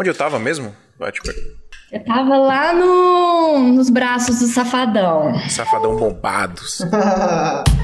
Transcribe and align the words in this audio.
Onde 0.00 0.08
eu 0.08 0.14
tava 0.14 0.38
mesmo? 0.38 0.74
Bate, 0.98 1.20
Eu 1.92 2.02
tava 2.06 2.38
lá 2.38 2.72
no, 2.72 3.58
nos 3.74 3.90
braços 3.90 4.38
do 4.38 4.46
Safadão. 4.46 5.38
Safadão 5.46 5.94
bombados. 5.94 6.78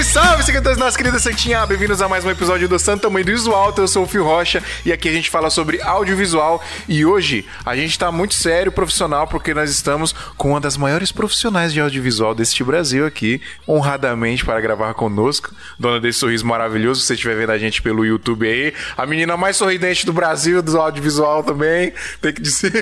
Salve, 0.00 0.04
salve, 0.04 0.42
seguidores 0.44 0.78
nossa 0.78 0.96
querida 0.96 1.18
Santinha! 1.18 1.66
Bem-vindos 1.66 2.00
a 2.00 2.08
mais 2.08 2.24
um 2.24 2.30
episódio 2.30 2.68
do 2.68 2.78
Santo 2.78 3.02
Tamanho 3.02 3.24
do 3.24 3.32
Visual. 3.32 3.74
Eu 3.76 3.88
sou 3.88 4.04
o 4.04 4.06
Fio 4.06 4.24
Rocha 4.24 4.62
e 4.84 4.92
aqui 4.92 5.08
a 5.08 5.12
gente 5.12 5.28
fala 5.28 5.50
sobre 5.50 5.80
audiovisual. 5.82 6.62
E 6.88 7.04
hoje 7.04 7.44
a 7.66 7.76
gente 7.76 7.98
tá 7.98 8.10
muito 8.10 8.34
sério, 8.34 8.72
profissional, 8.72 9.26
porque 9.26 9.52
nós 9.52 9.70
estamos 9.70 10.14
com 10.36 10.50
uma 10.50 10.60
das 10.60 10.76
maiores 10.76 11.12
profissionais 11.12 11.72
de 11.72 11.80
audiovisual 11.80 12.34
deste 12.34 12.64
Brasil 12.64 13.04
aqui, 13.04 13.42
honradamente 13.68 14.44
para 14.44 14.60
gravar 14.60 14.94
conosco. 14.94 15.54
Dona 15.78 16.00
desse 16.00 16.20
sorriso 16.20 16.46
maravilhoso, 16.46 17.00
se 17.00 17.08
você 17.08 17.14
estiver 17.14 17.36
vendo 17.36 17.50
a 17.50 17.58
gente 17.58 17.82
pelo 17.82 18.04
YouTube 18.04 18.48
aí. 18.48 18.72
A 18.96 19.04
menina 19.06 19.36
mais 19.36 19.56
sorridente 19.56 20.06
do 20.06 20.12
Brasil, 20.12 20.62
do 20.62 20.78
audiovisual 20.78 21.42
também, 21.42 21.92
tem 22.20 22.32
que 22.32 22.40
dizer. 22.40 22.72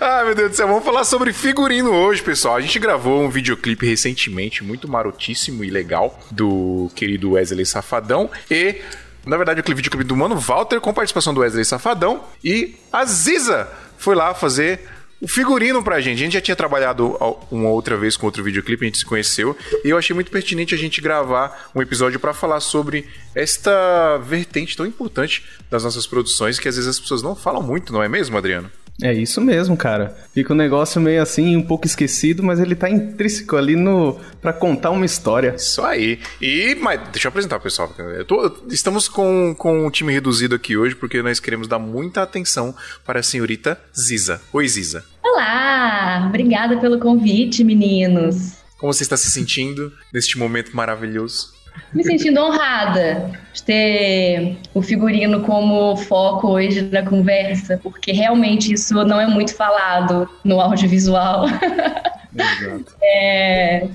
Ai, 0.00 0.24
meu 0.24 0.34
Deus 0.34 0.50
do 0.52 0.56
céu, 0.56 0.68
vamos 0.68 0.84
falar 0.84 1.04
sobre 1.04 1.32
figurino 1.32 1.90
hoje, 1.90 2.22
pessoal. 2.22 2.56
A 2.56 2.60
gente 2.60 2.78
gravou 2.78 3.22
um 3.22 3.28
videoclipe 3.28 3.86
recentemente 3.86 4.53
muito 4.62 4.88
marotíssimo 4.88 5.64
e 5.64 5.70
legal 5.70 6.18
do 6.30 6.90
querido 6.94 7.32
Wesley 7.32 7.66
Safadão 7.66 8.30
e 8.50 8.80
na 9.26 9.38
verdade, 9.38 9.60
o 9.60 9.74
videoclipe 9.74 10.04
do 10.04 10.14
Mano 10.14 10.36
Walter 10.36 10.80
com 10.80 10.92
participação 10.92 11.32
do 11.32 11.40
Wesley 11.40 11.64
Safadão 11.64 12.24
e 12.44 12.76
a 12.92 13.06
Ziza 13.06 13.66
foi 13.96 14.14
lá 14.14 14.34
fazer 14.34 14.80
o 15.20 15.26
figurino 15.26 15.82
pra 15.82 16.00
gente. 16.00 16.18
A 16.18 16.24
gente 16.24 16.34
já 16.34 16.40
tinha 16.40 16.54
trabalhado 16.54 17.16
uma 17.50 17.70
outra 17.70 17.96
vez 17.96 18.16
com 18.16 18.26
outro 18.26 18.44
videoclipe, 18.44 18.84
a 18.84 18.86
gente 18.86 18.98
se 18.98 19.06
conheceu, 19.06 19.56
e 19.82 19.88
eu 19.88 19.96
achei 19.96 20.12
muito 20.12 20.30
pertinente 20.30 20.74
a 20.74 20.78
gente 20.78 21.00
gravar 21.00 21.70
um 21.74 21.80
episódio 21.80 22.20
para 22.20 22.34
falar 22.34 22.60
sobre 22.60 23.08
esta 23.34 24.18
vertente 24.18 24.76
tão 24.76 24.84
importante 24.84 25.42
das 25.70 25.84
nossas 25.84 26.06
produções 26.06 26.58
que 26.58 26.68
às 26.68 26.76
vezes 26.76 26.90
as 26.90 27.00
pessoas 27.00 27.22
não 27.22 27.34
falam 27.34 27.62
muito, 27.62 27.92
não 27.92 28.02
é 28.02 28.08
mesmo, 28.08 28.36
Adriano? 28.36 28.70
É 29.02 29.12
isso 29.12 29.40
mesmo, 29.40 29.76
cara. 29.76 30.16
Fica 30.32 30.52
um 30.52 30.56
negócio 30.56 31.00
meio 31.00 31.20
assim, 31.20 31.56
um 31.56 31.62
pouco 31.62 31.86
esquecido, 31.86 32.42
mas 32.42 32.60
ele 32.60 32.74
tá 32.74 32.88
intrínseco 32.88 33.56
ali 33.56 33.74
no 33.74 34.18
para 34.40 34.52
contar 34.52 34.90
uma 34.90 35.04
história. 35.04 35.54
Isso 35.56 35.82
aí. 35.82 36.20
E, 36.40 36.76
mas 36.76 37.00
deixa 37.10 37.26
eu 37.26 37.30
apresentar, 37.30 37.58
pessoal. 37.58 37.92
Eu 37.98 38.24
tô, 38.24 38.56
estamos 38.68 39.08
com, 39.08 39.54
com 39.58 39.86
um 39.86 39.90
time 39.90 40.12
reduzido 40.12 40.54
aqui 40.54 40.76
hoje 40.76 40.94
porque 40.94 41.22
nós 41.22 41.40
queremos 41.40 41.66
dar 41.66 41.78
muita 41.78 42.22
atenção 42.22 42.74
para 43.04 43.20
a 43.20 43.22
senhorita 43.22 43.80
Ziza. 43.98 44.40
Oi, 44.52 44.68
Ziza. 44.68 45.04
Olá! 45.22 46.26
Obrigada 46.28 46.78
pelo 46.78 46.98
convite, 47.00 47.64
meninos. 47.64 48.52
Como 48.78 48.92
você 48.92 49.02
está 49.02 49.16
se 49.16 49.30
sentindo 49.30 49.92
neste 50.12 50.38
momento 50.38 50.76
maravilhoso? 50.76 51.53
Me 51.92 52.02
sentindo 52.04 52.40
honrada 52.40 53.30
de 53.52 53.62
ter 53.62 54.58
o 54.74 54.82
figurino 54.82 55.40
como 55.42 55.96
foco 55.96 56.48
hoje 56.48 56.82
na 56.82 57.02
conversa, 57.04 57.78
porque 57.82 58.10
realmente 58.12 58.72
isso 58.72 58.94
não 59.04 59.20
é 59.20 59.26
muito 59.26 59.54
falado 59.54 60.28
no 60.42 60.60
audiovisual. 60.60 61.46
Exato. 61.46 62.94
É, 63.06 63.86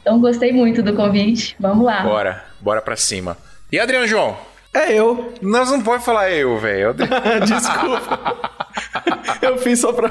então 0.00 0.20
gostei 0.20 0.52
muito 0.52 0.82
do 0.84 0.94
convite. 0.94 1.56
Vamos 1.58 1.84
lá. 1.84 2.02
Bora, 2.02 2.44
bora 2.60 2.80
pra 2.80 2.94
cima. 2.94 3.36
E 3.72 3.78
Adriano 3.80 4.06
João? 4.06 4.36
É 4.72 4.92
eu. 4.92 5.34
Nós 5.42 5.70
não 5.70 5.82
pode 5.82 6.04
falar 6.04 6.30
eu, 6.30 6.56
velho. 6.58 6.94
Desculpa. 7.44 8.67
eu 9.42 9.58
fiz 9.58 9.78
só 9.80 9.92
pra, 9.92 10.10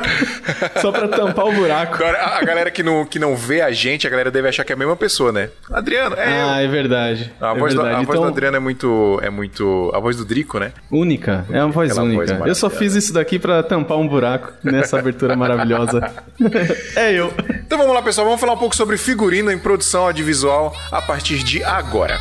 só 0.81 0.91
pra 0.91 1.07
tampar 1.07 1.45
o 1.45 1.51
buraco. 1.51 1.95
Agora, 1.95 2.37
a 2.37 2.43
galera 2.43 2.71
que 2.71 2.83
não, 2.83 3.05
que 3.05 3.19
não 3.19 3.35
vê 3.35 3.61
a 3.61 3.71
gente, 3.71 4.07
a 4.07 4.09
galera 4.09 4.31
deve 4.31 4.47
achar 4.47 4.63
que 4.63 4.71
é 4.71 4.75
a 4.75 4.77
mesma 4.77 4.95
pessoa, 4.95 5.31
né? 5.31 5.49
Adriano, 5.71 6.15
é 6.15 6.25
Ah, 6.25 6.61
eu. 6.61 6.65
é 6.65 6.67
verdade. 6.67 7.31
A, 7.39 7.51
é 7.55 7.59
voz, 7.59 7.73
verdade. 7.73 7.95
Do, 7.95 7.99
a 7.99 8.01
então, 8.03 8.05
voz 8.15 8.19
do 8.19 8.27
Adriano 8.27 8.57
é 8.57 8.59
muito, 8.59 9.19
é 9.23 9.29
muito... 9.29 9.91
A 9.93 9.99
voz 9.99 10.15
do 10.17 10.25
Drico, 10.25 10.59
né? 10.59 10.71
Única. 10.91 11.45
É 11.52 11.64
uma 11.64 11.71
voz 11.71 11.92
Aquela 11.92 12.05
única. 12.05 12.36
voz 12.36 12.47
eu 12.47 12.55
só 12.55 12.69
fiz 12.69 12.95
isso 12.95 13.14
daqui 13.14 13.39
pra 13.39 13.64
tampar 13.64 13.97
um 13.97 14.08
buraco 14.08 14.53
nessa 14.64 14.99
abertura 14.99 15.36
maravilhosa. 15.36 16.11
é 16.95 17.13
eu. 17.13 17.33
Então 17.65 17.77
vamos 17.77 17.93
lá, 17.93 18.02
pessoal. 18.02 18.25
Vamos 18.25 18.39
falar 18.39 18.53
um 18.53 18.58
pouco 18.58 18.75
sobre 18.75 18.97
figurino 18.97 19.52
em 19.52 19.58
produção 19.58 20.03
audiovisual 20.05 20.75
a 20.92 21.02
partir 21.02 21.43
de 21.43 21.63
agora. 21.63 22.17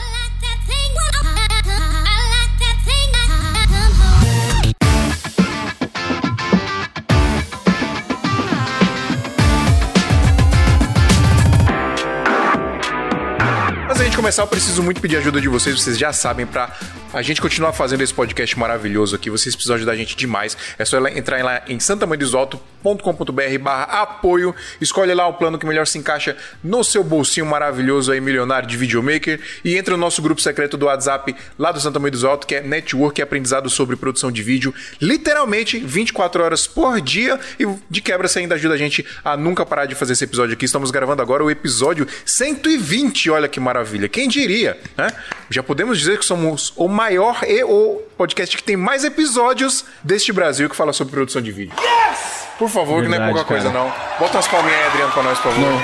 Começar, 14.27 14.43
eu 14.43 14.49
preciso 14.49 14.83
muito 14.83 15.01
pedir 15.01 15.19
ajuda 15.19 15.41
de 15.41 15.49
vocês, 15.49 15.81
vocês 15.81 15.97
já 15.97 16.13
sabem, 16.13 16.45
pra 16.45 16.77
a 17.17 17.23
gente 17.23 17.41
continuar 17.41 17.73
fazendo 17.73 18.03
esse 18.03 18.13
podcast 18.13 18.59
maravilhoso 18.59 19.17
aqui. 19.17 19.31
Vocês 19.31 19.55
precisam 19.55 19.77
ajudar 19.77 19.93
a 19.93 19.97
gente 19.97 20.15
demais. 20.15 20.55
É 20.79 20.85
só 20.85 20.99
entrar 21.09 21.43
lá 21.43 21.63
em 21.67 21.81
santamandesalto.com.br 21.81 23.59
barra 23.59 24.03
apoio. 24.03 24.55
Escolhe 24.83 25.15
lá 25.15 25.27
o 25.27 25.33
plano 25.33 25.59
que 25.59 25.65
melhor 25.65 25.87
se 25.87 25.97
encaixa 25.97 26.37
no 26.63 26.85
seu 26.85 27.03
bolsinho 27.03 27.47
maravilhoso 27.47 28.13
aí, 28.13 28.21
milionário 28.21 28.69
de 28.69 28.77
videomaker. 28.77 29.41
E 29.65 29.77
entra 29.77 29.93
no 29.93 30.01
nosso 30.01 30.21
grupo 30.21 30.43
secreto 30.43 30.77
do 30.77 30.87
WhatsApp 30.87 31.35
lá 31.59 31.73
do 31.73 31.81
Santa 31.81 31.99
Mãe 31.99 32.11
dos 32.11 32.23
Alto, 32.23 32.47
que 32.47 32.55
é 32.55 32.61
Network, 32.61 33.23
aprendizado 33.23 33.71
sobre 33.71 33.97
produção 33.97 34.31
de 34.31 34.43
vídeo. 34.43 34.75
Literalmente 35.01 35.79
24 35.79 36.45
horas 36.45 36.67
por 36.67 37.01
dia. 37.01 37.41
E 37.59 37.67
de 37.89 38.03
quebra 38.03 38.29
você 38.29 38.41
ainda 38.41 38.57
ajuda 38.57 38.75
a 38.75 38.79
gente 38.79 39.07
a 39.25 39.39
nunca 39.39 39.65
parar 39.65 39.87
de 39.87 39.95
fazer 39.95 40.13
esse 40.13 40.25
episódio 40.25 40.53
aqui. 40.53 40.67
Estamos 40.67 40.91
gravando 40.91 41.23
agora 41.23 41.43
o 41.43 41.51
episódio 41.51 42.07
120. 42.27 43.31
Olha 43.31 43.49
que 43.49 43.59
maravilha. 43.59 44.07
Quem 44.17 44.29
diria, 44.29 44.81
né? 44.97 45.09
Já 45.51 45.63
podemos 45.63 45.99
dizer 45.99 46.19
que 46.19 46.25
somos 46.25 46.73
o 46.75 46.89
maior 46.89 47.41
e 47.47 47.63
o 47.65 48.01
podcast 48.17 48.57
que 48.57 48.63
tem 48.63 48.75
mais 48.75 49.05
episódios 49.05 49.85
deste 50.03 50.33
Brasil 50.33 50.71
que 50.71 50.75
fala 50.75 50.91
sobre 50.95 51.13
produção 51.13 51.43
de 51.43 51.53
vídeo. 51.53 51.75
Yes! 51.79 52.47
Por 52.59 52.71
favor, 52.71 53.03
Verdade, 53.03 53.13
que 53.13 53.19
não 53.19 53.27
é 53.27 53.29
pouca 53.35 53.45
cara. 53.47 53.61
coisa, 53.61 53.79
não. 53.79 53.93
Bota 54.19 54.39
umas 54.39 54.49
palminhas 54.49 54.81
aí, 54.81 54.87
Adriano, 54.87 55.13
pra 55.13 55.23
nós, 55.23 55.39
por 55.39 55.53
favor. 55.53 55.71
Não. 55.71 55.83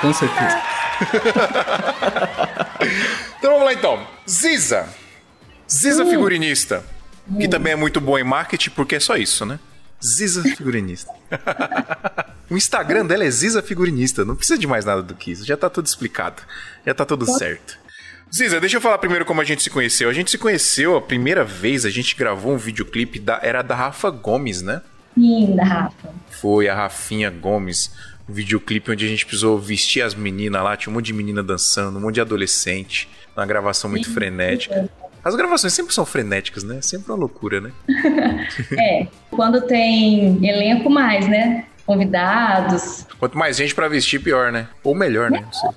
Com 0.00 0.12
certeza. 0.12 0.62
Então 3.38 3.52
vamos 3.52 3.64
lá, 3.66 3.72
então. 3.72 4.06
Ziza. 4.28 4.86
Ziza 5.70 6.04
figurinista. 6.06 6.84
Que 7.40 7.48
também 7.48 7.72
é 7.72 7.76
muito 7.76 8.00
bom 8.00 8.18
em 8.18 8.24
marketing, 8.24 8.70
porque 8.70 8.96
é 8.96 9.00
só 9.00 9.16
isso, 9.16 9.44
né? 9.46 9.58
Ziza 10.04 10.42
figurinista. 10.42 11.12
o 12.50 12.56
Instagram 12.56 13.06
dela 13.06 13.24
é 13.24 13.30
Ziza 13.30 13.62
figurinista. 13.62 14.24
Não 14.24 14.36
precisa 14.36 14.58
de 14.58 14.66
mais 14.66 14.84
nada 14.84 15.02
do 15.02 15.14
que 15.14 15.30
isso. 15.30 15.44
Já 15.44 15.56
tá 15.56 15.70
tudo 15.70 15.86
explicado. 15.86 16.42
Já 16.84 16.92
tá 16.92 17.04
tudo 17.04 17.26
certo. 17.26 17.78
Ziza, 18.34 18.58
deixa 18.58 18.78
eu 18.78 18.80
falar 18.80 18.98
primeiro 18.98 19.24
como 19.24 19.40
a 19.40 19.44
gente 19.44 19.62
se 19.62 19.70
conheceu. 19.70 20.08
A 20.08 20.12
gente 20.12 20.30
se 20.30 20.38
conheceu 20.38 20.96
a 20.96 21.02
primeira 21.02 21.44
vez, 21.44 21.84
a 21.84 21.90
gente 21.90 22.16
gravou 22.16 22.54
um 22.54 22.56
videoclipe, 22.56 23.18
da, 23.18 23.38
era 23.42 23.60
da 23.60 23.74
Rafa 23.74 24.10
Gomes, 24.10 24.62
né? 24.62 24.80
Linda, 25.14 25.62
Rafa. 25.62 26.14
Foi 26.30 26.68
a 26.68 26.74
Rafinha 26.74 27.30
Gomes. 27.30 27.92
Um 28.28 28.32
videoclipe 28.32 28.90
onde 28.90 29.04
a 29.04 29.08
gente 29.08 29.26
precisou 29.26 29.58
vestir 29.58 30.02
as 30.02 30.14
meninas 30.14 30.62
lá. 30.62 30.76
Tinha 30.76 30.90
um 30.90 30.94
monte 30.94 31.06
de 31.06 31.12
menina 31.12 31.42
dançando, 31.42 31.98
um 31.98 32.00
monte 32.00 32.14
de 32.14 32.20
adolescente. 32.22 33.08
Uma 33.36 33.44
gravação 33.44 33.90
muito 33.90 34.12
frenética. 34.12 34.88
As 35.24 35.36
gravações 35.36 35.72
sempre 35.72 35.94
são 35.94 36.04
frenéticas, 36.04 36.64
né? 36.64 36.80
Sempre 36.82 37.10
uma 37.10 37.18
loucura, 37.18 37.60
né? 37.60 37.70
É, 38.78 39.06
quando 39.30 39.60
tem 39.62 40.44
elenco 40.46 40.90
mais, 40.90 41.28
né? 41.28 41.66
Convidados. 41.86 43.06
Quanto 43.18 43.36
mais 43.36 43.56
gente 43.56 43.74
pra 43.74 43.88
vestir, 43.88 44.20
pior, 44.20 44.52
né? 44.52 44.68
Ou 44.82 44.94
melhor, 44.94 45.30
né? 45.30 45.40
Não 45.40 45.52
sei. 45.52 45.70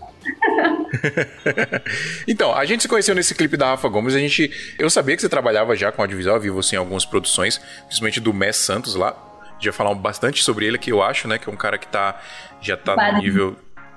então, 2.27 2.53
a 2.53 2.65
gente 2.65 2.81
se 2.81 2.87
conheceu 2.87 3.13
nesse 3.13 3.35
clipe 3.35 3.57
da 3.57 3.67
Rafa 3.67 3.87
Gomes. 3.87 4.15
A 4.15 4.19
gente, 4.19 4.51
eu 4.79 4.89
sabia 4.89 5.15
que 5.15 5.21
você 5.21 5.29
trabalhava 5.29 5.75
já 5.75 5.91
com 5.91 6.01
audiovisual, 6.01 6.39
vi 6.39 6.49
você 6.49 6.75
em 6.75 6.79
algumas 6.79 7.05
produções, 7.05 7.59
principalmente 7.85 8.19
do 8.19 8.33
Mess 8.33 8.57
Santos 8.57 8.95
lá. 8.95 9.15
Já 9.59 9.71
falaram 9.71 9.97
bastante 9.97 10.43
sobre 10.43 10.65
ele, 10.65 10.77
que 10.77 10.91
eu 10.91 11.01
acho, 11.01 11.27
né? 11.27 11.37
Que 11.37 11.49
é 11.49 11.51
um 11.51 11.55
cara 11.57 11.77
que 11.77 11.87
tá, 11.87 12.19
já 12.61 12.75
tá 12.75 13.13
no 13.13 13.19
nível 13.19 13.55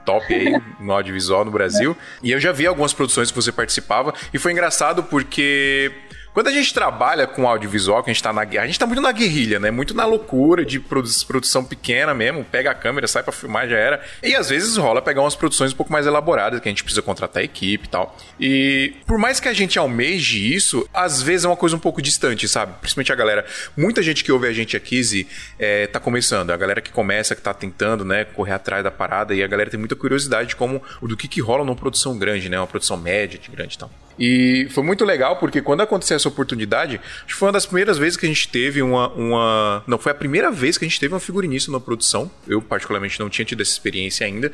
top 0.09 0.35
aí 0.35 0.55
no 0.81 0.93
audiovisual 0.93 1.45
no 1.45 1.51
Brasil. 1.51 1.95
E 2.23 2.31
eu 2.31 2.41
já 2.41 2.51
vi 2.51 2.67
algumas 2.67 2.95
produções 2.95 3.31
que 3.31 3.37
você 3.37 3.53
participava. 3.53 4.15
E 4.33 4.39
foi 4.39 4.53
engraçado 4.53 5.03
porque 5.03 5.93
quando 6.33 6.49
a 6.49 6.53
gente 6.53 6.73
trabalha 6.73 7.27
com 7.27 7.49
audiovisual, 7.49 8.03
que 8.03 8.11
a 8.11 8.13
gente 8.13 8.23
tá 8.23 8.33
na 8.33 8.45
guerra, 8.45 8.65
a 8.65 8.67
gente 8.67 8.79
tá 8.79 8.87
muito 8.87 9.03
na 9.03 9.11
guerrilha, 9.13 9.59
né? 9.59 9.71
Muito 9.71 9.95
na 9.95 10.05
loucura 10.05 10.65
de 10.65 10.79
produ- 10.79 11.09
produção 11.27 11.65
pequena 11.65 12.15
mesmo, 12.15 12.45
pega 12.45 12.71
a 12.71 12.75
câmera, 12.75 13.09
sai 13.09 13.23
pra 13.23 13.33
filmar, 13.33 13.69
já 13.69 13.77
era. 13.77 14.01
E 14.23 14.35
às 14.35 14.49
vezes 14.51 14.77
rola 14.77 15.03
pegar 15.03 15.21
umas 15.23 15.35
produções 15.35 15.73
um 15.73 15.77
pouco 15.77 15.93
mais 15.93 16.07
elaboradas, 16.07 16.61
que 16.61 16.69
a 16.69 16.71
gente 16.71 16.85
precisa 16.85 17.03
contratar 17.03 17.43
equipe 17.43 17.87
e 17.87 17.89
tal. 17.89 18.17
E 18.39 18.95
por 19.07 19.19
mais 19.19 19.41
que 19.41 19.49
a 19.49 19.53
gente 19.53 19.79
almeje 19.79 20.55
isso, 20.55 20.89
às 20.95 21.21
vezes 21.23 21.45
é 21.45 21.49
uma 21.49 21.57
coisa 21.57 21.75
um 21.75 21.79
pouco 21.81 22.01
distante, 22.01 22.47
sabe? 22.47 22.75
Principalmente 22.81 23.13
a 23.13 23.17
galera. 23.17 23.45
Muita 23.77 24.03
gente 24.03 24.23
que 24.23 24.31
ouve 24.31 24.47
a 24.47 24.53
gente 24.53 24.77
aqui, 24.77 25.03
Zi, 25.03 25.27
é, 25.59 25.87
tá 25.87 25.99
começando. 25.99 26.51
A 26.51 26.57
galera 26.57 26.81
que 26.81 26.91
começa, 26.93 27.35
que 27.35 27.43
tá 27.43 27.53
tentando, 27.55 28.05
né, 28.05 28.25
correr 28.25 28.53
atrás 28.53 28.85
da 28.85 28.91
parada, 28.91 29.35
e 29.35 29.43
a 29.43 29.47
galera 29.47 29.71
tem 29.71 29.79
muita 29.79 29.97
curiosidade 29.97 30.51
de 30.51 30.57
como, 30.57 30.83
do 31.03 31.17
que 31.17 31.27
que 31.27 31.41
rola 31.41 31.65
numa 31.65 31.77
produção 31.77 32.17
grande, 32.19 32.49
né? 32.49 32.59
Uma 32.59 32.67
produção 32.67 32.97
média, 32.97 33.39
de 33.39 33.51
grande 33.51 33.75
e 33.75 33.79
tal. 33.79 33.91
E 34.19 34.67
foi 34.71 34.83
muito 34.83 35.05
legal 35.05 35.37
porque 35.37 35.63
quando 35.63 35.81
aconteceu 35.81 36.17
essa 36.17 36.29
oportunidade, 36.29 37.01
acho 37.25 37.27
que 37.27 37.35
foi 37.35 37.47
uma 37.47 37.53
das 37.53 37.67
primeiras 37.67 37.99
vezes 37.99 38.17
que 38.17 38.27
a 38.27 38.29
gente 38.29 38.49
teve 38.49 38.83
uma, 38.83 39.09
uma. 39.11 39.85
Não, 39.87 39.99
foi 39.99 40.13
a 40.13 40.15
primeira 40.15 40.51
vez 40.51 40.77
que 40.77 40.85
a 40.85 40.89
gente 40.89 40.99
teve 40.99 41.15
uma 41.15 41.21
figurinista 41.21 41.71
na 41.71 41.79
produção. 41.79 42.31
Eu, 42.47 42.61
particularmente, 42.61 43.21
não 43.21 43.31
tinha 43.31 43.45
tido 43.45 43.61
essa 43.61 43.71
experiência 43.71 44.27
ainda. 44.27 44.51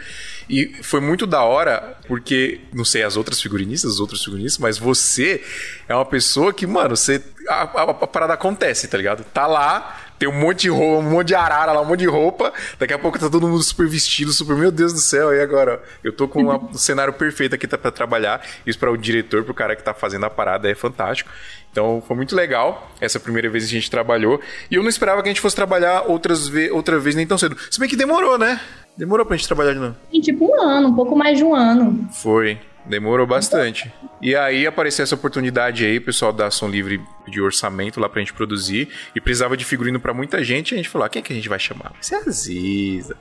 E 0.49 0.75
foi 0.83 1.01
muito 1.01 1.27
da 1.27 1.43
hora, 1.43 1.97
porque, 2.07 2.61
não 2.73 2.85
sei 2.85 3.03
as 3.03 3.17
outras 3.17 3.41
figurinistas, 3.41 3.93
os 3.93 4.01
outros 4.01 4.23
figurinistas, 4.23 4.59
mas 4.59 4.79
você 4.79 5.43
é 5.89 5.95
uma 5.95 6.05
pessoa 6.05 6.53
que, 6.53 6.67
mano, 6.67 6.97
você. 6.97 7.23
A, 7.49 7.63
a, 7.63 7.83
a 7.91 8.07
parada 8.07 8.33
acontece, 8.35 8.89
tá 8.89 8.97
ligado? 8.97 9.23
Tá 9.25 9.47
lá, 9.47 10.04
tem 10.25 10.29
um 10.29 10.41
monte 10.41 10.63
de 10.63 10.71
roupa, 10.71 11.07
um 11.07 11.11
monte 11.11 11.29
de 11.29 11.35
arara 11.35 11.73
lá, 11.73 11.83
um 11.83 11.85
monte 11.85 12.01
de 12.01 12.07
roupa. 12.07 12.53
Daqui 12.79 12.95
a 12.95 12.99
pouco 12.99 13.19
tá 13.19 13.29
todo 13.29 13.47
mundo 13.47 13.63
super 13.63 13.87
vestido, 13.87 14.33
super, 14.33 14.57
meu 14.57 14.71
Deus 14.71 14.93
do 14.93 14.99
céu. 14.99 15.35
E 15.35 15.41
agora? 15.41 15.83
Eu 16.03 16.13
tô 16.13 16.27
com 16.27 16.41
uma, 16.41 16.57
um 16.57 16.75
cenário 16.75 17.13
perfeito 17.13 17.55
aqui 17.55 17.67
pra 17.67 17.91
trabalhar. 17.91 18.41
Isso 18.67 18.79
para 18.79 18.91
o 18.91 18.97
diretor, 18.97 19.45
pro 19.45 19.53
cara 19.53 19.77
que 19.77 19.83
tá 19.83 19.93
fazendo 19.93 20.25
a 20.25 20.31
parada 20.31 20.71
é 20.71 20.75
fantástico. 20.75 21.31
Então 21.71 22.03
foi 22.07 22.17
muito 22.17 22.35
legal 22.35 22.91
essa 23.01 23.21
primeira 23.21 23.51
vez 23.51 23.65
que 23.65 23.71
a 23.71 23.81
gente 23.81 23.91
trabalhou. 23.91 24.41
E 24.71 24.77
eu 24.77 24.83
não 24.83 24.89
esperava 24.89 25.23
que 25.23 25.29
a 25.29 25.31
gente 25.31 25.41
fosse 25.41 25.57
trabalhar 25.57 26.05
outras 26.07 26.49
ve 26.49 26.71
outra 26.71 26.99
vez 26.99 27.15
nem 27.15 27.27
tão 27.27 27.37
cedo. 27.37 27.57
Se 27.71 27.79
bem 27.79 27.89
que 27.89 27.97
demorou, 27.97 28.39
né? 28.39 28.61
Demorou 28.97 29.27
pra 29.27 29.37
gente 29.37 29.47
trabalhar 29.47 29.75
de 29.75 29.81
novo. 29.81 29.97
Em 30.13 30.21
tipo 30.21 30.47
um 30.47 30.63
ano, 30.63 30.89
um 30.89 30.95
pouco 30.95 31.17
mais 31.17 31.37
de 31.37 31.45
um 31.45 31.55
ano. 31.55 32.09
Foi. 32.13 32.59
Demorou 32.87 33.27
bastante. 33.27 33.93
E 34.21 34.37
aí 34.37 34.67
apareceu 34.67 35.03
essa 35.03 35.15
oportunidade 35.15 35.85
aí, 35.85 35.99
o 35.99 36.03
pessoal 36.03 36.33
da 36.33 36.47
Ação 36.47 36.69
Livre 36.69 37.01
de 37.27 37.41
orçamento 37.41 37.99
lá 37.99 38.09
pra 38.09 38.21
gente 38.21 38.35
produzir. 38.35 38.89
E 39.15 39.21
precisava 39.21 39.57
de 39.57 39.65
figurino 39.65 39.99
para 39.99 40.13
muita 40.13 40.45
gente. 40.45 40.73
E 40.73 40.75
a 40.75 40.77
gente 40.77 40.89
falou: 40.89 41.07
ah, 41.07 41.09
quem 41.09 41.21
é 41.21 41.23
que 41.23 41.33
a 41.33 41.37
gente 41.37 41.49
vai 41.49 41.59
chamar? 41.59 41.91
Vai 41.91 42.03
ser 42.03 42.17
a 42.17 42.19
Aziza. 42.19 43.17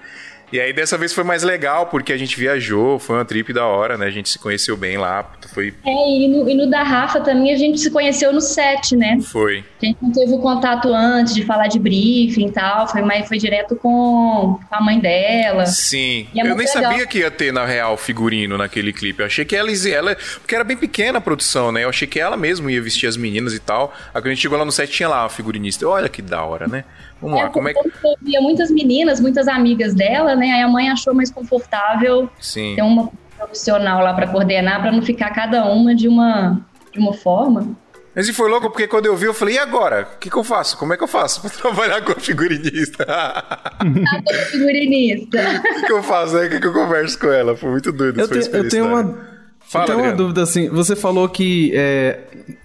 E 0.54 0.60
aí 0.60 0.72
dessa 0.72 1.00
vez 1.00 1.12
foi 1.12 1.24
mais 1.24 1.42
legal, 1.42 1.88
porque 1.88 2.14
a 2.14 2.18
gente 2.18 2.40
viajou, 2.40 3.00
foi 3.00 3.16
uma 3.16 3.26
trip 3.26 3.52
da 3.52 3.66
hora, 3.66 3.98
né? 3.98 4.06
A 4.06 4.12
gente 4.12 4.30
se 4.30 4.38
conheceu 4.38 4.78
bem 4.78 5.00
lá. 5.00 5.28
Foi... 5.52 5.74
É, 5.84 5.90
e 5.90 6.28
no, 6.28 6.48
e 6.48 6.54
no 6.54 6.70
da 6.70 6.84
Rafa 6.84 7.20
também 7.22 7.52
a 7.52 7.58
gente 7.58 7.80
se 7.80 7.90
conheceu 7.90 8.32
no 8.32 8.40
set, 8.40 8.96
né? 8.96 9.18
Foi. 9.20 9.66
A 9.82 9.86
gente 9.88 9.98
não 10.00 10.12
teve 10.12 10.32
o 10.32 10.38
contato 10.38 10.94
antes 10.94 11.34
de 11.34 11.44
falar 11.44 11.66
de 11.70 11.80
briefing 11.80 12.50
e 12.50 12.52
tal, 12.52 12.88
foi, 12.88 13.02
mas 13.02 13.28
foi 13.28 13.40
direto 13.40 13.76
com, 13.76 14.60
a 14.70 14.80
mãe 14.80 15.00
dela. 15.00 15.66
Sim. 15.66 16.28
É 16.36 16.42
eu 16.42 16.56
nem 16.56 16.68
legal. 16.68 16.68
sabia 16.68 17.08
que 17.08 17.18
ia 17.18 17.32
ter, 17.32 17.52
na 17.52 17.66
real, 17.66 17.98
figurino 17.98 18.56
naquele 18.56 18.94
clipe. 18.94 19.22
Eu 19.22 19.26
achei 19.26 19.44
que 19.44 19.56
ela, 19.56 19.72
ela. 19.90 20.16
Porque 20.40 20.54
era 20.54 20.64
bem 20.64 20.78
pequena 20.78 21.18
a 21.18 21.22
produção, 21.22 21.72
né? 21.72 21.84
Eu 21.84 21.90
achei 21.90 22.08
que 22.08 22.20
ela 22.20 22.38
mesma 22.38 22.72
ia 22.72 22.80
vestir 22.80 23.08
as 23.08 23.18
meninas 23.18 23.56
e 23.56 23.60
tal. 23.60 23.92
Aí 24.14 24.22
quando 24.22 24.28
a 24.28 24.30
gente 24.30 24.42
chegou 24.44 24.60
lá 24.60 24.66
no 24.66 24.72
set, 24.72 24.92
tinha 24.92 25.10
lá 25.10 25.24
uma 25.24 25.30
figurinista. 25.30 25.88
Olha 25.88 26.08
que 26.08 26.22
da 26.22 26.44
hora, 26.44 26.68
né? 26.68 26.84
Vamos 27.24 27.40
é, 27.40 27.44
lá, 27.44 27.50
como 27.50 27.70
é 27.70 27.74
que. 27.74 27.92
Havia 28.22 28.42
muitas 28.42 28.70
meninas, 28.70 29.22
muitas 29.22 29.48
amigas 29.48 29.94
dela, 29.94 30.36
né? 30.36 30.52
Aí 30.52 30.62
a 30.62 30.68
mãe 30.68 30.90
achou 30.90 31.14
mais 31.14 31.32
confortável 31.32 32.30
Sim. 32.40 32.76
ter 32.76 32.82
uma 32.82 33.10
profissional 33.38 34.04
lá 34.04 34.14
para 34.14 34.28
coordenar, 34.28 34.82
para 34.82 34.92
não 34.92 35.02
ficar 35.02 35.30
cada 35.32 35.66
uma 35.66 35.96
de 35.96 36.10
uma, 36.10 36.62
de 36.92 37.00
uma 37.00 37.14
forma. 37.14 37.76
Mas 38.14 38.28
e 38.28 38.34
foi 38.34 38.50
louco, 38.50 38.70
porque 38.70 38.88
quando 38.88 39.06
eu 39.06 39.16
vi, 39.16 39.26
eu 39.26 39.34
falei, 39.34 39.56
e 39.56 39.58
agora? 39.58 40.08
O 40.16 40.20
que, 40.20 40.30
que 40.30 40.36
eu 40.36 40.44
faço? 40.44 40.78
Como 40.78 40.94
é 40.94 40.98
que 40.98 41.04
eu 41.04 41.08
faço 41.08 41.42
pra 41.42 41.50
trabalhar 41.72 42.02
com 42.02 42.12
a 42.12 42.16
figurinista? 42.16 43.06
figurinista. 44.52 45.40
O 45.64 45.76
que, 45.76 45.86
que, 45.88 45.92
eu 45.94 46.04
faço, 46.04 46.36
né? 46.36 46.46
O 46.46 46.50
que, 46.50 46.60
que 46.60 46.68
eu 46.68 46.74
converso 46.74 47.18
com 47.18 47.28
ela? 47.28 47.56
Foi 47.56 47.72
muito 47.72 47.92
doido. 47.92 48.20
Eu, 48.20 48.28
tenho, 48.28 48.46
eu 48.56 48.70
tenho 48.70 48.88
uma, 48.88 49.18
Fala, 49.62 49.86
eu 49.86 49.96
tenho 49.96 50.08
uma 50.08 50.14
dúvida, 50.14 50.44
assim. 50.44 50.70
Você 50.70 50.96
falou 50.96 51.28
que 51.30 51.72
é, 51.74 52.20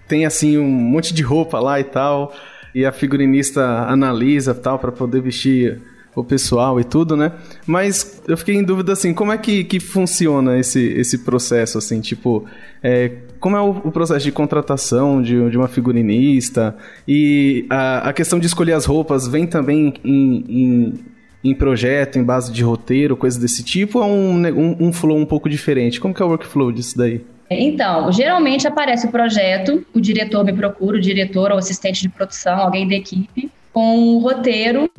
tem, 0.08 0.26
assim, 0.26 0.58
um 0.58 0.68
monte 0.68 1.14
de 1.14 1.22
roupa 1.22 1.60
lá 1.60 1.78
e 1.78 1.84
tal 1.84 2.34
e 2.74 2.84
a 2.84 2.92
figurinista 2.92 3.62
analisa 3.88 4.54
tal 4.54 4.78
para 4.78 4.92
poder 4.92 5.20
vestir 5.20 5.80
o 6.14 6.24
pessoal 6.24 6.80
e 6.80 6.84
tudo, 6.84 7.16
né? 7.16 7.32
Mas 7.66 8.20
eu 8.26 8.36
fiquei 8.36 8.56
em 8.56 8.62
dúvida 8.62 8.92
assim, 8.92 9.14
como 9.14 9.32
é 9.32 9.38
que, 9.38 9.64
que 9.64 9.78
funciona 9.78 10.58
esse, 10.58 10.80
esse 10.80 11.18
processo, 11.18 11.78
assim, 11.78 12.00
tipo, 12.00 12.44
é, 12.82 13.12
como 13.38 13.56
é 13.56 13.60
o, 13.60 13.70
o, 13.70 13.92
processo 13.92 14.24
de 14.24 14.32
contratação 14.32 15.22
de, 15.22 15.48
de 15.50 15.56
uma 15.56 15.68
figurinista 15.68 16.76
e 17.06 17.66
a, 17.70 18.08
a 18.08 18.12
questão 18.12 18.38
de 18.38 18.46
escolher 18.46 18.72
as 18.72 18.84
roupas 18.84 19.28
vem 19.28 19.46
também 19.46 19.94
em, 20.04 20.44
em, 20.48 20.94
em 21.44 21.54
projeto, 21.54 22.18
em 22.18 22.24
base 22.24 22.52
de 22.52 22.62
roteiro, 22.62 23.16
coisa 23.16 23.38
desse 23.38 23.62
tipo, 23.62 23.98
ou 23.98 24.04
é 24.04 24.08
um, 24.08 24.60
um, 24.60 24.88
um 24.88 24.92
flow 24.92 25.16
um 25.16 25.26
pouco 25.26 25.48
diferente? 25.48 26.00
Como 26.00 26.12
que 26.12 26.22
é 26.22 26.24
o 26.24 26.28
workflow 26.28 26.72
disso 26.72 26.96
daí? 26.98 27.20
Então, 27.50 28.12
geralmente 28.12 28.66
aparece 28.66 29.06
o 29.06 29.10
projeto, 29.10 29.86
o 29.94 30.00
diretor 30.00 30.44
me 30.44 30.52
procura, 30.52 30.98
o 30.98 31.00
diretor 31.00 31.50
ou 31.50 31.58
assistente 31.58 32.02
de 32.02 32.08
produção, 32.08 32.58
alguém 32.58 32.86
da 32.86 32.94
equipe, 32.94 33.50
com 33.72 33.96
um 33.96 34.18
roteiro, 34.18 34.90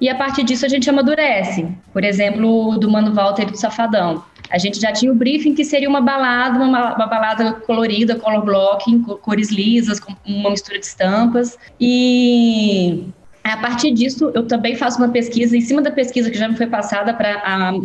e 0.00 0.08
a 0.08 0.14
partir 0.14 0.42
disso 0.42 0.66
a 0.66 0.68
gente 0.68 0.90
amadurece. 0.90 1.68
Por 1.92 2.02
exemplo, 2.02 2.76
do 2.76 2.90
Mano 2.90 3.14
Walter 3.14 3.46
do 3.46 3.56
Safadão. 3.56 4.24
A 4.50 4.58
gente 4.58 4.80
já 4.80 4.92
tinha 4.92 5.12
o 5.12 5.14
briefing 5.14 5.54
que 5.54 5.64
seria 5.64 5.88
uma 5.88 6.00
balada, 6.00 6.58
uma, 6.58 6.94
uma 6.96 7.06
balada 7.06 7.52
colorida, 7.52 8.16
color 8.16 8.44
blocking, 8.44 9.00
cores 9.02 9.50
lisas, 9.50 10.00
com 10.00 10.14
uma 10.26 10.50
mistura 10.50 10.78
de 10.78 10.86
estampas. 10.86 11.56
E 11.80 13.04
a 13.44 13.56
partir 13.56 13.92
disso, 13.92 14.30
eu 14.34 14.44
também 14.46 14.74
faço 14.74 14.98
uma 14.98 15.08
pesquisa, 15.08 15.56
em 15.56 15.60
cima 15.60 15.80
da 15.80 15.90
pesquisa 15.90 16.30
que 16.30 16.38
já 16.38 16.48
me 16.48 16.56
foi 16.56 16.66
passada 16.66 17.14
para 17.14 17.40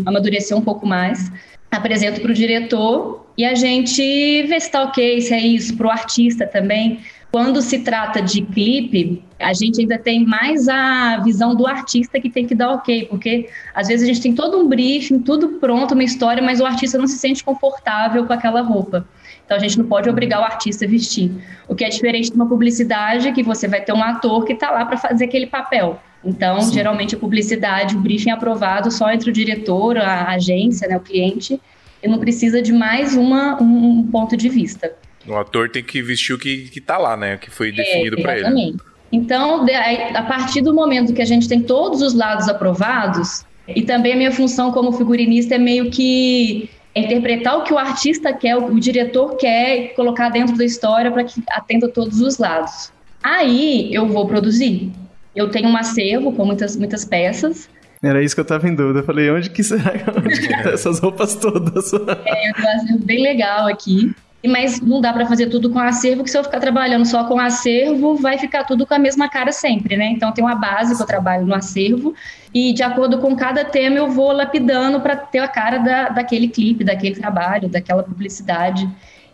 amadurecer 0.06 0.58
um 0.58 0.62
pouco 0.62 0.86
mais, 0.86 1.31
apresento 1.72 2.22
para 2.22 2.31
o 2.31 2.34
diretor 2.34 3.25
e 3.38 3.46
a 3.46 3.54
gente 3.54 4.02
vê 4.44 4.60
se 4.60 4.68
está 4.68 4.84
ok, 4.84 5.22
se 5.22 5.34
é 5.34 5.40
isso, 5.40 5.75
para 5.78 5.88
o 5.88 5.92
artista 5.92 6.48
também. 6.48 7.00
Quando 7.31 7.62
se 7.62 7.80
trata 7.80 8.22
de 8.22 8.42
clipe, 8.42 9.22
a 9.40 9.54
gente 9.54 9.81
ainda 9.81 10.00
tem 10.00 10.25
mais 10.25 10.68
a 10.68 11.18
visão 11.18 11.54
do 11.54 11.68
artista 11.68 12.19
que 12.19 12.30
tem 12.30 12.48
que 12.48 12.56
dar 12.56 12.72
ok, 12.72 13.06
porque 13.06 13.50
às 13.75 13.88
vezes 13.90 14.04
a 14.04 14.08
gente 14.12 14.22
tem 14.22 14.34
todo 14.34 14.58
um 14.58 14.68
briefing, 14.68 15.19
tudo 15.19 15.60
pronto, 15.60 15.94
uma 15.94 16.04
história, 16.04 16.42
mas 16.42 16.60
o 16.60 16.66
artista 16.66 16.98
não 16.98 17.06
se 17.06 17.18
sente 17.18 17.44
confortável 17.44 18.25
com 18.25 18.34
aquela 18.34 18.62
roupa. 18.62 19.06
Então 19.46 19.56
a 19.56 19.60
gente 19.60 19.78
não 19.78 19.86
pode 19.86 20.10
obrigar 20.10 20.42
o 20.42 20.44
artista 20.44 20.86
a 20.86 20.88
vestir. 20.88 21.31
O 21.68 21.75
que 21.75 21.84
é 21.84 21.90
diferente 21.90 22.31
de 22.31 22.36
uma 22.36 22.48
publicidade 22.48 23.31
que 23.34 23.44
você 23.44 23.68
vai 23.68 23.81
ter 23.81 23.94
um 23.94 24.02
ator 24.02 24.46
que 24.46 24.54
está 24.54 24.72
lá 24.72 24.86
para 24.86 24.98
fazer 24.98 25.25
aquele 25.25 25.48
papel. 25.48 26.02
Então, 26.24 26.60
Sim. 26.62 26.74
geralmente 26.74 27.16
a 27.16 27.18
publicidade, 27.18 27.96
o 27.96 28.00
briefing 28.00 28.30
é 28.30 28.34
aprovado 28.34 28.92
só 28.92 29.12
entre 29.12 29.30
o 29.30 29.34
diretor, 29.34 29.98
a 29.98 30.31
agência, 30.31 30.88
né, 30.88 30.98
o 30.98 31.00
cliente, 31.00 31.60
e 32.02 32.08
não 32.08 32.19
precisa 32.19 32.62
de 32.62 32.74
mais 32.74 33.16
uma, 33.16 33.62
um, 33.62 34.08
ponto 34.12 34.36
de 34.36 34.50
vista. 34.50 34.94
O 35.28 35.36
ator 35.36 35.69
tem 35.69 35.84
que 35.84 36.02
vestir 36.02 36.34
o 36.34 36.38
que, 36.40 36.69
que 36.69 36.80
tá 36.80 36.98
lá, 36.98 37.18
né? 37.18 37.36
O 37.36 37.40
que 37.40 37.50
foi 37.50 37.69
é, 37.69 37.72
definido 37.72 38.19
é, 38.19 38.22
para 38.22 38.38
ele. 38.38 38.75
Então, 39.12 39.66
a 40.14 40.24
partir 40.24 40.62
do 40.62 40.74
momento 40.74 41.14
que 41.14 41.22
a 41.22 41.25
gente 41.25 41.48
tem 41.48 41.62
todos 41.62 42.02
os 42.02 42.14
lados 42.14 42.48
aprovados, 42.48 43.46
e 43.68 43.81
também 43.81 44.14
a 44.14 44.16
minha 44.16 44.31
função 44.31 44.72
como 44.72 44.92
figurinista 44.92 45.56
é 45.56 45.58
meio 45.58 45.90
que 45.90 46.69
interpretar 46.96 47.58
o 47.58 47.64
que 47.64 47.74
o 47.74 47.78
artista 47.78 48.34
quer, 48.34 48.58
o, 48.58 48.74
o 48.74 48.80
diretor 48.80 49.36
quer, 49.38 49.78
e 49.78 49.88
colocar 49.90 50.30
dentro 50.30 50.58
da 50.58 50.66
história 50.66 51.12
para 51.12 51.24
que 51.24 51.42
atenda 51.50 51.88
todos 51.88 52.22
os 52.22 52.38
lados. 52.38 52.92
Aí 53.22 53.94
eu 53.94 54.08
vou 54.08 54.25
produzir. 54.25 54.92
Eu 55.38 55.50
tenho 55.50 55.69
um 55.69 55.78
acervo 55.78 56.34
com 56.34 56.44
muitas, 56.44 56.75
muitas 56.75 57.06
peças. 57.06 57.69
Era 58.04 58.24
isso 58.24 58.34
que 58.34 58.42
eu 58.42 58.45
tava 58.45 58.68
em 58.68 58.74
dúvida. 58.74 59.00
Eu 59.00 59.04
falei, 59.04 59.30
onde 59.30 59.51
que 59.51 59.63
será 59.63 59.94
onde 60.18 60.42
que 60.42 60.50
tá 60.63 60.72
essas 60.72 60.98
roupas 60.98 61.36
todas? 61.36 61.94
É, 61.94 62.50
eu 62.50 62.54
tenho 62.56 62.68
um 62.68 62.75
acervo 62.75 63.06
bem 63.06 63.21
legal 63.21 63.68
aqui. 63.68 64.16
Mas 64.45 64.81
não 64.81 65.00
dá 65.00 65.14
para 65.14 65.28
fazer 65.28 65.47
tudo 65.47 65.69
com 65.69 65.78
acervo, 65.78 66.23
que 66.23 66.31
se 66.31 66.38
eu 66.38 66.44
ficar 66.44 66.59
trabalhando 66.59 67.06
só 67.06 67.26
com 67.26 67.40
acervo, 67.40 68.16
vai 68.16 68.38
ficar 68.40 68.64
tudo 68.64 68.85
com 68.85 68.94
a 68.94 69.00
mesma 69.00 69.30
cara 69.30 69.52
sempre, 69.52 69.95
né? 69.95 70.07
Então 70.07 70.31
tem 70.31 70.44
uma 70.44 70.56
base 70.56 70.95
que 70.95 71.02
eu 71.02 71.07
trabalho 71.07 71.45
no 71.45 71.54
acervo, 71.54 72.14
e 72.54 72.71
de 72.71 72.83
acordo 72.83 73.18
com 73.18 73.35
cada 73.35 73.66
tema 73.66 73.97
eu 73.97 74.09
vou 74.09 74.31
lapidando 74.31 75.02
para 75.02 75.16
ter 75.16 75.40
a 75.40 75.47
cara 75.47 75.80
da, 75.80 76.09
daquele 76.09 76.47
clipe, 76.47 76.83
daquele 76.83 77.16
trabalho, 77.16 77.68
daquela 77.68 78.04
publicidade. 78.04 78.88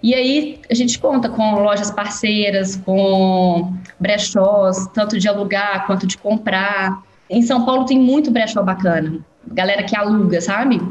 E 0.04 0.14
aí 0.14 0.60
a 0.70 0.74
gente 0.74 1.00
conta 1.00 1.30
com 1.30 1.62
lojas 1.62 1.90
parceiras, 1.90 2.76
com 2.76 3.74
brechós, 3.98 4.86
tanto 4.94 5.18
de 5.18 5.30
alugar 5.30 5.88
quanto 5.88 6.06
de 6.06 6.18
comprar. 6.18 7.02
Em 7.30 7.42
São 7.42 7.66
Paulo 7.66 7.86
tem 7.86 7.98
muito 7.98 8.30
brechó 8.30 8.62
bacana, 8.62 9.20
galera 9.48 9.82
que 9.82 9.96
aluga, 9.96 10.42
sabe? 10.42 10.82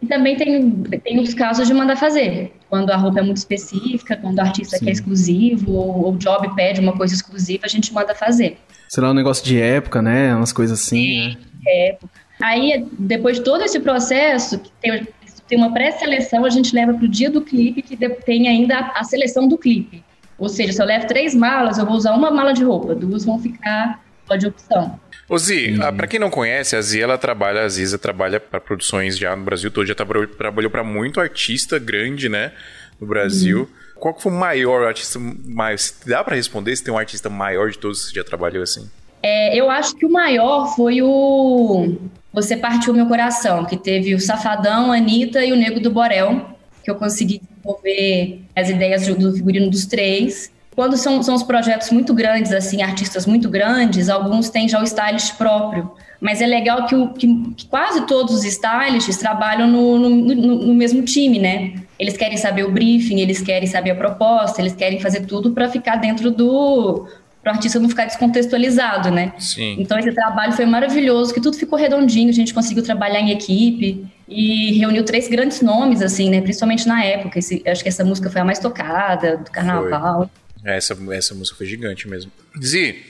E 0.00 0.06
também 0.06 0.36
tem, 0.36 0.70
tem 1.02 1.18
os 1.18 1.34
casos 1.34 1.66
de 1.66 1.74
mandar 1.74 1.96
fazer, 1.96 2.54
quando 2.70 2.90
a 2.90 2.96
roupa 2.96 3.18
é 3.18 3.22
muito 3.22 3.38
específica, 3.38 4.16
quando 4.16 4.38
o 4.38 4.40
artista 4.40 4.78
Sim. 4.78 4.84
quer 4.84 4.92
exclusivo, 4.92 5.72
ou 5.72 6.12
o 6.12 6.16
job 6.16 6.54
pede 6.54 6.80
uma 6.80 6.92
coisa 6.92 7.12
exclusiva, 7.12 7.66
a 7.66 7.68
gente 7.68 7.92
manda 7.92 8.14
fazer. 8.14 8.56
Será 8.88 9.10
um 9.10 9.14
negócio 9.14 9.44
de 9.44 9.60
época, 9.60 10.00
né? 10.00 10.34
Umas 10.34 10.52
coisas 10.52 10.80
assim, 10.80 11.28
né? 11.28 11.36
época. 11.66 12.20
Aí, 12.40 12.86
depois 12.98 13.36
de 13.36 13.44
todo 13.44 13.62
esse 13.62 13.78
processo, 13.80 14.58
que 14.58 14.70
tem 14.80 15.06
tem 15.50 15.58
uma 15.58 15.72
pré-seleção, 15.72 16.44
a 16.44 16.48
gente 16.48 16.72
leva 16.72 16.94
para 16.94 17.04
o 17.04 17.08
dia 17.08 17.28
do 17.28 17.40
clipe, 17.40 17.82
que 17.82 17.96
tem 17.96 18.46
ainda 18.46 18.92
a 18.94 19.02
seleção 19.02 19.48
do 19.48 19.58
clipe. 19.58 20.02
Ou 20.38 20.48
seja, 20.48 20.72
se 20.72 20.80
eu 20.80 20.86
levo 20.86 21.08
três 21.08 21.34
malas, 21.34 21.76
eu 21.76 21.84
vou 21.84 21.96
usar 21.96 22.14
uma 22.14 22.30
mala 22.30 22.54
de 22.54 22.62
roupa, 22.62 22.94
duas 22.94 23.24
vão 23.24 23.36
ficar 23.38 24.00
só 24.26 24.36
de 24.36 24.46
opção. 24.46 24.98
Ô 25.28 25.36
Zi, 25.36 25.72
uhum. 25.72 25.96
para 25.96 26.06
quem 26.06 26.20
não 26.20 26.30
conhece, 26.30 26.76
a 26.76 26.80
Zi, 26.80 27.00
ela 27.00 27.18
trabalha, 27.18 27.62
a 27.62 27.68
Ziza 27.68 27.98
trabalha 27.98 28.38
para 28.38 28.60
produções 28.60 29.18
já 29.18 29.34
no 29.34 29.44
Brasil 29.44 29.70
todo, 29.72 29.86
já 29.86 29.94
trabalhou 29.94 30.70
para 30.70 30.84
muito 30.84 31.20
artista 31.20 31.80
grande, 31.80 32.28
né, 32.28 32.52
no 33.00 33.06
Brasil. 33.06 33.60
Uhum. 33.60 34.00
Qual 34.00 34.14
que 34.14 34.22
foi 34.22 34.32
o 34.32 34.34
maior 34.34 34.86
artista, 34.86 35.18
mais, 35.18 36.00
dá 36.06 36.22
para 36.22 36.36
responder 36.36 36.74
se 36.76 36.84
tem 36.84 36.94
um 36.94 36.98
artista 36.98 37.28
maior 37.28 37.70
de 37.70 37.78
todos 37.78 38.04
que 38.04 38.10
você 38.10 38.14
já 38.14 38.24
trabalhou 38.24 38.62
assim? 38.62 38.88
É, 39.22 39.54
eu 39.54 39.68
acho 39.68 39.96
que 39.96 40.06
o 40.06 40.10
maior 40.10 40.74
foi 40.74 41.02
o 41.02 41.98
você 42.32 42.56
Partiu 42.56 42.94
Meu 42.94 43.06
Coração, 43.06 43.64
que 43.64 43.76
teve 43.76 44.14
o 44.14 44.20
Safadão, 44.20 44.92
a 44.92 44.96
Anitta 44.96 45.44
e 45.44 45.52
o 45.52 45.56
Nego 45.56 45.80
do 45.80 45.90
Borel, 45.90 46.50
que 46.82 46.90
eu 46.90 46.94
consegui 46.94 47.40
desenvolver 47.40 48.42
as 48.54 48.68
ideias 48.68 49.06
do 49.06 49.32
figurino 49.32 49.70
dos 49.70 49.86
três. 49.86 50.50
quando 50.74 50.96
são, 50.96 51.22
são 51.22 51.34
os 51.34 51.42
projetos 51.42 51.90
muito 51.90 52.14
grandes, 52.14 52.52
assim, 52.52 52.82
artistas 52.82 53.26
muito 53.26 53.48
grandes, 53.50 54.08
alguns 54.08 54.48
têm 54.48 54.68
já 54.68 54.80
o 54.80 54.84
stylist 54.84 55.34
próprio. 55.34 55.90
Mas 56.20 56.42
é 56.42 56.46
legal 56.46 56.86
que, 56.86 56.94
o, 56.94 57.08
que, 57.08 57.26
que 57.56 57.66
quase 57.66 58.06
todos 58.06 58.34
os 58.34 58.44
stylists 58.44 59.16
trabalham 59.16 59.66
no, 59.66 59.98
no, 59.98 60.10
no, 60.10 60.34
no, 60.66 60.74
mesmo 60.74 61.02
time, 61.02 61.38
né? 61.38 61.72
Eles 61.98 62.16
querem 62.16 62.36
saber 62.36 62.64
o 62.64 62.70
briefing, 62.70 63.20
eles 63.20 63.40
querem 63.40 63.66
saber 63.66 63.92
a 63.92 63.94
proposta, 63.94 64.60
eles 64.60 64.74
querem 64.74 65.00
fazer 65.00 65.26
tudo 65.26 65.52
para 65.52 65.68
ficar 65.68 65.96
dentro 65.96 66.30
do. 66.30 67.08
Para 67.42 67.52
o 67.52 67.54
artista 67.54 67.78
não 67.78 67.88
ficar 67.88 68.04
descontextualizado, 68.04 69.10
né? 69.10 69.32
Sim. 69.38 69.76
Então 69.78 69.98
esse 69.98 70.12
trabalho 70.12 70.52
foi 70.52 70.66
maravilhoso, 70.66 71.32
que 71.32 71.40
tudo 71.40 71.56
ficou 71.56 71.78
redondinho, 71.78 72.28
a 72.28 72.32
gente 72.32 72.52
conseguiu 72.52 72.82
trabalhar 72.82 73.20
em 73.20 73.30
equipe 73.30 74.06
e 74.28 74.78
reuniu 74.78 75.04
três 75.04 75.26
grandes 75.28 75.60
nomes, 75.62 76.02
assim, 76.02 76.30
né? 76.30 76.40
Principalmente 76.40 76.86
na 76.86 77.02
época. 77.02 77.38
Esse, 77.38 77.62
acho 77.66 77.82
que 77.82 77.88
essa 77.88 78.04
música 78.04 78.30
foi 78.30 78.40
a 78.40 78.44
mais 78.44 78.58
tocada 78.58 79.38
do 79.38 79.50
carnaval. 79.50 80.30
É, 80.64 80.76
essa, 80.76 80.96
essa 81.12 81.34
música 81.34 81.56
foi 81.56 81.66
gigante 81.66 82.06
mesmo. 82.06 82.30
Zi, 82.62 83.02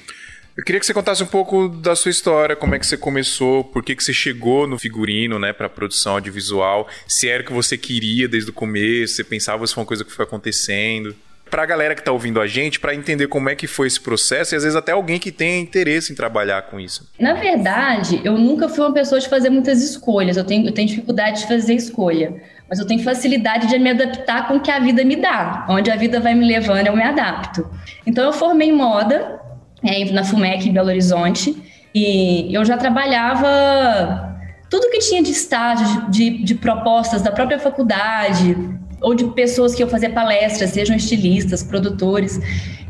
eu 0.56 0.64
queria 0.64 0.78
que 0.78 0.86
você 0.86 0.94
contasse 0.94 1.22
um 1.22 1.26
pouco 1.26 1.68
da 1.68 1.96
sua 1.96 2.10
história, 2.10 2.54
como 2.54 2.74
é 2.74 2.78
que 2.78 2.86
você 2.86 2.96
começou, 2.96 3.64
por 3.64 3.82
que, 3.82 3.96
que 3.96 4.04
você 4.04 4.12
chegou 4.12 4.66
no 4.66 4.78
figurino, 4.78 5.38
né, 5.38 5.52
para 5.52 5.68
produção 5.68 6.14
audiovisual, 6.14 6.88
se 7.08 7.28
era 7.28 7.42
o 7.42 7.46
que 7.46 7.52
você 7.52 7.76
queria 7.78 8.28
desde 8.28 8.50
o 8.50 8.52
começo, 8.52 9.14
você 9.14 9.24
pensava 9.24 9.66
se 9.66 9.74
foi 9.74 9.82
uma 9.82 9.86
coisa 9.86 10.04
que 10.04 10.12
foi 10.12 10.24
acontecendo. 10.24 11.16
Para 11.50 11.64
a 11.64 11.66
galera 11.66 11.94
que 11.94 12.00
está 12.00 12.12
ouvindo 12.12 12.40
a 12.40 12.46
gente, 12.46 12.78
para 12.78 12.94
entender 12.94 13.26
como 13.26 13.48
é 13.48 13.54
que 13.54 13.66
foi 13.66 13.86
esse 13.86 14.00
processo 14.00 14.54
e 14.54 14.56
às 14.56 14.62
vezes 14.62 14.76
até 14.76 14.92
alguém 14.92 15.18
que 15.18 15.32
tenha 15.32 15.58
interesse 15.58 16.12
em 16.12 16.14
trabalhar 16.14 16.62
com 16.62 16.78
isso. 16.78 17.10
Na 17.18 17.34
verdade, 17.34 18.20
eu 18.24 18.38
nunca 18.38 18.68
fui 18.68 18.84
uma 18.84 18.94
pessoa 18.94 19.20
de 19.20 19.28
fazer 19.28 19.50
muitas 19.50 19.82
escolhas, 19.82 20.36
eu 20.36 20.44
tenho, 20.44 20.66
eu 20.66 20.72
tenho 20.72 20.86
dificuldade 20.86 21.40
de 21.40 21.48
fazer 21.48 21.74
escolha 21.74 22.40
mas 22.70 22.78
eu 22.78 22.86
tenho 22.86 23.02
facilidade 23.02 23.66
de 23.66 23.76
me 23.80 23.90
adaptar 23.90 24.46
com 24.46 24.54
o 24.54 24.60
que 24.60 24.70
a 24.70 24.78
vida 24.78 25.04
me 25.04 25.16
dá. 25.16 25.66
Onde 25.68 25.90
a 25.90 25.96
vida 25.96 26.20
vai 26.20 26.36
me 26.36 26.46
levando, 26.46 26.86
eu 26.86 26.96
me 26.96 27.02
adapto. 27.02 27.68
Então, 28.06 28.24
eu 28.24 28.32
formei 28.32 28.70
moda 28.70 29.40
é, 29.82 30.04
na 30.12 30.22
FUMEC 30.22 30.68
em 30.68 30.72
Belo 30.72 30.86
Horizonte 30.86 31.60
e 31.92 32.54
eu 32.54 32.64
já 32.64 32.76
trabalhava 32.76 34.36
tudo 34.70 34.88
que 34.88 35.00
tinha 35.00 35.20
de 35.20 35.32
estágio, 35.32 36.08
de, 36.08 36.44
de 36.44 36.54
propostas 36.54 37.22
da 37.22 37.32
própria 37.32 37.58
faculdade 37.58 38.56
ou 39.00 39.14
de 39.14 39.24
pessoas 39.28 39.74
que 39.74 39.82
eu 39.82 39.88
fazia 39.88 40.10
palestras, 40.10 40.70
sejam 40.70 40.94
estilistas, 40.96 41.62
produtores. 41.62 42.40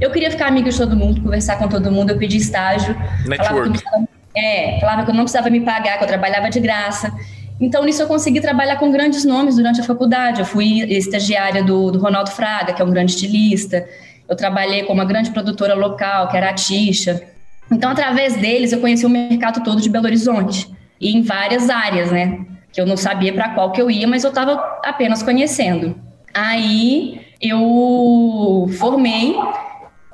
Eu 0.00 0.10
queria 0.10 0.30
ficar 0.30 0.48
amiga 0.48 0.70
de 0.70 0.76
todo 0.76 0.96
mundo, 0.96 1.20
conversar 1.20 1.58
com 1.58 1.68
todo 1.68 1.90
mundo, 1.90 2.10
eu 2.10 2.18
pedi 2.18 2.36
estágio. 2.36 2.96
Network. 3.26 3.78
Falava 3.82 4.08
que, 4.34 4.38
é, 4.38 4.80
falava 4.80 5.04
que 5.04 5.10
eu 5.10 5.14
não 5.14 5.22
precisava 5.22 5.50
me 5.50 5.60
pagar, 5.60 5.98
que 5.98 6.04
eu 6.04 6.08
trabalhava 6.08 6.50
de 6.50 6.58
graça. 6.60 7.12
Então, 7.60 7.84
nisso 7.84 8.02
eu 8.02 8.06
consegui 8.06 8.40
trabalhar 8.40 8.76
com 8.76 8.90
grandes 8.90 9.24
nomes 9.24 9.56
durante 9.56 9.80
a 9.80 9.84
faculdade. 9.84 10.40
Eu 10.40 10.46
fui 10.46 10.80
estagiária 10.80 11.62
do, 11.62 11.90
do 11.90 11.98
Ronaldo 11.98 12.30
Fraga, 12.30 12.72
que 12.72 12.80
é 12.80 12.84
um 12.84 12.90
grande 12.90 13.12
estilista. 13.12 13.86
Eu 14.26 14.34
trabalhei 14.34 14.84
com 14.84 14.94
uma 14.94 15.04
grande 15.04 15.30
produtora 15.30 15.74
local, 15.74 16.28
que 16.28 16.36
era 16.36 16.50
a 16.50 16.54
Tisha. 16.54 17.22
Então, 17.70 17.90
através 17.90 18.36
deles, 18.36 18.72
eu 18.72 18.80
conheci 18.80 19.04
o 19.04 19.10
mercado 19.10 19.62
todo 19.62 19.80
de 19.80 19.90
Belo 19.90 20.06
Horizonte. 20.06 20.70
E 20.98 21.14
em 21.14 21.22
várias 21.22 21.68
áreas, 21.68 22.10
né? 22.10 22.46
Que 22.72 22.80
eu 22.80 22.86
não 22.86 22.96
sabia 22.96 23.32
para 23.32 23.50
qual 23.50 23.72
que 23.72 23.80
eu 23.80 23.90
ia, 23.90 24.06
mas 24.06 24.24
eu 24.24 24.30
estava 24.30 24.54
apenas 24.84 25.22
conhecendo. 25.22 25.98
Aí, 26.32 27.20
eu 27.40 28.70
formei 28.78 29.34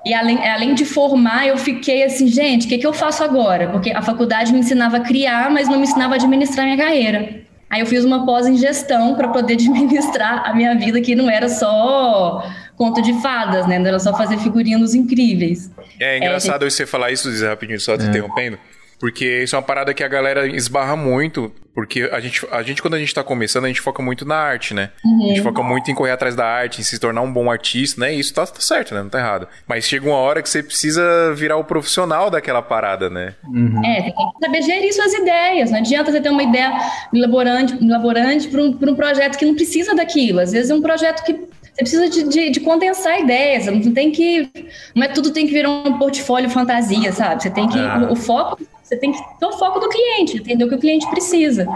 e 0.07 0.15
além, 0.15 0.49
além 0.49 0.73
de 0.73 0.85
formar, 0.85 1.49
eu 1.49 1.59
fiquei 1.59 2.05
assim, 2.05 2.29
gente, 2.29 2.67
o 2.67 2.69
que, 2.69 2.79
que 2.79 2.87
eu 2.87 2.93
faço 2.93 3.25
agora? 3.25 3.69
Porque 3.71 3.91
a 3.91 4.01
faculdade 4.01 4.53
me 4.53 4.61
ensinava 4.61 4.99
a 4.99 5.01
criar, 5.01 5.51
mas 5.51 5.69
não 5.69 5.79
me 5.79 5.83
ensinava 5.83 6.15
a 6.15 6.17
administrar 6.17 6.65
minha 6.65 6.77
carreira. 6.79 7.41
Aí 7.69 7.81
eu 7.81 7.87
fiz 7.87 8.05
uma 8.05 8.25
pós 8.25 8.47
em 8.47 8.57
gestão 8.57 9.17
para 9.17 9.27
poder 9.27 9.55
administrar 9.59 10.49
a 10.49 10.55
minha 10.55 10.77
vida, 10.77 11.01
que 11.01 11.17
não 11.17 11.29
era 11.29 11.49
só 11.49 12.49
conto 12.77 13.03
de 13.03 13.15
fadas, 13.21 13.67
né? 13.67 13.81
Não 13.81 13.87
era 13.89 13.99
só 13.99 14.17
fazer 14.17 14.39
figurinos 14.39 14.95
incríveis. 14.95 15.73
É 15.99 16.19
engraçado 16.19 16.65
é, 16.65 16.71
você 16.71 16.87
falar 16.87 17.11
isso, 17.11 17.29
rapidinho, 17.45 17.81
só 17.81 17.97
te 17.97 18.05
é. 18.05 18.07
interrompendo. 18.07 18.61
Porque 18.99 19.43
isso 19.43 19.55
é 19.55 19.59
uma 19.59 19.65
parada 19.65 19.93
que 19.93 20.03
a 20.03 20.09
galera 20.09 20.47
esbarra 20.47 20.97
muito, 20.97 21.53
porque 21.75 22.09
a 22.11 22.19
gente, 22.19 22.47
a 22.51 22.63
gente 22.63 22.81
quando 22.81 22.95
a 22.95 22.99
gente 22.99 23.13
tá 23.13 23.23
começando, 23.23 23.67
a 23.67 23.69
gente 23.69 23.83
foca 23.83 24.03
muito 24.03 24.25
na 24.25 24.37
arte, 24.37 24.73
né? 24.73 24.91
Uhum. 25.05 25.25
A 25.25 25.29
gente 25.29 25.43
foca 25.43 25.63
muito 25.63 25.91
em 25.91 25.95
correr 25.95 26.13
atrás 26.13 26.35
da 26.35 26.47
arte, 26.47 26.81
em 26.81 26.85
se 26.85 26.99
tornar 26.99 27.21
um 27.21 27.31
bom 27.31 27.51
artista, 27.51 28.01
né? 28.01 28.15
E 28.15 28.19
isso 28.19 28.33
tá, 28.33 28.47
tá, 28.47 28.61
certo, 28.61 28.95
né? 28.95 29.03
Não 29.03 29.11
tá 29.11 29.19
errado. 29.19 29.47
Mas 29.69 29.85
chega 29.85 30.09
uma 30.09 30.17
hora 30.17 30.41
que 30.41 30.49
você 30.49 30.63
precisa 30.63 31.35
virar 31.35 31.59
o 31.59 31.65
profissional 31.65 32.31
daquela 32.31 32.63
parada, 32.63 33.11
né? 33.11 33.35
Uhum. 33.45 33.85
É, 33.85 34.03
tem 34.03 34.15
que 34.15 34.47
saber 34.47 34.63
gerir 34.63 34.95
suas 34.95 35.13
ideias. 35.13 35.71
Não 35.71 35.79
adianta 35.79 36.11
você 36.11 36.21
ter 36.21 36.31
uma 36.31 36.43
ideia 36.43 36.73
elaborante, 37.13 37.77
elaborante 37.85 38.49
para 38.49 38.63
um, 38.63 38.79
um 38.81 38.95
projeto 38.95 39.37
que 39.37 39.45
não 39.45 39.55
precisa 39.55 39.95
daquilo. 39.95 40.41
Às 40.41 40.53
vezes 40.53 40.71
é 40.71 40.75
um 40.75 40.81
projeto 40.81 41.23
que 41.23 41.35
você 41.35 41.83
precisa 41.83 42.09
de, 42.09 42.29
de, 42.31 42.51
de, 42.51 42.61
condensar 42.61 43.21
ideias, 43.21 43.67
não 43.67 43.93
tem 43.93 44.11
que. 44.11 44.51
Não 44.95 45.05
é 45.05 45.09
tudo 45.09 45.31
tem 45.31 45.47
que 45.47 45.53
virar 45.53 45.69
um 45.69 45.99
portfólio 45.99 46.49
fantasia, 46.49 47.13
sabe? 47.13 47.43
Você 47.43 47.51
tem 47.51 47.69
que. 47.69 47.79
Ah. 47.79 48.07
O, 48.09 48.13
o, 48.13 48.17
foco 48.17 48.59
você 48.87 48.97
tem 48.97 49.11
que 49.11 49.19
ter 49.19 49.47
o 49.47 49.53
foco 49.53 49.81
do 49.81 49.89
cliente, 49.89 50.37
entender 50.37 50.65
o 50.65 50.69
que 50.69 50.77
o 50.77 50.79
cliente 50.79 51.11
precisa. 51.11 51.67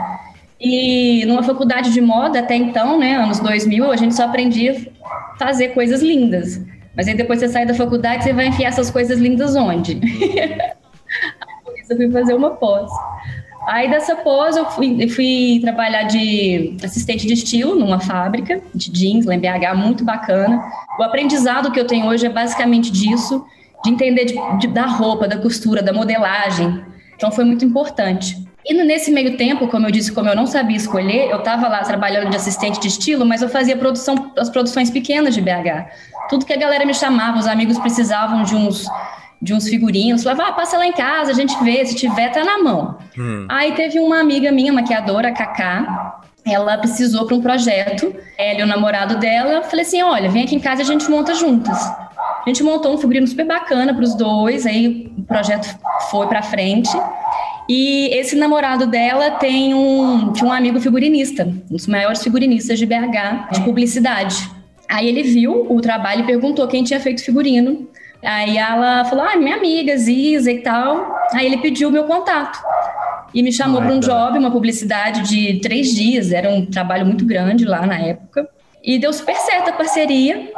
E 0.61 1.25
numa 1.27 1.43
faculdade 1.43 1.93
de 1.93 2.01
moda, 2.01 2.39
até 2.39 2.55
então, 2.55 2.99
né, 2.99 3.17
anos 3.17 3.41
2000, 3.41 3.91
a 3.91 3.97
gente 3.97 4.15
só 4.15 4.27
aprendia 4.27 4.77
a 5.03 5.37
fazer 5.37 5.71
coisas 5.71 6.03
lindas. 6.03 6.61
Mas 6.97 7.09
aí 7.09 7.15
depois 7.17 7.41
você 7.41 7.49
sai 7.49 7.67
da 7.67 7.75
faculdade, 7.75 8.23
você 8.23 8.33
vai 8.33 8.47
enfiar 8.47 8.69
essas 8.69 8.91
coisas 8.91 9.19
lindas 9.19 9.57
onde? 9.57 9.97
Por 11.65 11.79
isso 11.79 11.93
eu 11.93 11.97
fui 11.97 12.11
fazer 12.13 12.35
uma 12.35 12.51
pós. 12.51 12.89
Aí 13.67 13.91
dessa 13.91 14.15
pós 14.17 14.57
eu 14.57 14.67
fui, 14.67 14.97
eu 15.03 15.09
fui, 15.09 15.59
trabalhar 15.63 16.05
de 16.05 16.77
assistente 16.85 17.27
de 17.27 17.33
estilo 17.33 17.75
numa 17.75 17.99
fábrica 17.99 18.63
de 18.73 18.91
jeans 18.91 19.27
lá 19.27 19.35
em 19.35 19.41
BH, 19.41 19.77
muito 19.77 20.05
bacana. 20.05 20.63
O 20.99 21.03
aprendizado 21.03 21.73
que 21.73 21.81
eu 21.81 21.87
tenho 21.87 22.07
hoje 22.07 22.27
é 22.27 22.31
basicamente 22.31 22.93
disso, 22.93 23.45
de 23.85 23.91
entender 23.91 24.27
de, 24.27 24.35
de, 24.59 24.69
da 24.69 24.87
roupa, 24.87 25.27
da 25.27 25.39
costura, 25.39 25.83
da 25.83 25.93
modelagem, 25.93 26.85
então 27.21 27.31
foi 27.31 27.45
muito 27.45 27.67
importante. 27.67 28.35
E 28.65 28.73
nesse 28.73 29.11
meio 29.11 29.37
tempo, 29.37 29.69
como 29.69 29.87
eu 29.87 29.91
disse, 29.91 30.11
como 30.11 30.31
eu 30.31 30.35
não 30.35 30.47
sabia 30.47 30.77
escolher, 30.77 31.29
eu 31.29 31.37
estava 31.37 31.69
lá 31.69 31.83
trabalhando 31.83 32.31
de 32.31 32.37
assistente 32.37 32.81
de 32.81 32.89
estilo, 32.89 33.27
mas 33.27 33.43
eu 33.43 33.49
fazia 33.51 33.77
produção, 33.77 34.33
as 34.39 34.49
produções 34.49 34.91
pequenas 34.91 35.35
de 35.35 35.43
BH. 35.43 35.91
Tudo 36.31 36.47
que 36.47 36.53
a 36.55 36.57
galera 36.57 36.87
me 36.87 36.95
chamava, 36.95 37.39
os 37.39 37.47
amigos 37.47 37.79
precisavam 37.79 38.43
de 38.43 38.57
uns 38.57 38.87
de 39.43 39.55
uns 39.55 39.67
figurinos, 39.69 40.23
falava, 40.23 40.51
ah, 40.51 40.53
passa 40.53 40.77
lá 40.77 40.87
em 40.87 40.93
casa, 40.93 41.31
a 41.31 41.35
gente 41.35 41.57
vê, 41.65 41.83
se 41.87 41.95
tiver, 41.95 42.31
tá 42.31 42.45
na 42.45 42.59
mão. 42.59 42.99
Hum. 43.19 43.47
Aí 43.49 43.73
teve 43.73 43.99
uma 43.99 44.21
amiga 44.21 44.53
minha, 44.53 44.71
maquiadora, 44.71 45.29
a 45.29 45.33
Cacá, 45.33 46.21
ela 46.45 46.77
precisou 46.77 47.27
para 47.27 47.37
um 47.37 47.41
projeto, 47.41 48.15
ela 48.37 48.61
e 48.61 48.63
o 48.63 48.67
namorado 48.67 49.19
dela, 49.19 49.63
falei 49.63 49.85
assim, 49.85 50.03
olha, 50.03 50.29
vem 50.29 50.45
aqui 50.45 50.55
em 50.55 50.61
casa 50.61 50.83
e 50.83 50.85
a 50.85 50.87
gente 50.87 51.11
monta 51.11 51.35
juntas. 51.35 51.79
A 51.81 52.45
gente 52.47 52.63
montou 52.63 52.95
um 52.95 52.99
figurino 52.99 53.27
super 53.27 53.47
bacana 53.47 53.95
para 53.95 54.05
os 54.05 54.15
dois, 54.15 54.67
aí 54.67 55.10
projeto 55.31 55.79
foi 56.11 56.27
para 56.27 56.43
frente. 56.43 56.91
E 57.69 58.09
esse 58.13 58.35
namorado 58.35 58.85
dela 58.85 59.31
tem 59.31 59.73
um, 59.73 60.33
tinha 60.33 60.51
um 60.51 60.53
amigo 60.53 60.81
figurinista, 60.81 61.45
um 61.45 61.63
dos 61.75 61.87
maiores 61.87 62.21
figurinistas 62.21 62.77
de 62.79 62.85
BH, 62.85 63.53
de 63.53 63.61
publicidade. 63.61 64.37
Aí 64.89 65.07
ele 65.07 65.23
viu 65.23 65.73
o 65.73 65.81
trabalho 65.81 66.23
e 66.23 66.27
perguntou 66.27 66.67
quem 66.67 66.83
tinha 66.83 66.99
feito 66.99 67.25
figurino. 67.25 67.89
Aí 68.25 68.59
ela 68.59 69.05
falou: 69.05 69.25
Ah, 69.25 69.37
minha 69.37 69.55
amiga, 69.55 69.97
Ziza 69.97 70.51
e 70.51 70.59
tal. 70.59 71.17
Aí 71.33 71.47
ele 71.47 71.59
pediu 71.59 71.89
o 71.89 71.93
meu 71.93 72.05
contato 72.05 72.59
e 73.33 73.41
me 73.41 73.53
chamou 73.53 73.81
para 73.81 73.93
um 73.93 74.01
job, 74.01 74.37
uma 74.37 74.51
publicidade 74.51 75.23
de 75.23 75.61
três 75.61 75.95
dias. 75.95 76.33
Era 76.33 76.51
um 76.51 76.67
trabalho 76.67 77.07
muito 77.07 77.25
grande 77.25 77.65
lá 77.65 77.87
na 77.87 77.99
época. 78.01 78.49
E 78.83 78.99
deu 78.99 79.13
super 79.13 79.37
certo 79.37 79.71
a 79.71 79.73
parceria. 79.73 80.51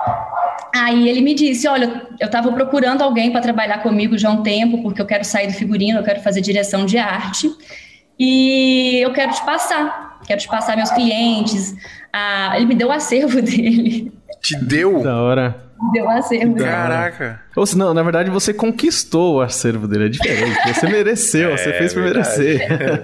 Aí 0.74 1.08
ele 1.08 1.20
me 1.20 1.34
disse: 1.34 1.66
Olha, 1.68 2.06
eu 2.20 2.26
estava 2.26 2.52
procurando 2.52 3.02
alguém 3.02 3.30
para 3.30 3.40
trabalhar 3.40 3.82
comigo 3.82 4.16
já 4.16 4.28
há 4.28 4.32
um 4.32 4.42
tempo, 4.42 4.82
porque 4.82 5.00
eu 5.00 5.06
quero 5.06 5.24
sair 5.24 5.48
do 5.48 5.52
figurino, 5.52 5.98
eu 5.98 6.04
quero 6.04 6.20
fazer 6.20 6.40
direção 6.40 6.86
de 6.86 6.98
arte. 6.98 7.50
E 8.18 8.98
eu 9.00 9.12
quero 9.12 9.32
te 9.32 9.44
passar, 9.44 10.20
quero 10.26 10.40
te 10.40 10.48
passar 10.48 10.76
meus 10.76 10.90
clientes. 10.90 11.74
Ah, 12.12 12.52
ele 12.56 12.66
me 12.66 12.74
deu 12.74 12.88
o 12.88 12.92
acervo 12.92 13.40
dele. 13.42 14.12
Te 14.40 14.56
deu? 14.56 15.02
Da 15.02 15.20
hora 15.20 15.61
deu 15.90 16.08
acervo. 16.08 16.54
Caraca. 16.56 17.40
Ou 17.56 17.66
se 17.66 17.76
não, 17.76 17.92
na 17.92 18.02
verdade 18.02 18.30
você 18.30 18.54
conquistou 18.54 19.36
o 19.36 19.40
acervo 19.40 19.88
dele, 19.88 20.06
é 20.06 20.08
diferente. 20.08 20.74
Você 20.74 20.86
mereceu, 20.86 21.50
é, 21.52 21.56
você 21.56 21.72
fez 21.72 21.92
por 21.92 22.02
merecer. 22.02 22.60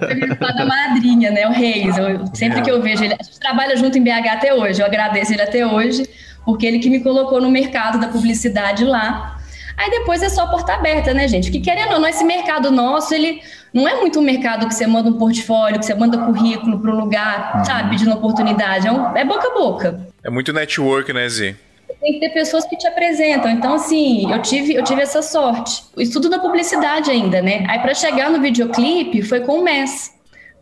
Ele 0.09 0.35
da 0.35 0.67
madrinha, 0.67 1.31
né? 1.31 1.47
O 1.47 1.51
Reis. 1.51 1.97
Eu, 1.99 2.27
sempre 2.35 2.63
que 2.63 2.71
eu 2.71 2.81
vejo 2.81 3.03
ele, 3.03 3.15
a 3.19 3.23
gente 3.23 3.41
trabalha 3.41 3.77
junto 3.77 3.99
em 3.99 4.03
BH 4.03 4.29
até 4.33 4.55
hoje. 4.55 4.81
Eu 4.81 4.87
agradeço 4.87 5.33
ele 5.33 5.43
até 5.43 5.67
hoje, 5.67 6.09
porque 6.45 6.67
ele 6.67 6.79
que 6.79 6.89
me 6.89 7.01
colocou 7.01 7.41
no 7.41 7.51
mercado 7.51 7.99
da 7.99 8.09
publicidade 8.09 8.85
lá. 8.85 9.39
Aí 9.77 9.91
depois 9.91 10.23
é 10.23 10.29
só 10.29 10.47
porta 10.49 10.75
aberta, 10.75 11.15
né, 11.15 11.29
gente? 11.29 11.51
Que 11.51 11.61
querendo 11.61 11.93
ou 11.95 12.01
não, 12.01 12.09
esse 12.09 12.25
mercado 12.25 12.71
nosso, 12.71 13.15
ele 13.15 13.41
não 13.73 13.89
é 13.89 13.95
muito 13.95 14.19
um 14.19 14.23
mercado 14.23 14.67
que 14.67 14.75
você 14.75 14.87
manda 14.87 15.09
um 15.09 15.13
portfólio, 15.13 15.79
que 15.79 15.87
você 15.87 15.95
manda 15.95 16.19
currículo 16.19 16.81
para 16.81 16.91
um 16.91 16.99
lugar, 16.99 17.59
uhum. 17.59 17.65
sabe, 17.65 17.91
pedindo 17.91 18.13
oportunidade. 18.13 18.89
É, 18.89 18.93
um, 18.93 19.17
é 19.17 19.25
boca 19.25 19.47
a 19.47 19.55
boca. 19.55 20.01
É 20.25 20.31
muito 20.31 20.53
network, 20.53 21.13
né, 21.13 21.29
Zê? 21.29 21.55
Tem 22.01 22.15
que 22.15 22.21
ter 22.21 22.31
pessoas 22.31 22.65
que 22.65 22.77
te 22.77 22.87
apresentam. 22.87 23.51
Então, 23.51 23.75
assim, 23.75 24.31
eu 24.31 24.41
tive, 24.43 24.75
eu 24.75 24.85
tive 24.85 25.03
essa 25.03 25.23
sorte. 25.23 25.83
O 25.97 26.01
estudo 26.01 26.29
da 26.29 26.39
publicidade 26.39 27.11
ainda, 27.11 27.41
né? 27.43 27.65
Aí, 27.69 27.79
para 27.79 27.95
chegar 27.95 28.31
no 28.31 28.41
videoclipe, 28.41 29.23
foi 29.23 29.41
com 29.41 29.61
o 29.61 29.65
MES. 29.65 30.13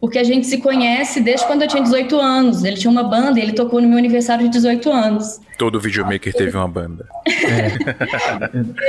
porque 0.00 0.18
a 0.18 0.24
gente 0.24 0.46
se 0.46 0.58
conhece 0.58 1.20
desde 1.20 1.46
quando 1.46 1.62
eu 1.62 1.68
tinha 1.68 1.82
18 1.82 2.18
anos. 2.20 2.64
Ele 2.64 2.76
tinha 2.76 2.90
uma 2.90 3.02
banda 3.02 3.38
e 3.38 3.42
ele 3.42 3.52
tocou 3.52 3.80
no 3.80 3.88
meu 3.88 3.98
aniversário 3.98 4.44
de 4.44 4.50
18 4.50 4.90
anos. 4.90 5.40
Todo 5.58 5.80
videomaker 5.80 6.32
teve 6.34 6.56
uma 6.56 6.68
banda. 6.68 7.06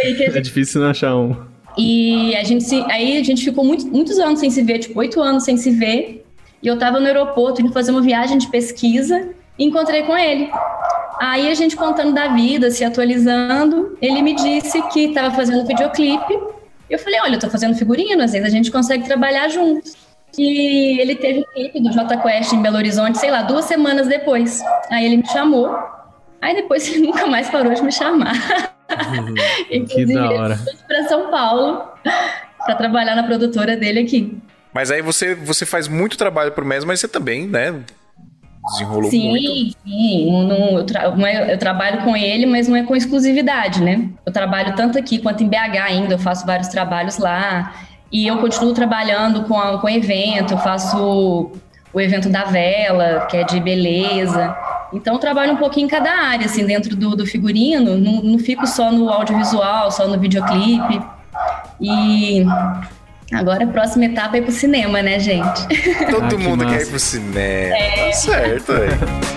É, 0.03 0.38
é 0.38 0.41
difícil 0.41 0.82
não 0.82 0.89
achar 0.89 1.15
um. 1.15 1.36
E 1.77 2.36
a 2.36 2.44
gente 2.44 2.63
se, 2.63 2.84
aí 2.89 3.17
a 3.17 3.24
gente 3.24 3.44
ficou 3.44 3.63
muito, 3.63 3.88
muitos 3.88 4.17
anos 4.20 4.39
sem 4.39 4.50
se 4.50 4.63
ver, 4.63 4.79
tipo, 4.79 5.00
oito 5.00 5.22
anos 5.22 5.44
sem 5.44 5.58
se 5.58 5.70
ver. 5.72 6.25
E 6.62 6.67
eu 6.67 6.77
tava 6.77 7.00
no 7.00 7.06
aeroporto 7.06 7.62
indo 7.62 7.72
fazer 7.72 7.91
uma 7.91 8.01
viagem 8.01 8.38
de 8.38 8.48
pesquisa 8.48 9.29
e 9.58 9.63
encontrei 9.63 10.03
com 10.03 10.17
ele. 10.17 10.50
Aí 11.20 11.50
a 11.50 11.54
gente 11.54 11.76
contando 11.76 12.14
da 12.14 12.28
vida, 12.30 12.70
se 12.70 12.84
atualizando, 12.84 13.98
ele 14.02 14.22
me 14.22 14.36
disse 14.36 14.82
que 14.90 15.06
estava 15.06 15.36
fazendo 15.36 15.66
videoclipe. 15.66 16.40
Eu 16.90 17.00
falei, 17.00 17.20
olha, 17.22 17.36
eu 17.36 17.40
tô 17.40 17.50
fazendo 17.50 17.76
figurino, 17.76 18.24
às 18.24 18.32
vezes 18.32 18.48
a 18.48 18.52
gente 18.52 18.72
consegue 18.72 19.06
trabalhar 19.06 19.48
juntos. 19.50 19.96
E 20.38 21.00
ele 21.00 21.16
teve 21.16 21.40
um 21.40 21.54
clipe 21.54 21.82
do 21.82 21.92
J 21.92 22.18
Quest 22.18 22.54
em 22.54 22.62
Belo 22.62 22.78
Horizonte, 22.78 23.18
sei 23.18 23.32
lá, 23.32 23.42
duas 23.42 23.66
semanas 23.66 24.08
depois. 24.08 24.62
Aí 24.90 25.06
ele 25.06 25.18
me 25.18 25.28
chamou. 25.28 25.76
Aí 26.42 26.56
depois 26.56 26.88
ele 26.94 27.08
nunca 27.08 27.26
mais 27.28 27.50
parou 27.50 27.74
de 27.74 27.82
me 27.82 27.92
chamar. 27.92 28.36
Uhum. 28.90 29.34
que 29.86 30.06
da 30.06 30.32
hora. 30.32 30.60
Ele 30.68 30.78
para 30.88 31.08
São 31.08 31.32
Paulo 31.32 31.84
para 32.66 32.76
trabalhar 32.76 33.16
na 33.16 33.24
produtora 33.24 33.76
dele 33.76 34.02
aqui. 34.02 34.38
Mas 34.74 34.92
aí 34.92 35.02
você, 35.02 35.34
você 35.34 35.66
faz 35.66 35.88
muito 35.88 36.18
trabalho 36.18 36.52
pro 36.52 36.66
mês, 36.66 36.84
mas 36.84 37.00
você 37.00 37.08
também, 37.08 37.48
né, 37.48 37.82
desenrolou 38.72 39.10
sim, 39.10 39.30
muito. 39.30 39.78
Sim. 39.86 40.76
Eu, 40.76 40.86
tra 40.86 41.04
eu, 41.50 41.58
trabalho 41.58 42.04
com 42.04 42.16
ele, 42.16 42.46
mas 42.46 42.68
não 42.68 42.76
é 42.76 42.84
com 42.84 42.96
exclusividade, 42.96 43.82
né? 43.82 44.10
Eu 44.26 44.32
trabalho 44.32 44.76
tanto 44.76 44.98
aqui 44.98 45.20
quanto 45.20 45.44
em 45.44 45.48
BH 45.48 45.78
ainda, 45.86 46.14
eu 46.16 46.20
faço 46.20 46.46
vários 46.46 46.68
trabalhos 46.68 47.18
lá. 47.18 47.74
E 48.12 48.26
eu 48.26 48.38
continuo 48.38 48.74
trabalhando 48.74 49.44
com, 49.44 49.60
a, 49.60 49.80
com 49.80 49.90
evento, 49.90 50.54
eu 50.54 50.58
faço 50.58 51.52
o 51.94 52.02
evento 52.02 52.30
da 52.30 52.44
vela, 52.46 53.26
que 53.30 53.38
é 53.38 53.44
de 53.44 53.60
beleza. 53.60 54.56
Então, 54.94 55.16
eu 55.16 55.20
trabalho 55.20 55.54
um 55.54 55.58
pouquinho 55.58 55.86
em 55.86 55.90
cada 55.90 56.10
área, 56.12 56.46
assim, 56.46 56.66
dentro 56.66 56.96
do, 56.96 57.16
do 57.16 57.26
figurino. 57.26 57.98
Não, 57.98 58.22
não 58.22 58.40
fico 58.40 58.66
só 58.66 58.92
no 58.92 59.10
audiovisual, 59.10 59.92
só 59.92 60.08
no 60.08 60.18
videoclipe. 60.18 61.02
E 61.82 62.46
Agora 63.34 63.65
a 63.65 63.67
próxima 63.67 64.05
etapa 64.05 64.38
é 64.38 64.39
ir 64.39 64.43
pro 64.43 64.51
cinema, 64.51 65.01
né, 65.01 65.19
gente? 65.19 65.67
Todo 66.10 66.36
ah, 66.36 66.39
mundo 66.39 66.65
que 66.65 66.72
quer 66.72 66.81
ir 66.84 66.88
pro 66.88 67.00
cinema. 67.00 67.38
É. 67.39 68.05
Tá 68.07 68.13
certo, 68.13 68.72
aí. 68.72 69.37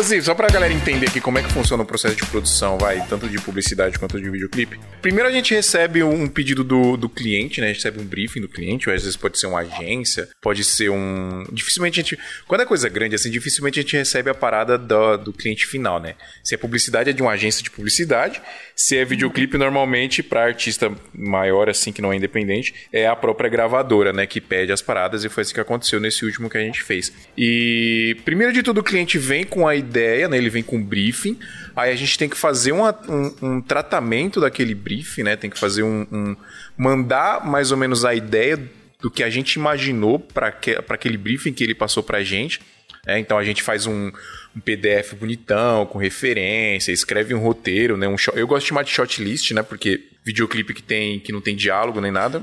Inclusive, 0.00 0.24
só 0.24 0.34
pra 0.34 0.48
galera 0.48 0.72
entender 0.72 1.08
aqui 1.08 1.20
como 1.20 1.38
é 1.38 1.42
que 1.42 1.52
funciona 1.52 1.82
o 1.82 1.86
processo 1.86 2.16
de 2.16 2.24
produção, 2.24 2.78
vai, 2.78 3.06
tanto 3.06 3.28
de 3.28 3.38
publicidade 3.38 3.98
quanto 3.98 4.18
de 4.18 4.30
videoclipe. 4.30 4.80
Primeiro 5.02 5.28
a 5.28 5.30
gente 5.30 5.52
recebe 5.52 6.02
um 6.02 6.26
pedido 6.26 6.64
do, 6.64 6.96
do 6.96 7.06
cliente, 7.06 7.60
né? 7.60 7.66
A 7.66 7.68
gente 7.68 7.84
recebe 7.84 8.00
um 8.00 8.06
briefing 8.06 8.40
do 8.40 8.48
cliente, 8.48 8.88
ou 8.88 8.94
às 8.94 9.02
vezes 9.02 9.14
pode 9.14 9.38
ser 9.38 9.46
uma 9.46 9.58
agência, 9.58 10.26
pode 10.40 10.64
ser 10.64 10.88
um. 10.88 11.44
Dificilmente 11.52 12.00
a 12.00 12.02
gente. 12.02 12.18
Quando 12.48 12.62
é 12.62 12.64
coisa 12.64 12.88
grande, 12.88 13.14
assim, 13.14 13.30
dificilmente 13.30 13.78
a 13.78 13.82
gente 13.82 13.94
recebe 13.94 14.30
a 14.30 14.34
parada 14.34 14.78
do, 14.78 15.18
do 15.18 15.32
cliente 15.34 15.66
final, 15.66 16.00
né? 16.00 16.14
Se 16.42 16.54
é 16.54 16.56
publicidade, 16.56 17.10
é 17.10 17.12
de 17.12 17.20
uma 17.20 17.32
agência 17.32 17.62
de 17.62 17.70
publicidade. 17.70 18.40
Se 18.74 18.96
é 18.96 19.04
videoclipe, 19.04 19.58
normalmente, 19.58 20.22
para 20.22 20.44
artista 20.44 20.90
maior, 21.12 21.68
assim, 21.68 21.92
que 21.92 22.00
não 22.00 22.10
é 22.10 22.16
independente, 22.16 22.74
é 22.90 23.06
a 23.06 23.14
própria 23.14 23.50
gravadora, 23.50 24.14
né? 24.14 24.26
Que 24.26 24.40
pede 24.40 24.72
as 24.72 24.80
paradas, 24.80 25.24
e 25.24 25.28
foi 25.28 25.42
assim 25.42 25.52
que 25.52 25.60
aconteceu 25.60 26.00
nesse 26.00 26.24
último 26.24 26.48
que 26.48 26.56
a 26.56 26.62
gente 26.62 26.82
fez. 26.82 27.12
E 27.36 28.16
primeiro 28.24 28.50
de 28.50 28.62
tudo, 28.62 28.80
o 28.80 28.82
cliente 28.82 29.18
vem 29.18 29.44
com 29.44 29.68
a 29.68 29.76
ideia 29.76 29.89
ideia, 29.90 30.28
né? 30.28 30.36
Ele 30.36 30.48
vem 30.48 30.62
com 30.62 30.76
um 30.76 30.84
briefing. 30.84 31.38
Aí 31.74 31.92
a 31.92 31.96
gente 31.96 32.16
tem 32.16 32.28
que 32.28 32.36
fazer 32.36 32.72
uma, 32.72 32.96
um, 33.08 33.34
um, 33.42 33.60
tratamento 33.60 34.40
daquele 34.40 34.74
briefing, 34.74 35.24
né? 35.24 35.36
Tem 35.36 35.50
que 35.50 35.58
fazer 35.58 35.82
um, 35.82 36.06
um, 36.10 36.36
mandar 36.76 37.44
mais 37.44 37.70
ou 37.72 37.76
menos 37.76 38.04
a 38.04 38.14
ideia 38.14 38.58
do 39.00 39.10
que 39.10 39.22
a 39.22 39.30
gente 39.30 39.54
imaginou 39.54 40.18
para 40.18 40.48
aquele 40.88 41.16
briefing 41.16 41.52
que 41.52 41.64
ele 41.64 41.74
passou 41.74 42.02
para 42.02 42.18
a 42.18 42.24
gente. 42.24 42.60
É, 43.06 43.18
então 43.18 43.38
a 43.38 43.44
gente 43.44 43.62
faz 43.62 43.86
um, 43.86 44.12
um, 44.54 44.60
PDF 44.60 45.14
bonitão, 45.14 45.86
com 45.86 45.98
referência, 45.98 46.92
escreve 46.92 47.34
um 47.34 47.40
roteiro, 47.40 47.96
né? 47.96 48.06
Um 48.06 48.18
shot, 48.18 48.36
eu 48.38 48.46
gosto 48.46 48.64
de 48.64 48.68
chamar 48.68 48.82
de 48.82 48.90
shot 48.90 49.22
list, 49.22 49.52
né? 49.52 49.62
Porque 49.62 50.06
videoclipe 50.22 50.74
que 50.74 50.82
tem 50.82 51.18
que 51.18 51.32
não 51.32 51.40
tem 51.40 51.56
diálogo 51.56 52.00
nem 52.00 52.10
nada, 52.10 52.42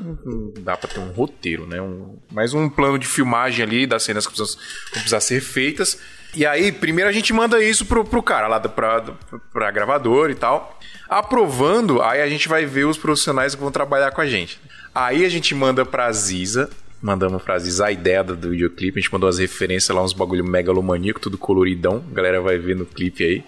dá 0.62 0.76
para 0.76 0.90
ter 0.90 1.00
um 1.00 1.12
roteiro, 1.12 1.68
né? 1.68 1.80
Um, 1.80 2.18
mais 2.32 2.54
um 2.54 2.68
plano 2.70 2.98
de 2.98 3.08
filmagem 3.08 3.64
ali 3.64 3.86
das 3.86 4.04
cenas 4.04 4.26
que 4.26 4.34
precisam, 4.34 4.60
que 4.86 4.92
precisam 4.94 5.22
ser 5.22 5.42
feitas. 5.42 6.00
E 6.36 6.46
aí, 6.46 6.72
primeiro 6.72 7.10
a 7.10 7.14
gente 7.14 7.34
manda 7.34 7.64
isso 7.64 7.86
pro, 7.86 8.04
pro 8.04 8.22
cara 8.22 8.48
lá 8.48 8.60
pra, 8.60 9.04
pra 9.52 9.72
gravadora 9.72 10.32
e 10.32 10.36
tal. 10.36 10.78
Aprovando, 11.10 12.02
aí 12.02 12.22
a 12.22 12.28
gente 12.28 12.48
vai 12.48 12.66
ver 12.66 12.86
os 12.86 12.98
profissionais 12.98 13.56
que 13.56 13.62
vão 13.62 13.72
trabalhar 13.72 14.12
com 14.12 14.22
a 14.22 14.26
gente. 14.26 14.60
Aí 14.94 15.26
a 15.26 15.30
gente 15.30 15.56
manda 15.56 15.86
pra 15.86 16.12
Ziza, 16.12 16.70
mandamos 17.02 17.42
pra 17.42 17.58
Ziza 17.58 17.86
a 17.86 17.92
ideia 17.92 18.24
do, 18.24 18.36
do 18.36 18.50
videoclipe, 18.50 19.00
a 19.00 19.02
gente 19.02 19.14
mandou 19.14 19.30
as 19.30 19.38
referências 19.38 19.96
lá, 19.96 20.04
uns 20.04 20.14
bagulho 20.14 20.44
megalomaníaco, 20.44 21.20
tudo 21.20 21.38
coloridão, 21.38 22.04
a 22.12 22.14
galera 22.14 22.42
vai 22.42 22.58
ver 22.58 22.76
no 22.76 22.86
clipe 22.86 23.24
aí. 23.24 23.44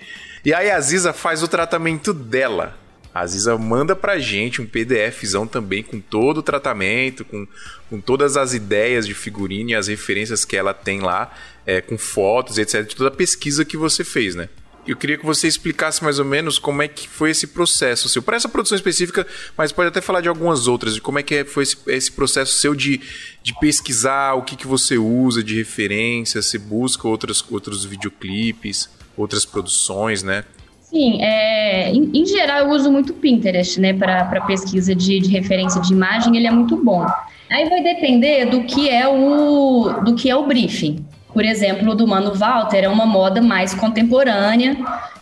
E 0.45 0.53
aí 0.53 0.71
a 0.71 0.79
Ziza 0.79 1.11
faz 1.11 1.43
o 1.43 1.47
tratamento 1.47 2.13
dela. 2.13 2.77
A 3.13 3.25
Ziza 3.25 3.57
manda 3.57 3.95
pra 3.95 4.19
gente 4.19 4.61
um 4.61 4.67
PDFzão 4.67 5.47
também 5.47 5.81
com 5.81 5.99
todo 5.99 6.37
o 6.37 6.43
tratamento, 6.43 7.25
com, 7.25 7.47
com 7.89 7.99
todas 7.99 8.37
as 8.37 8.53
ideias 8.53 9.07
de 9.07 9.13
figurino 9.13 9.71
e 9.71 9.75
as 9.75 9.87
referências 9.87 10.45
que 10.45 10.55
ela 10.55 10.73
tem 10.73 11.01
lá 11.01 11.35
é, 11.65 11.81
com 11.81 11.97
fotos, 11.97 12.57
etc., 12.57 12.87
de 12.87 12.95
toda 12.95 13.09
a 13.09 13.15
pesquisa 13.15 13.65
que 13.65 13.75
você 13.75 14.03
fez, 14.03 14.35
né? 14.35 14.49
Eu 14.87 14.95
queria 14.95 15.17
que 15.17 15.25
você 15.25 15.47
explicasse 15.47 16.03
mais 16.03 16.17
ou 16.17 16.25
menos 16.25 16.57
como 16.57 16.81
é 16.81 16.87
que 16.87 17.07
foi 17.07 17.31
esse 17.31 17.47
processo 17.47 18.09
seu, 18.09 18.23
para 18.23 18.37
essa 18.37 18.49
produção 18.49 18.75
específica, 18.75 19.27
mas 19.57 19.71
pode 19.71 19.89
até 19.89 20.01
falar 20.01 20.21
de 20.21 20.29
algumas 20.29 20.67
outras, 20.67 20.95
de 20.95 21.01
como 21.01 21.19
é 21.19 21.23
que 21.23 21.43
foi 21.45 21.63
esse, 21.63 21.77
esse 21.87 22.11
processo 22.11 22.53
seu 22.53 22.73
de, 22.73 22.99
de 23.43 23.53
pesquisar 23.59 24.33
o 24.33 24.41
que, 24.41 24.55
que 24.55 24.65
você 24.65 24.97
usa 24.97 25.43
de 25.43 25.55
referência, 25.55 26.41
você 26.41 26.57
busca 26.57 27.07
outras, 27.07 27.43
outros 27.51 27.85
videoclipes, 27.85 28.89
outras 29.15 29.45
produções, 29.45 30.23
né? 30.23 30.43
Sim, 30.89 31.21
é, 31.21 31.91
em, 31.91 32.09
em, 32.15 32.25
geral 32.25 32.61
eu 32.61 32.69
uso 32.71 32.91
muito 32.91 33.13
Pinterest, 33.13 33.79
né, 33.79 33.93
para 33.93 34.41
pesquisa 34.41 34.95
de, 34.95 35.19
de 35.19 35.29
referência 35.29 35.79
de 35.81 35.93
imagem, 35.93 36.35
ele 36.35 36.47
é 36.47 36.51
muito 36.51 36.75
bom. 36.83 37.05
Aí 37.47 37.69
vai 37.69 37.83
depender 37.83 38.45
do 38.45 38.63
que 38.63 38.89
é 38.89 39.07
o, 39.07 40.01
do 40.03 40.15
que 40.15 40.31
é 40.31 40.35
o 40.35 40.47
briefing. 40.47 41.05
Por 41.31 41.45
exemplo, 41.45 41.91
o 41.91 41.95
do 41.95 42.07
Mano 42.07 42.33
Walter 42.33 42.79
é 42.79 42.89
uma 42.89 43.05
moda 43.05 43.39
mais 43.39 43.71
contemporânea, 43.75 44.75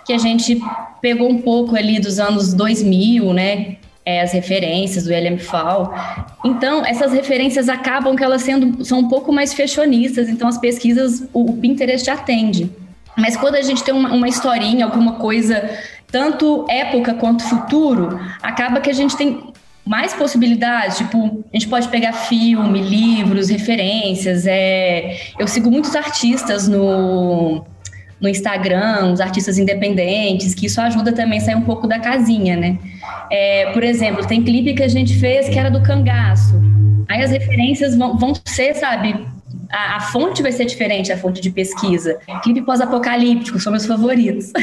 que 0.06 0.13
a 0.13 0.17
gente 0.17 0.58
pegou 1.01 1.30
um 1.30 1.41
pouco 1.41 1.75
ali 1.75 1.99
dos 1.99 2.17
anos 2.17 2.53
2000, 2.53 3.34
né? 3.34 3.75
É, 4.06 4.21
as 4.21 4.32
referências 4.32 5.03
do 5.03 5.12
LMFAO. 5.12 5.93
Então, 6.45 6.86
essas 6.86 7.12
referências 7.12 7.67
acabam 7.67 8.15
que 8.15 8.23
elas 8.23 8.41
sendo, 8.41 8.86
são 8.86 8.99
um 8.99 9.10
pouco 9.10 9.34
mais 9.34 9.53
fashionistas, 9.53 10.30
então 10.30 10.47
as 10.47 10.58
pesquisas, 10.58 11.27
o, 11.34 11.51
o 11.51 11.58
Pinterest 11.58 12.10
atende. 12.10 12.71
Mas 13.17 13.36
quando 13.36 13.56
a 13.56 13.62
gente 13.62 13.84
tem 13.84 13.93
uma, 13.93 14.13
uma 14.13 14.27
historinha, 14.27 14.86
alguma 14.86 15.13
coisa, 15.13 15.69
tanto 16.12 16.65
época 16.69 17.15
quanto 17.15 17.43
futuro, 17.43 18.19
acaba 18.41 18.80
que 18.80 18.89
a 18.89 18.93
gente 18.93 19.17
tem 19.17 19.51
mais 19.84 20.13
possibilidades, 20.13 20.97
tipo, 20.97 21.43
a 21.51 21.58
gente 21.58 21.67
pode 21.67 21.88
pegar 21.88 22.13
filme, 22.13 22.82
livros, 22.82 23.49
referências. 23.49 24.45
É... 24.45 25.17
Eu 25.39 25.47
sigo 25.47 25.71
muitos 25.71 25.95
artistas 25.95 26.67
no, 26.67 27.65
no 28.19 28.30
Instagram, 28.30 29.13
os 29.13 29.21
artistas 29.21 29.58
independentes, 29.58 30.53
que 30.53 30.65
isso 30.65 30.80
ajuda 30.82 31.13
também 31.13 31.39
a 31.39 31.41
sair 31.41 31.56
um 31.56 31.62
pouco 31.62 31.88
da 31.88 31.99
casinha, 31.99 32.56
né? 32.58 32.77
É, 33.32 33.71
por 33.71 33.84
exemplo, 33.84 34.25
tem 34.25 34.43
clipe 34.43 34.73
que 34.73 34.84
a 34.84 34.88
gente 34.88 35.17
fez 35.17 35.47
que 35.49 35.58
era 35.58 35.71
do 35.71 35.82
cangaço. 35.82 36.53
Aí 37.10 37.23
as 37.23 37.32
referências 37.32 37.95
vão, 37.95 38.17
vão 38.17 38.34
ser, 38.45 38.75
sabe, 38.75 39.25
A, 39.71 39.97
a 39.97 39.99
fonte 39.99 40.41
vai 40.41 40.51
ser 40.51 40.65
diferente, 40.65 41.12
a 41.12 41.17
fonte 41.17 41.41
de 41.41 41.49
pesquisa. 41.49 42.19
Clipe 42.43 42.62
pós-apocalíptico 42.62 43.60
são 43.60 43.71
meus 43.71 43.86
favoritos. 43.86 44.51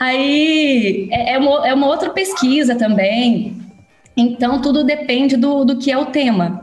Aí 0.00 1.08
é, 1.10 1.34
é, 1.34 1.38
uma, 1.38 1.68
é 1.68 1.74
uma 1.74 1.86
outra 1.86 2.10
pesquisa 2.10 2.74
também. 2.74 3.56
Então, 4.16 4.60
tudo 4.60 4.84
depende 4.84 5.36
do, 5.36 5.64
do 5.64 5.78
que 5.78 5.90
é 5.90 5.96
o 5.96 6.06
tema. 6.06 6.60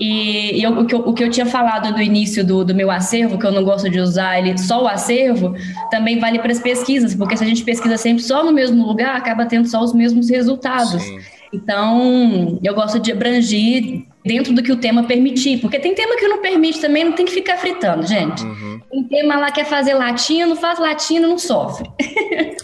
E, 0.00 0.58
e 0.58 0.62
eu, 0.62 0.78
o, 0.78 0.86
que 0.86 0.94
eu, 0.94 0.98
o, 1.00 1.12
que 1.12 1.24
eu, 1.24 1.30
tinha 1.30 1.46
falado 1.46 1.90
no 1.90 2.00
início 2.00 2.44
do, 2.44 2.64
do, 2.64 2.74
meu 2.74 2.90
acervo, 2.90 3.38
que 3.38 3.44
eu 3.44 3.50
não 3.50 3.64
gosto 3.64 3.90
de 3.90 3.98
usar 3.98 4.38
ele 4.38 4.56
só 4.56 4.84
o 4.84 4.88
acervo, 4.88 5.54
também 5.90 6.20
vale 6.20 6.38
para 6.38 6.52
as 6.52 6.60
pesquisas, 6.60 7.14
porque 7.14 7.36
se 7.36 7.42
a 7.42 7.46
gente 7.46 7.64
pesquisa 7.64 7.96
sempre 7.96 8.22
só 8.22 8.44
no 8.44 8.52
mesmo 8.52 8.86
lugar, 8.86 9.16
acaba 9.16 9.44
tendo 9.44 9.66
só 9.66 9.82
os 9.82 9.92
mesmos 9.92 10.30
resultados. 10.30 11.02
Sim. 11.02 11.18
Então, 11.52 12.58
eu 12.62 12.74
gosto 12.74 12.98
de 12.98 13.12
abranger 13.12 14.04
dentro 14.24 14.52
do 14.52 14.62
que 14.62 14.70
o 14.70 14.76
tema 14.76 15.04
permitir, 15.04 15.58
porque 15.60 15.78
tem 15.78 15.94
tema 15.94 16.16
que 16.16 16.28
não 16.28 16.42
permite 16.42 16.80
também, 16.80 17.04
não 17.04 17.12
tem 17.12 17.24
que 17.24 17.32
ficar 17.32 17.56
fritando, 17.56 18.06
gente. 18.06 18.42
Uhum. 18.42 18.80
Tem 18.90 19.04
tema 19.04 19.36
lá 19.36 19.46
que 19.46 19.60
quer 19.60 19.64
fazer 19.64 19.94
latino, 19.94 20.54
faz 20.54 20.78
latino, 20.78 21.28
não 21.28 21.38
sofre. 21.38 21.88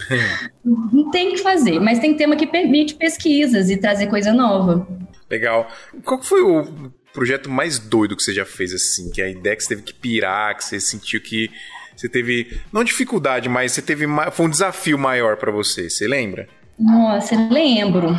não 0.63 1.09
tem 1.09 1.33
que 1.33 1.39
fazer, 1.39 1.79
mas 1.79 1.99
tem 1.99 2.13
tema 2.15 2.35
que 2.35 2.45
permite 2.45 2.95
pesquisas 2.95 3.69
e 3.69 3.77
trazer 3.77 4.07
coisa 4.07 4.31
nova. 4.31 4.87
Legal. 5.29 5.67
Qual 6.03 6.21
foi 6.21 6.41
o 6.41 6.91
projeto 7.11 7.49
mais 7.49 7.79
doido 7.79 8.15
que 8.15 8.21
você 8.21 8.33
já 8.33 8.45
fez, 8.45 8.73
assim? 8.73 9.09
Que 9.09 9.21
a 9.21 9.29
ideia 9.29 9.55
que 9.55 9.63
você 9.63 9.69
teve 9.69 9.81
que 9.81 9.93
pirar, 9.93 10.55
que 10.55 10.63
você 10.63 10.79
sentiu 10.79 11.19
que 11.21 11.49
você 11.95 12.07
teve. 12.07 12.61
Não 12.71 12.83
dificuldade, 12.83 13.49
mas 13.49 13.71
você 13.71 13.81
teve. 13.81 14.05
Foi 14.31 14.45
um 14.45 14.49
desafio 14.49 14.97
maior 14.97 15.37
para 15.37 15.51
você, 15.51 15.89
você 15.89 16.07
lembra? 16.07 16.47
Nossa, 16.77 17.35
lembro. 17.49 18.15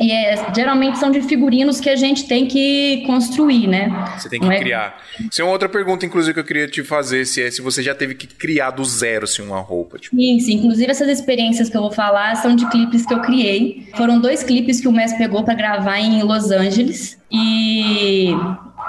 E 0.00 0.12
é, 0.12 0.52
geralmente 0.54 0.98
são 0.98 1.10
de 1.10 1.20
figurinos 1.22 1.80
que 1.80 1.90
a 1.90 1.96
gente 1.96 2.26
tem 2.28 2.46
que 2.46 3.02
construir, 3.06 3.66
né? 3.66 3.90
Você 4.16 4.28
tem 4.28 4.40
que 4.40 4.46
é... 4.46 4.58
criar. 4.58 4.96
Isso 5.30 5.42
é 5.42 5.44
uma 5.44 5.52
outra 5.52 5.68
pergunta, 5.68 6.06
inclusive, 6.06 6.34
que 6.34 6.40
eu 6.40 6.44
queria 6.44 6.68
te 6.68 6.84
fazer, 6.84 7.24
se 7.24 7.42
é 7.42 7.50
se 7.50 7.60
você 7.60 7.82
já 7.82 7.94
teve 7.94 8.14
que 8.14 8.26
criar 8.26 8.70
do 8.70 8.84
zero 8.84 9.24
assim, 9.24 9.42
uma 9.42 9.60
roupa. 9.60 9.98
Tipo. 9.98 10.14
Sim, 10.14 10.38
sim. 10.38 10.54
Inclusive, 10.54 10.90
essas 10.90 11.08
experiências 11.08 11.68
que 11.68 11.76
eu 11.76 11.80
vou 11.80 11.90
falar 11.90 12.36
são 12.36 12.54
de 12.54 12.68
clipes 12.70 13.04
que 13.04 13.12
eu 13.12 13.20
criei. 13.20 13.88
Foram 13.96 14.20
dois 14.20 14.42
clipes 14.42 14.80
que 14.80 14.86
o 14.86 14.92
Messi 14.92 15.18
pegou 15.18 15.42
para 15.42 15.54
gravar 15.54 15.98
em 15.98 16.22
Los 16.22 16.50
Angeles 16.50 17.18
e 17.30 18.30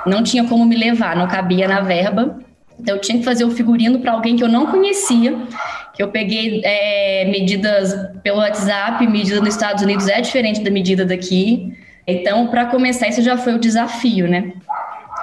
não 0.06 0.24
tinha 0.24 0.44
como 0.44 0.66
me 0.66 0.76
levar, 0.76 1.16
não 1.16 1.28
cabia 1.28 1.68
na 1.68 1.82
verba. 1.82 2.40
Então 2.80 2.96
eu 2.96 3.02
tinha 3.02 3.18
que 3.18 3.26
fazer 3.26 3.44
o 3.44 3.52
figurino 3.52 4.00
para 4.00 4.14
alguém 4.14 4.38
que 4.38 4.44
eu 4.44 4.48
não 4.48 4.68
conhecia, 4.68 5.38
eu 6.00 6.08
peguei 6.08 6.62
é, 6.64 7.26
medidas 7.26 7.94
pelo 8.24 8.38
WhatsApp, 8.38 9.06
medida 9.06 9.42
nos 9.42 9.50
Estados 9.50 9.84
Unidos 9.84 10.08
é 10.08 10.22
diferente 10.22 10.62
da 10.62 10.72
medida 10.72 11.06
daqui. 11.06 11.74
Então, 12.08 12.48
para 12.48 12.68
começar, 12.68 13.10
isso 13.10 13.22
já 13.22 13.38
foi 13.38 13.54
o 13.54 13.60
desafio, 13.60 14.26
né? 14.26 14.54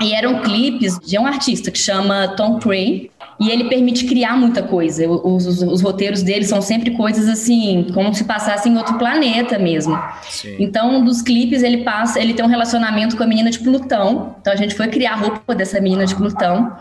E 0.02 0.12
eram 0.12 0.42
clipes 0.42 0.98
de 0.98 1.18
um 1.18 1.26
artista 1.26 1.70
que 1.70 1.78
chama 1.78 2.28
Tom 2.36 2.58
Cray, 2.58 3.10
e 3.40 3.50
ele 3.50 3.64
permite 3.64 4.04
criar 4.06 4.36
muita 4.36 4.62
coisa. 4.62 5.08
Os, 5.08 5.46
os, 5.46 5.62
os, 5.62 5.82
roteiros 5.82 6.22
dele 6.22 6.44
são 6.44 6.60
sempre 6.60 6.90
coisas 6.92 7.28
assim, 7.28 7.86
como 7.92 8.12
se 8.14 8.24
passasse 8.24 8.68
em 8.68 8.76
outro 8.76 8.98
planeta 8.98 9.58
mesmo. 9.58 9.98
Sim. 10.22 10.56
Então, 10.58 10.96
um 10.96 11.04
dos 11.04 11.20
clipes 11.22 11.62
ele 11.62 11.78
passa, 11.78 12.20
ele 12.20 12.34
tem 12.34 12.44
um 12.44 12.48
relacionamento 12.48 13.16
com 13.16 13.22
a 13.22 13.26
menina 13.26 13.50
de 13.50 13.58
Plutão. 13.58 14.36
Então 14.40 14.52
a 14.52 14.56
gente 14.56 14.74
foi 14.74 14.88
criar 14.88 15.12
a 15.12 15.16
roupa 15.16 15.54
dessa 15.54 15.80
menina 15.80 16.06
de 16.06 16.14
Plutão. 16.14 16.76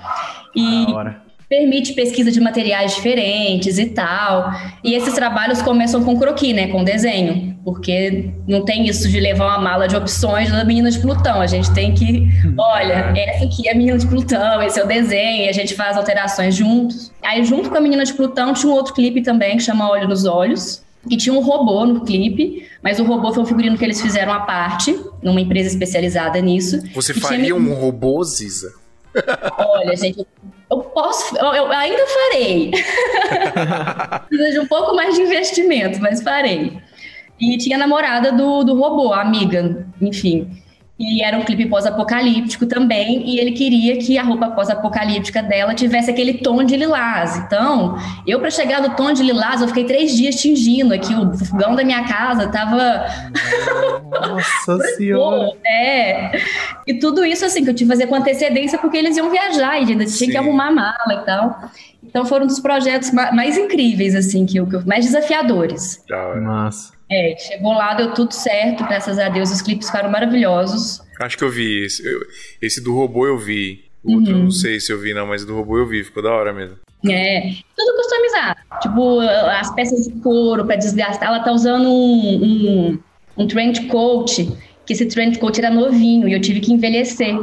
E 0.55 0.85
permite 1.49 1.93
pesquisa 1.93 2.31
de 2.31 2.39
materiais 2.39 2.95
diferentes 2.95 3.77
e 3.77 3.87
tal. 3.87 4.51
E 4.83 4.93
esses 4.93 5.13
trabalhos 5.13 5.61
começam 5.61 6.03
com 6.03 6.17
croquis, 6.17 6.55
né, 6.55 6.67
com 6.67 6.83
desenho, 6.83 7.57
porque 7.63 8.29
não 8.47 8.65
tem 8.65 8.87
isso 8.87 9.07
de 9.09 9.19
levar 9.19 9.47
uma 9.47 9.59
mala 9.59 9.87
de 9.87 9.95
opções 9.95 10.51
da 10.51 10.63
menina 10.63 10.89
de 10.89 10.99
Plutão. 10.99 11.41
A 11.41 11.47
gente 11.47 11.73
tem 11.73 11.93
que, 11.93 12.27
olha, 12.57 13.13
essa 13.15 13.45
aqui 13.45 13.67
é 13.67 13.71
a 13.71 13.75
menina 13.75 13.97
de 13.97 14.07
Plutão, 14.07 14.61
esse 14.61 14.79
é 14.79 14.83
o 14.83 14.87
desenho, 14.87 15.45
e 15.45 15.49
a 15.49 15.53
gente 15.53 15.73
faz 15.75 15.97
alterações 15.97 16.55
juntos. 16.55 17.11
Aí, 17.23 17.43
junto 17.43 17.69
com 17.69 17.77
a 17.77 17.81
menina 17.81 18.03
de 18.03 18.13
Plutão, 18.13 18.53
tinha 18.53 18.71
um 18.71 18.75
outro 18.75 18.93
clipe 18.93 19.21
também 19.21 19.57
que 19.57 19.63
chama 19.63 19.89
Olho 19.89 20.07
nos 20.07 20.25
Olhos. 20.25 20.83
E 21.07 21.15
tinha 21.15 21.35
um 21.35 21.39
robô 21.39 21.85
no 21.85 22.03
clipe, 22.03 22.67
mas 22.81 22.99
o 22.99 23.03
robô 23.03 23.31
foi 23.31 23.43
um 23.43 23.45
figurino 23.45 23.77
que 23.77 23.85
eles 23.85 24.01
fizeram 24.01 24.33
à 24.33 24.39
parte, 24.39 24.99
numa 25.21 25.39
empresa 25.39 25.69
especializada 25.69 26.41
nisso. 26.41 26.81
Você 26.95 27.13
faria 27.13 27.45
tinha... 27.45 27.55
um 27.55 27.75
robô, 27.75 28.23
Ziza? 28.23 28.73
Olha, 29.55 29.95
gente, 29.95 30.25
eu 30.69 30.79
posso, 30.79 31.37
eu, 31.37 31.53
eu 31.53 31.71
ainda 31.71 32.03
farei. 32.07 32.71
Precisa 34.27 34.51
de 34.51 34.59
um 34.59 34.67
pouco 34.67 34.95
mais 34.95 35.15
de 35.15 35.21
investimento, 35.21 36.01
mas 36.01 36.21
farei. 36.21 36.79
E 37.39 37.57
tinha 37.57 37.75
a 37.75 37.79
namorada 37.79 38.31
do, 38.31 38.63
do 38.63 38.79
robô, 38.79 39.13
a 39.13 39.21
amiga, 39.21 39.85
enfim. 40.01 40.49
E 40.97 41.21
era 41.21 41.37
um 41.37 41.43
clipe 41.43 41.65
pós-apocalíptico 41.65 42.65
também, 42.65 43.27
e 43.27 43.37
ele 43.37 43.51
queria 43.51 43.97
que 43.97 44.17
a 44.17 44.23
roupa 44.23 44.51
pós-apocalíptica 44.51 45.43
dela 45.43 45.75
tivesse 45.75 46.09
aquele 46.09 46.35
tom 46.35 46.63
de 46.63 46.77
lilás. 46.77 47.35
Então, 47.35 47.97
eu 48.25 48.39
para 48.39 48.49
chegar 48.49 48.81
no 48.81 48.95
tom 48.95 49.11
de 49.11 49.21
lilás, 49.21 49.61
eu 49.61 49.67
fiquei 49.67 49.83
três 49.83 50.15
dias 50.15 50.35
tingindo 50.35 50.93
aqui, 50.93 51.13
o 51.13 51.37
fogão 51.45 51.75
da 51.75 51.83
minha 51.83 52.05
casa 52.05 52.47
tava... 52.47 53.05
Nossa 54.09 54.77
senhora! 54.95 55.51
é, 55.65 56.31
e 56.87 56.93
tudo 56.93 57.25
isso 57.25 57.43
assim, 57.43 57.63
que 57.65 57.69
eu 57.69 57.75
tive 57.75 57.89
que 57.89 57.97
fazer 57.97 58.07
com 58.07 58.15
antecedência, 58.15 58.79
porque 58.79 58.95
eles 58.95 59.17
iam 59.17 59.29
viajar, 59.29 59.77
e 59.77 59.91
ainda 59.91 60.05
tinha 60.05 60.31
que 60.31 60.37
arrumar 60.37 60.71
mala 60.71 61.13
e 61.21 61.25
tal. 61.25 61.59
Então 62.01 62.25
foram 62.25 62.45
um 62.45 62.47
dos 62.47 62.61
projetos 62.61 63.11
mais 63.11 63.57
incríveis, 63.57 64.15
assim, 64.15 64.45
que 64.45 64.57
eu, 64.57 64.67
mais 64.85 65.03
desafiadores. 65.03 66.01
Massa. 66.41 66.94
É, 67.09 67.35
chegou 67.37 67.73
lá, 67.73 67.93
deu 67.93 68.13
tudo 68.13 68.33
certo, 68.33 68.83
graças 68.83 69.19
a 69.19 69.29
Deus, 69.29 69.51
os 69.51 69.61
clipes 69.61 69.87
ficaram 69.87 70.09
maravilhosos. 70.09 71.01
Acho 71.19 71.37
que 71.37 71.43
eu 71.43 71.49
vi 71.49 71.85
esse. 71.85 72.03
esse 72.61 72.83
do 72.83 72.95
robô 72.95 73.27
eu 73.27 73.37
vi. 73.37 73.85
O 74.03 74.15
outro 74.15 74.33
uhum. 74.33 74.39
eu 74.39 74.43
não 74.45 74.51
sei 74.51 74.79
se 74.79 74.91
eu 74.91 74.99
vi, 74.99 75.13
não, 75.13 75.25
mas 75.25 75.45
do 75.45 75.55
robô 75.55 75.77
eu 75.77 75.87
vi, 75.87 76.03
ficou 76.03 76.21
da 76.21 76.31
hora 76.31 76.53
mesmo. 76.53 76.77
É, 77.09 77.51
tudo 77.75 77.95
customizado. 77.95 78.59
Tipo, 78.81 79.19
as 79.19 79.73
peças 79.73 80.07
de 80.07 80.19
couro 80.21 80.65
para 80.65 80.75
desgastar, 80.75 81.29
ela 81.29 81.39
tá 81.39 81.51
usando 81.51 81.87
um, 81.87 82.43
um, 82.43 82.99
um 83.37 83.47
trench 83.47 83.85
coat, 83.87 84.51
que 84.85 84.93
esse 84.93 85.05
trench 85.05 85.39
coat 85.39 85.59
era 85.59 85.69
novinho 85.69 86.27
e 86.27 86.33
eu 86.33 86.41
tive 86.41 86.59
que 86.59 86.73
envelhecer. 86.73 87.35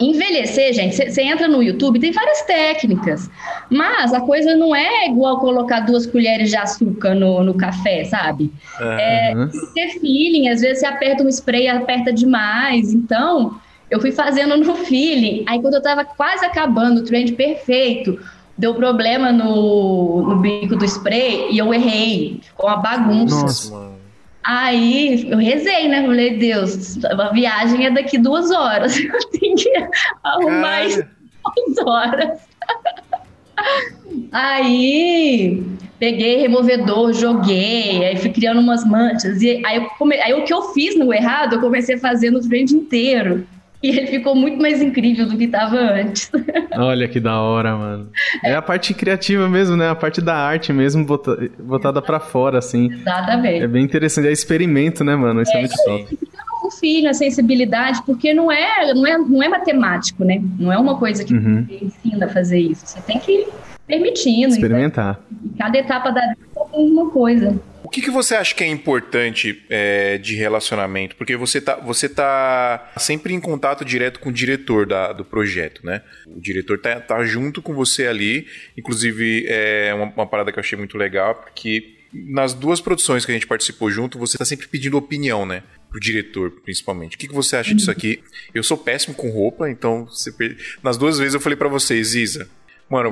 Envelhecer, 0.00 0.74
gente, 0.74 0.94
você 0.94 1.22
entra 1.22 1.48
no 1.48 1.62
YouTube, 1.62 1.98
tem 1.98 2.12
várias 2.12 2.42
técnicas, 2.42 3.30
mas 3.70 4.12
a 4.12 4.20
coisa 4.20 4.54
não 4.54 4.76
é 4.76 5.08
igual 5.08 5.40
colocar 5.40 5.80
duas 5.80 6.06
colheres 6.06 6.50
de 6.50 6.56
açúcar 6.56 7.14
no, 7.14 7.42
no 7.42 7.54
café, 7.54 8.04
sabe? 8.04 8.52
Uhum. 8.78 8.92
É 8.92 9.34
ter 9.74 9.98
feeling, 9.98 10.48
às 10.48 10.60
vezes 10.60 10.80
você 10.80 10.86
aperta 10.86 11.22
um 11.22 11.28
spray 11.28 11.68
aperta 11.68 12.12
demais, 12.12 12.92
então 12.92 13.58
eu 13.90 14.00
fui 14.00 14.12
fazendo 14.12 14.56
no 14.58 14.76
feeling, 14.84 15.44
aí 15.46 15.60
quando 15.60 15.74
eu 15.74 15.82
tava 15.82 16.04
quase 16.04 16.44
acabando 16.44 17.00
o 17.00 17.04
trend 17.04 17.32
perfeito, 17.32 18.18
deu 18.56 18.74
problema 18.74 19.32
no, 19.32 20.22
no 20.28 20.36
bico 20.36 20.76
do 20.76 20.84
spray 20.84 21.48
e 21.50 21.58
eu 21.58 21.72
errei, 21.72 22.40
ficou 22.42 22.68
uma 22.68 22.76
bagunça. 22.76 23.42
Nossa, 23.42 23.95
Aí 24.46 25.28
eu 25.28 25.38
rezei, 25.38 25.88
né? 25.88 26.02
Falei, 26.02 26.38
Deus, 26.38 27.04
a 27.04 27.32
viagem 27.32 27.84
é 27.84 27.90
daqui 27.90 28.16
duas 28.16 28.50
horas. 28.52 28.96
Eu 29.02 29.30
tenho 29.30 29.56
que 29.56 29.72
arrumar 30.22 30.84
isso 30.84 31.04
duas 31.56 31.86
horas. 31.86 32.40
Aí 34.30 35.64
peguei 35.98 36.36
removedor, 36.36 37.12
joguei, 37.12 38.04
aí 38.04 38.16
fui 38.18 38.30
criando 38.30 38.60
umas 38.60 38.84
manchas. 38.84 39.40
E 39.40 39.64
aí, 39.64 39.80
come... 39.98 40.16
aí 40.16 40.34
o 40.34 40.44
que 40.44 40.52
eu 40.52 40.62
fiz 40.74 40.96
no 40.96 41.12
errado, 41.12 41.54
eu 41.54 41.60
comecei 41.60 41.94
a 41.94 41.98
fazer 41.98 42.30
no 42.30 42.40
trend 42.46 42.74
inteiro. 42.74 43.46
E 43.82 43.90
ele 43.90 44.06
ficou 44.06 44.34
muito 44.34 44.60
mais 44.60 44.80
incrível 44.80 45.26
do 45.26 45.36
que 45.36 45.44
estava 45.44 45.76
antes. 45.76 46.30
Olha 46.76 47.06
que 47.08 47.20
da 47.20 47.40
hora, 47.40 47.76
mano. 47.76 48.10
É 48.42 48.54
a 48.54 48.62
parte 48.62 48.94
criativa 48.94 49.48
mesmo, 49.48 49.76
né? 49.76 49.88
A 49.88 49.94
parte 49.94 50.20
da 50.20 50.34
arte 50.34 50.72
mesmo 50.72 51.06
botada 51.58 52.00
para 52.00 52.18
fora, 52.18 52.58
assim. 52.58 52.92
Exatamente. 52.92 53.64
É 53.64 53.68
bem 53.68 53.84
interessante. 53.84 54.28
É 54.28 54.32
experimento, 54.32 55.04
né, 55.04 55.14
mano? 55.14 55.42
Isso 55.42 55.52
é, 55.52 55.56
é 55.56 55.60
muito 55.60 55.76
top. 55.84 56.18
O 56.64 56.70
filho, 56.70 57.08
a 57.08 57.14
sensibilidade, 57.14 58.02
porque 58.04 58.34
não 58.34 58.50
é, 58.50 58.92
não, 58.92 59.06
é, 59.06 59.18
não 59.18 59.42
é 59.42 59.48
matemático, 59.48 60.24
né? 60.24 60.42
Não 60.58 60.72
é 60.72 60.78
uma 60.78 60.98
coisa 60.98 61.24
que 61.24 61.34
uhum. 61.34 61.64
você 61.64 61.84
ensina 61.84 62.26
a 62.26 62.28
fazer 62.28 62.58
isso. 62.58 62.86
Você 62.86 63.00
tem 63.02 63.18
que 63.18 63.30
ir 63.30 63.48
permitindo. 63.86 64.54
Experimentar. 64.54 65.20
Então, 65.30 65.56
cada 65.58 65.78
etapa 65.78 66.10
da 66.10 66.20
vida 66.20 66.38
é 66.72 66.76
uma 66.76 67.10
coisa. 67.10 67.56
O 67.86 67.88
que, 67.88 68.02
que 68.02 68.10
você 68.10 68.34
acha 68.34 68.52
que 68.52 68.64
é 68.64 68.66
importante 68.66 69.64
é, 69.70 70.18
de 70.18 70.34
relacionamento? 70.34 71.14
Porque 71.14 71.36
você 71.36 71.60
tá, 71.60 71.76
você 71.76 72.08
tá 72.08 72.92
sempre 72.96 73.32
em 73.32 73.38
contato 73.38 73.84
direto 73.84 74.18
com 74.18 74.30
o 74.30 74.32
diretor 74.32 74.84
da, 74.84 75.12
do 75.12 75.24
projeto, 75.24 75.86
né? 75.86 76.02
O 76.26 76.40
diretor 76.40 76.80
tá, 76.80 76.98
tá 76.98 77.24
junto 77.24 77.62
com 77.62 77.72
você 77.72 78.08
ali. 78.08 78.48
Inclusive, 78.76 79.46
é 79.46 79.94
uma, 79.94 80.06
uma 80.06 80.26
parada 80.26 80.50
que 80.50 80.58
eu 80.58 80.62
achei 80.62 80.76
muito 80.76 80.98
legal, 80.98 81.36
porque 81.36 81.94
nas 82.12 82.54
duas 82.54 82.80
produções 82.80 83.24
que 83.24 83.30
a 83.30 83.34
gente 83.34 83.46
participou 83.46 83.88
junto, 83.88 84.18
você 84.18 84.36
tá 84.36 84.44
sempre 84.44 84.66
pedindo 84.66 84.96
opinião, 84.96 85.46
né? 85.46 85.62
Pro 85.88 86.00
diretor, 86.00 86.50
principalmente. 86.64 87.14
O 87.14 87.18
que, 87.20 87.28
que 87.28 87.34
você 87.34 87.54
acha 87.54 87.72
disso 87.72 87.92
aqui? 87.92 88.20
Eu 88.52 88.64
sou 88.64 88.76
péssimo 88.76 89.14
com 89.14 89.30
roupa, 89.30 89.70
então 89.70 90.06
você... 90.06 90.34
nas 90.82 90.98
duas 90.98 91.18
vezes 91.18 91.34
eu 91.34 91.40
falei 91.40 91.56
para 91.56 91.68
vocês, 91.68 92.16
Isa, 92.16 92.48
Mano, 92.88 93.10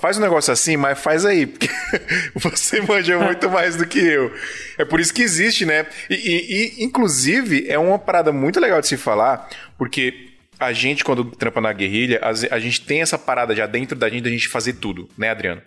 faz 0.00 0.18
um 0.18 0.20
negócio 0.20 0.52
assim, 0.52 0.76
mas 0.76 0.98
faz 0.98 1.24
aí, 1.24 1.46
porque 1.46 1.68
você 2.34 2.80
manja 2.80 3.18
muito 3.18 3.48
mais 3.48 3.76
do 3.76 3.86
que 3.86 4.00
eu. 4.00 4.34
É 4.76 4.84
por 4.84 4.98
isso 4.98 5.14
que 5.14 5.22
existe, 5.22 5.64
né? 5.64 5.86
E, 6.08 6.14
e, 6.14 6.80
e, 6.80 6.84
inclusive, 6.84 7.66
é 7.68 7.78
uma 7.78 7.98
parada 8.00 8.32
muito 8.32 8.58
legal 8.58 8.80
de 8.80 8.88
se 8.88 8.96
falar, 8.96 9.48
porque 9.78 10.30
a 10.58 10.72
gente, 10.72 11.04
quando 11.04 11.24
trampa 11.24 11.60
na 11.60 11.72
guerrilha, 11.72 12.20
a, 12.22 12.58
gente 12.58 12.80
tem 12.82 13.00
essa 13.00 13.18
parada 13.18 13.54
já 13.54 13.64
dentro 13.64 13.96
da 13.96 14.08
gente, 14.08 14.24
da 14.24 14.30
gente 14.30 14.48
fazer 14.48 14.74
tudo, 14.74 15.08
né, 15.16 15.30
Adriano? 15.30 15.62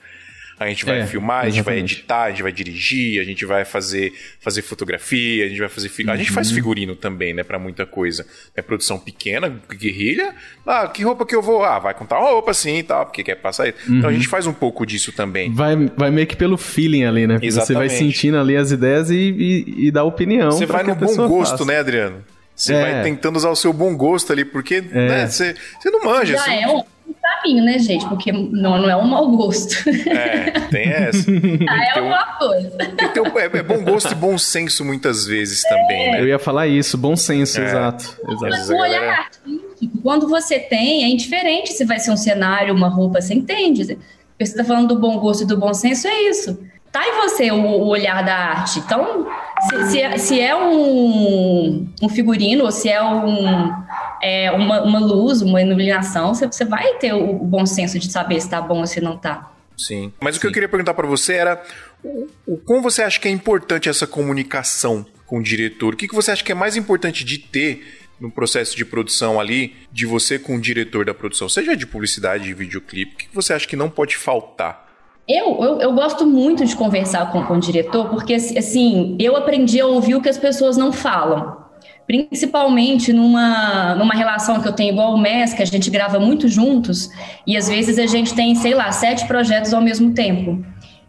A 0.59 0.67
gente 0.67 0.85
vai 0.85 0.99
é, 0.99 1.07
filmar, 1.07 1.45
a 1.45 1.49
gente 1.49 1.63
vai 1.63 1.79
editar, 1.79 2.23
a 2.23 2.29
gente 2.29 2.43
vai 2.43 2.51
dirigir, 2.51 3.19
a 3.19 3.23
gente 3.23 3.45
vai 3.45 3.65
fazer, 3.65 4.13
fazer 4.39 4.61
fotografia, 4.61 5.45
a 5.45 5.49
gente 5.49 5.59
vai 5.59 5.69
fazer. 5.69 5.91
Uhum. 5.99 6.11
A 6.11 6.15
gente 6.15 6.31
faz 6.31 6.49
uhum. 6.49 6.55
figurino 6.55 6.95
também, 6.95 7.33
né? 7.33 7.43
Pra 7.43 7.57
muita 7.57 7.85
coisa. 7.85 8.25
É 8.55 8.61
produção 8.61 8.99
pequena, 8.99 9.49
guerrilha. 9.69 10.33
Ah, 10.65 10.87
que 10.87 11.03
roupa 11.03 11.25
que 11.25 11.35
eu 11.35 11.41
vou? 11.41 11.63
Ah, 11.63 11.79
vai 11.79 11.93
contar 11.93 12.19
uma 12.19 12.29
roupa 12.29 12.51
assim 12.51 12.77
e 12.77 12.83
tal, 12.83 13.05
porque 13.05 13.23
quer 13.23 13.35
passar 13.35 13.67
isso. 13.67 13.77
Uhum. 13.89 13.97
Então 13.97 14.09
a 14.09 14.13
gente 14.13 14.27
faz 14.27 14.45
um 14.45 14.53
pouco 14.53 14.85
disso 14.85 15.11
também. 15.11 15.51
Vai, 15.53 15.75
vai 15.97 16.11
meio 16.11 16.27
que 16.27 16.35
pelo 16.35 16.57
feeling 16.57 17.05
ali, 17.05 17.27
né? 17.27 17.39
Exatamente. 17.41 17.67
Você 17.67 17.73
vai 17.73 17.89
sentindo 17.89 18.37
ali 18.37 18.55
as 18.55 18.71
ideias 18.71 19.09
e, 19.09 19.15
e, 19.15 19.87
e 19.87 19.91
dá 19.91 20.03
opinião. 20.03 20.51
Você 20.51 20.65
vai 20.65 20.83
no 20.83 20.95
bom 20.95 21.15
gosto, 21.27 21.57
faça. 21.57 21.65
né, 21.65 21.79
Adriano? 21.79 22.23
Você 22.55 22.73
é. 22.73 22.81
vai 22.81 23.03
tentando 23.03 23.35
usar 23.35 23.49
o 23.49 23.55
seu 23.55 23.73
bom 23.73 23.95
gosto 23.95 24.31
ali, 24.31 24.45
porque 24.45 24.75
é. 24.75 25.07
né, 25.07 25.27
você, 25.27 25.55
você 25.79 25.89
não 25.89 26.03
manja. 26.03 26.37
Já 26.37 26.53
é 26.53 26.67
um 26.67 26.83
caminho, 27.21 27.63
né, 27.63 27.79
gente? 27.79 28.07
Porque 28.07 28.31
não, 28.31 28.81
não 28.81 28.89
é 28.89 28.95
um 28.95 29.07
mau 29.07 29.29
gosto. 29.31 29.89
É, 30.09 30.51
tem 30.69 30.87
essa. 30.91 31.29
ah, 31.69 31.97
é 31.97 32.01
uma 32.01 32.25
coisa. 32.37 32.71
Tem 33.13 33.21
um, 33.21 33.39
é, 33.39 33.45
é, 33.45 33.63
bom 33.63 33.83
gosto 33.83 34.11
e 34.11 34.15
bom 34.15 34.37
senso 34.37 34.83
muitas 34.85 35.25
vezes 35.25 35.63
é. 35.65 35.69
também, 35.69 36.11
né? 36.11 36.21
Eu 36.21 36.27
ia 36.27 36.39
falar 36.39 36.67
isso, 36.67 36.97
bom 36.97 37.15
senso, 37.15 37.59
é. 37.59 37.65
exato. 37.65 38.17
exato. 38.27 38.41
Mas 38.41 38.69
o 38.69 38.75
olhar 38.75 39.19
artístico, 39.19 40.01
quando 40.01 40.27
você 40.27 40.59
tem, 40.59 41.03
é 41.03 41.07
indiferente 41.07 41.73
se 41.73 41.85
vai 41.85 41.99
ser 41.99 42.11
um 42.11 42.17
cenário, 42.17 42.73
uma 42.73 42.89
roupa, 42.89 43.21
você 43.21 43.33
entende. 43.33 43.83
Você 43.83 43.97
está 44.39 44.63
falando 44.63 44.89
do 44.89 44.99
bom 44.99 45.19
gosto 45.19 45.43
e 45.43 45.47
do 45.47 45.57
bom 45.57 45.73
senso, 45.73 46.07
é 46.07 46.29
isso 46.29 46.57
tá 46.93 47.05
em 47.07 47.15
você 47.15 47.51
o, 47.51 47.55
o 47.55 47.87
olhar 47.87 48.23
da 48.23 48.35
arte. 48.35 48.79
Então, 48.79 49.27
se, 49.67 49.91
se, 49.91 49.99
é, 49.99 50.17
se 50.19 50.39
é 50.39 50.55
um, 50.55 51.89
um, 51.99 52.07
figurino 52.07 52.65
ou 52.65 52.71
se 52.71 52.87
é, 52.87 53.03
um, 53.03 53.73
é 54.21 54.51
uma, 54.51 54.83
uma, 54.83 54.99
luz, 54.99 55.41
uma 55.41 55.59
iluminação, 55.59 56.35
você, 56.35 56.45
você 56.45 56.63
vai 56.63 56.93
ter 56.99 57.11
o, 57.11 57.41
o, 57.41 57.45
bom 57.45 57.65
senso 57.65 57.97
de 57.97 58.11
saber 58.11 58.39
se 58.39 58.47
tá 58.47 58.61
bom 58.61 58.81
ou 58.81 58.87
se 58.87 59.01
não 59.01 59.17
tá. 59.17 59.51
Sim. 59.75 60.13
Mas 60.21 60.35
Sim. 60.35 60.37
o 60.37 60.41
que 60.41 60.47
eu 60.47 60.51
queria 60.51 60.69
perguntar 60.69 60.93
para 60.93 61.07
você 61.07 61.33
era 61.33 61.63
o, 62.03 62.29
o, 62.45 62.57
como 62.57 62.83
você 62.83 63.01
acha 63.01 63.19
que 63.19 63.27
é 63.27 63.31
importante 63.31 63.89
essa 63.89 64.05
comunicação 64.05 65.03
com 65.25 65.39
o 65.39 65.43
diretor? 65.43 65.95
O 65.95 65.97
que, 65.97 66.07
que 66.07 66.13
você 66.13 66.29
acha 66.29 66.43
que 66.43 66.51
é 66.51 66.55
mais 66.55 66.77
importante 66.77 67.25
de 67.25 67.39
ter 67.39 68.03
no 68.21 68.29
processo 68.29 68.77
de 68.77 68.85
produção 68.85 69.39
ali, 69.39 69.75
de 69.91 70.05
você 70.05 70.37
com 70.37 70.55
o 70.55 70.61
diretor 70.61 71.03
da 71.03 71.13
produção, 71.13 71.49
seja 71.49 71.75
de 71.75 71.87
publicidade, 71.87 72.43
de 72.43 72.53
videoclipe, 72.53 73.13
o 73.13 73.17
que, 73.17 73.27
que 73.27 73.35
você 73.35 73.51
acha 73.51 73.67
que 73.67 73.75
não 73.75 73.89
pode 73.89 74.15
faltar? 74.15 74.82
Eu, 75.27 75.63
eu, 75.63 75.81
eu, 75.81 75.93
gosto 75.93 76.25
muito 76.25 76.65
de 76.65 76.75
conversar 76.75 77.31
com, 77.31 77.43
com 77.43 77.53
o 77.53 77.59
diretor, 77.59 78.09
porque 78.09 78.33
assim, 78.33 79.15
eu 79.17 79.37
aprendi 79.37 79.79
a 79.79 79.85
ouvir 79.85 80.15
o 80.15 80.21
que 80.21 80.27
as 80.27 80.37
pessoas 80.37 80.75
não 80.75 80.91
falam. 80.91 81.63
Principalmente 82.05 83.13
numa, 83.13 83.95
numa 83.95 84.13
relação 84.13 84.61
que 84.61 84.67
eu 84.67 84.73
tenho 84.73 84.91
igual 84.91 85.13
o 85.13 85.17
MES, 85.17 85.53
que 85.53 85.63
a 85.63 85.65
gente 85.65 85.89
grava 85.89 86.19
muito 86.19 86.49
juntos, 86.49 87.09
e 87.47 87.55
às 87.55 87.69
vezes 87.69 87.97
a 87.97 88.05
gente 88.05 88.33
tem, 88.33 88.53
sei 88.55 88.73
lá, 88.73 88.91
sete 88.91 89.25
projetos 89.25 89.73
ao 89.73 89.81
mesmo 89.81 90.13
tempo. 90.13 90.61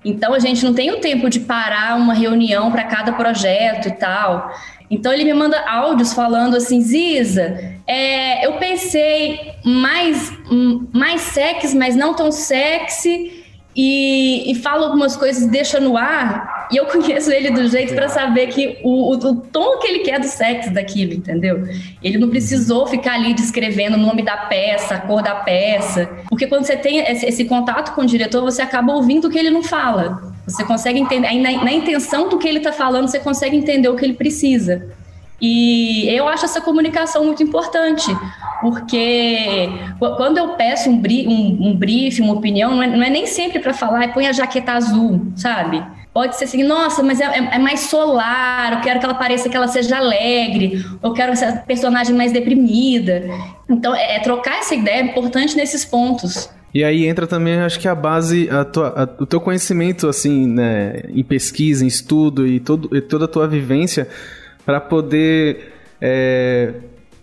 Então 0.04 0.32
a 0.32 0.38
gente 0.38 0.64
não 0.64 0.72
tem 0.72 0.92
o 0.92 1.00
tempo 1.00 1.28
de 1.28 1.40
parar 1.40 1.96
uma 1.96 2.14
reunião 2.14 2.70
para 2.70 2.84
cada 2.84 3.12
projeto 3.14 3.88
e 3.88 3.92
tal. 3.92 4.48
Então 4.88 5.12
ele 5.12 5.24
me 5.24 5.34
manda 5.34 5.58
áudios 5.68 6.12
falando 6.12 6.56
assim, 6.56 6.80
Ziza, 6.80 7.58
é, 7.84 8.46
eu 8.46 8.52
pensei 8.58 9.54
mais, 9.64 10.32
mais 10.92 11.22
sexy, 11.22 11.76
mas 11.76 11.96
não 11.96 12.14
tão 12.14 12.30
sexy 12.30 13.43
e, 13.76 14.50
e 14.50 14.54
fala 14.54 14.86
algumas 14.86 15.16
coisas, 15.16 15.46
deixa 15.46 15.80
no 15.80 15.96
ar, 15.96 16.68
e 16.70 16.76
eu 16.76 16.86
conheço 16.92 17.30
ele 17.30 17.50
do 17.50 17.68
jeito 17.68 17.94
para 17.94 18.08
saber 18.08 18.48
que 18.48 18.78
o, 18.82 19.12
o, 19.12 19.14
o, 19.14 19.36
tom 19.36 19.78
que 19.78 19.88
ele 19.88 20.00
quer 20.00 20.20
do 20.20 20.26
sexo 20.26 20.72
daquilo, 20.72 21.12
entendeu? 21.12 21.66
Ele 22.02 22.18
não 22.18 22.28
precisou 22.28 22.86
ficar 22.86 23.14
ali 23.14 23.34
descrevendo 23.34 23.96
o 23.96 24.00
nome 24.00 24.22
da 24.22 24.36
peça, 24.36 24.94
a 24.94 25.00
cor 25.00 25.22
da 25.22 25.34
peça, 25.34 26.08
porque 26.28 26.46
quando 26.46 26.64
você 26.64 26.76
tem 26.76 26.98
esse, 26.98 27.26
esse 27.26 27.44
contato 27.44 27.94
com 27.94 28.02
o 28.02 28.06
diretor, 28.06 28.42
você 28.42 28.62
acaba 28.62 28.92
ouvindo 28.92 29.28
o 29.28 29.30
que 29.30 29.38
ele 29.38 29.50
não 29.50 29.62
fala. 29.62 30.32
Você 30.46 30.62
consegue 30.62 31.00
entender, 31.00 31.26
aí 31.26 31.40
na, 31.40 31.64
na 31.64 31.72
intenção 31.72 32.28
do 32.28 32.38
que 32.38 32.46
ele 32.46 32.58
está 32.58 32.72
falando, 32.72 33.08
você 33.08 33.18
consegue 33.18 33.56
entender 33.56 33.88
o 33.88 33.96
que 33.96 34.04
ele 34.04 34.14
precisa. 34.14 34.88
E 35.40 36.08
eu 36.08 36.28
acho 36.28 36.44
essa 36.44 36.60
comunicação 36.60 37.24
muito 37.24 37.42
importante, 37.42 38.06
porque 38.64 39.68
quando 39.98 40.38
eu 40.38 40.54
peço 40.54 40.88
um, 40.88 40.98
brief, 40.98 41.28
um, 41.28 42.24
um 42.24 42.24
uma 42.24 42.32
opinião, 42.32 42.74
não 42.74 42.82
é, 42.82 42.86
não 42.86 43.02
é 43.02 43.10
nem 43.10 43.26
sempre 43.26 43.58
para 43.58 43.74
falar, 43.74 44.14
põe 44.14 44.26
a 44.26 44.32
jaqueta 44.32 44.72
azul, 44.72 45.20
sabe? 45.36 45.84
Pode 46.14 46.38
ser 46.38 46.44
assim, 46.44 46.62
nossa, 46.62 47.02
mas 47.02 47.20
é, 47.20 47.26
é, 47.26 47.58
mais 47.58 47.80
solar, 47.80 48.72
eu 48.72 48.80
quero 48.80 49.00
que 49.00 49.04
ela 49.04 49.12
pareça 49.12 49.50
que 49.50 49.56
ela 49.56 49.68
seja 49.68 49.98
alegre, 49.98 50.82
eu 51.02 51.12
quero 51.12 51.32
essa 51.32 51.62
personagem 51.66 52.16
mais 52.16 52.32
deprimida. 52.32 53.28
Então, 53.68 53.94
é, 53.94 54.16
é 54.16 54.20
trocar 54.20 54.60
essa 54.60 54.74
ideia 54.74 55.02
é 55.02 55.04
importante 55.04 55.54
nesses 55.54 55.84
pontos. 55.84 56.48
E 56.72 56.82
aí 56.82 57.06
entra 57.06 57.26
também, 57.26 57.58
acho 57.58 57.78
que 57.78 57.86
a 57.86 57.94
base, 57.94 58.48
a 58.48 58.64
tua, 58.64 58.88
a, 58.96 59.22
o 59.22 59.26
teu 59.26 59.42
conhecimento, 59.42 60.08
assim, 60.08 60.46
né, 60.46 61.02
em 61.10 61.22
pesquisa, 61.22 61.84
em 61.84 61.88
estudo 61.88 62.46
e, 62.46 62.60
todo, 62.60 62.96
e 62.96 63.02
toda 63.02 63.26
a 63.26 63.28
tua 63.28 63.46
vivência 63.46 64.08
para 64.64 64.80
poder 64.80 65.74
é, 66.00 66.72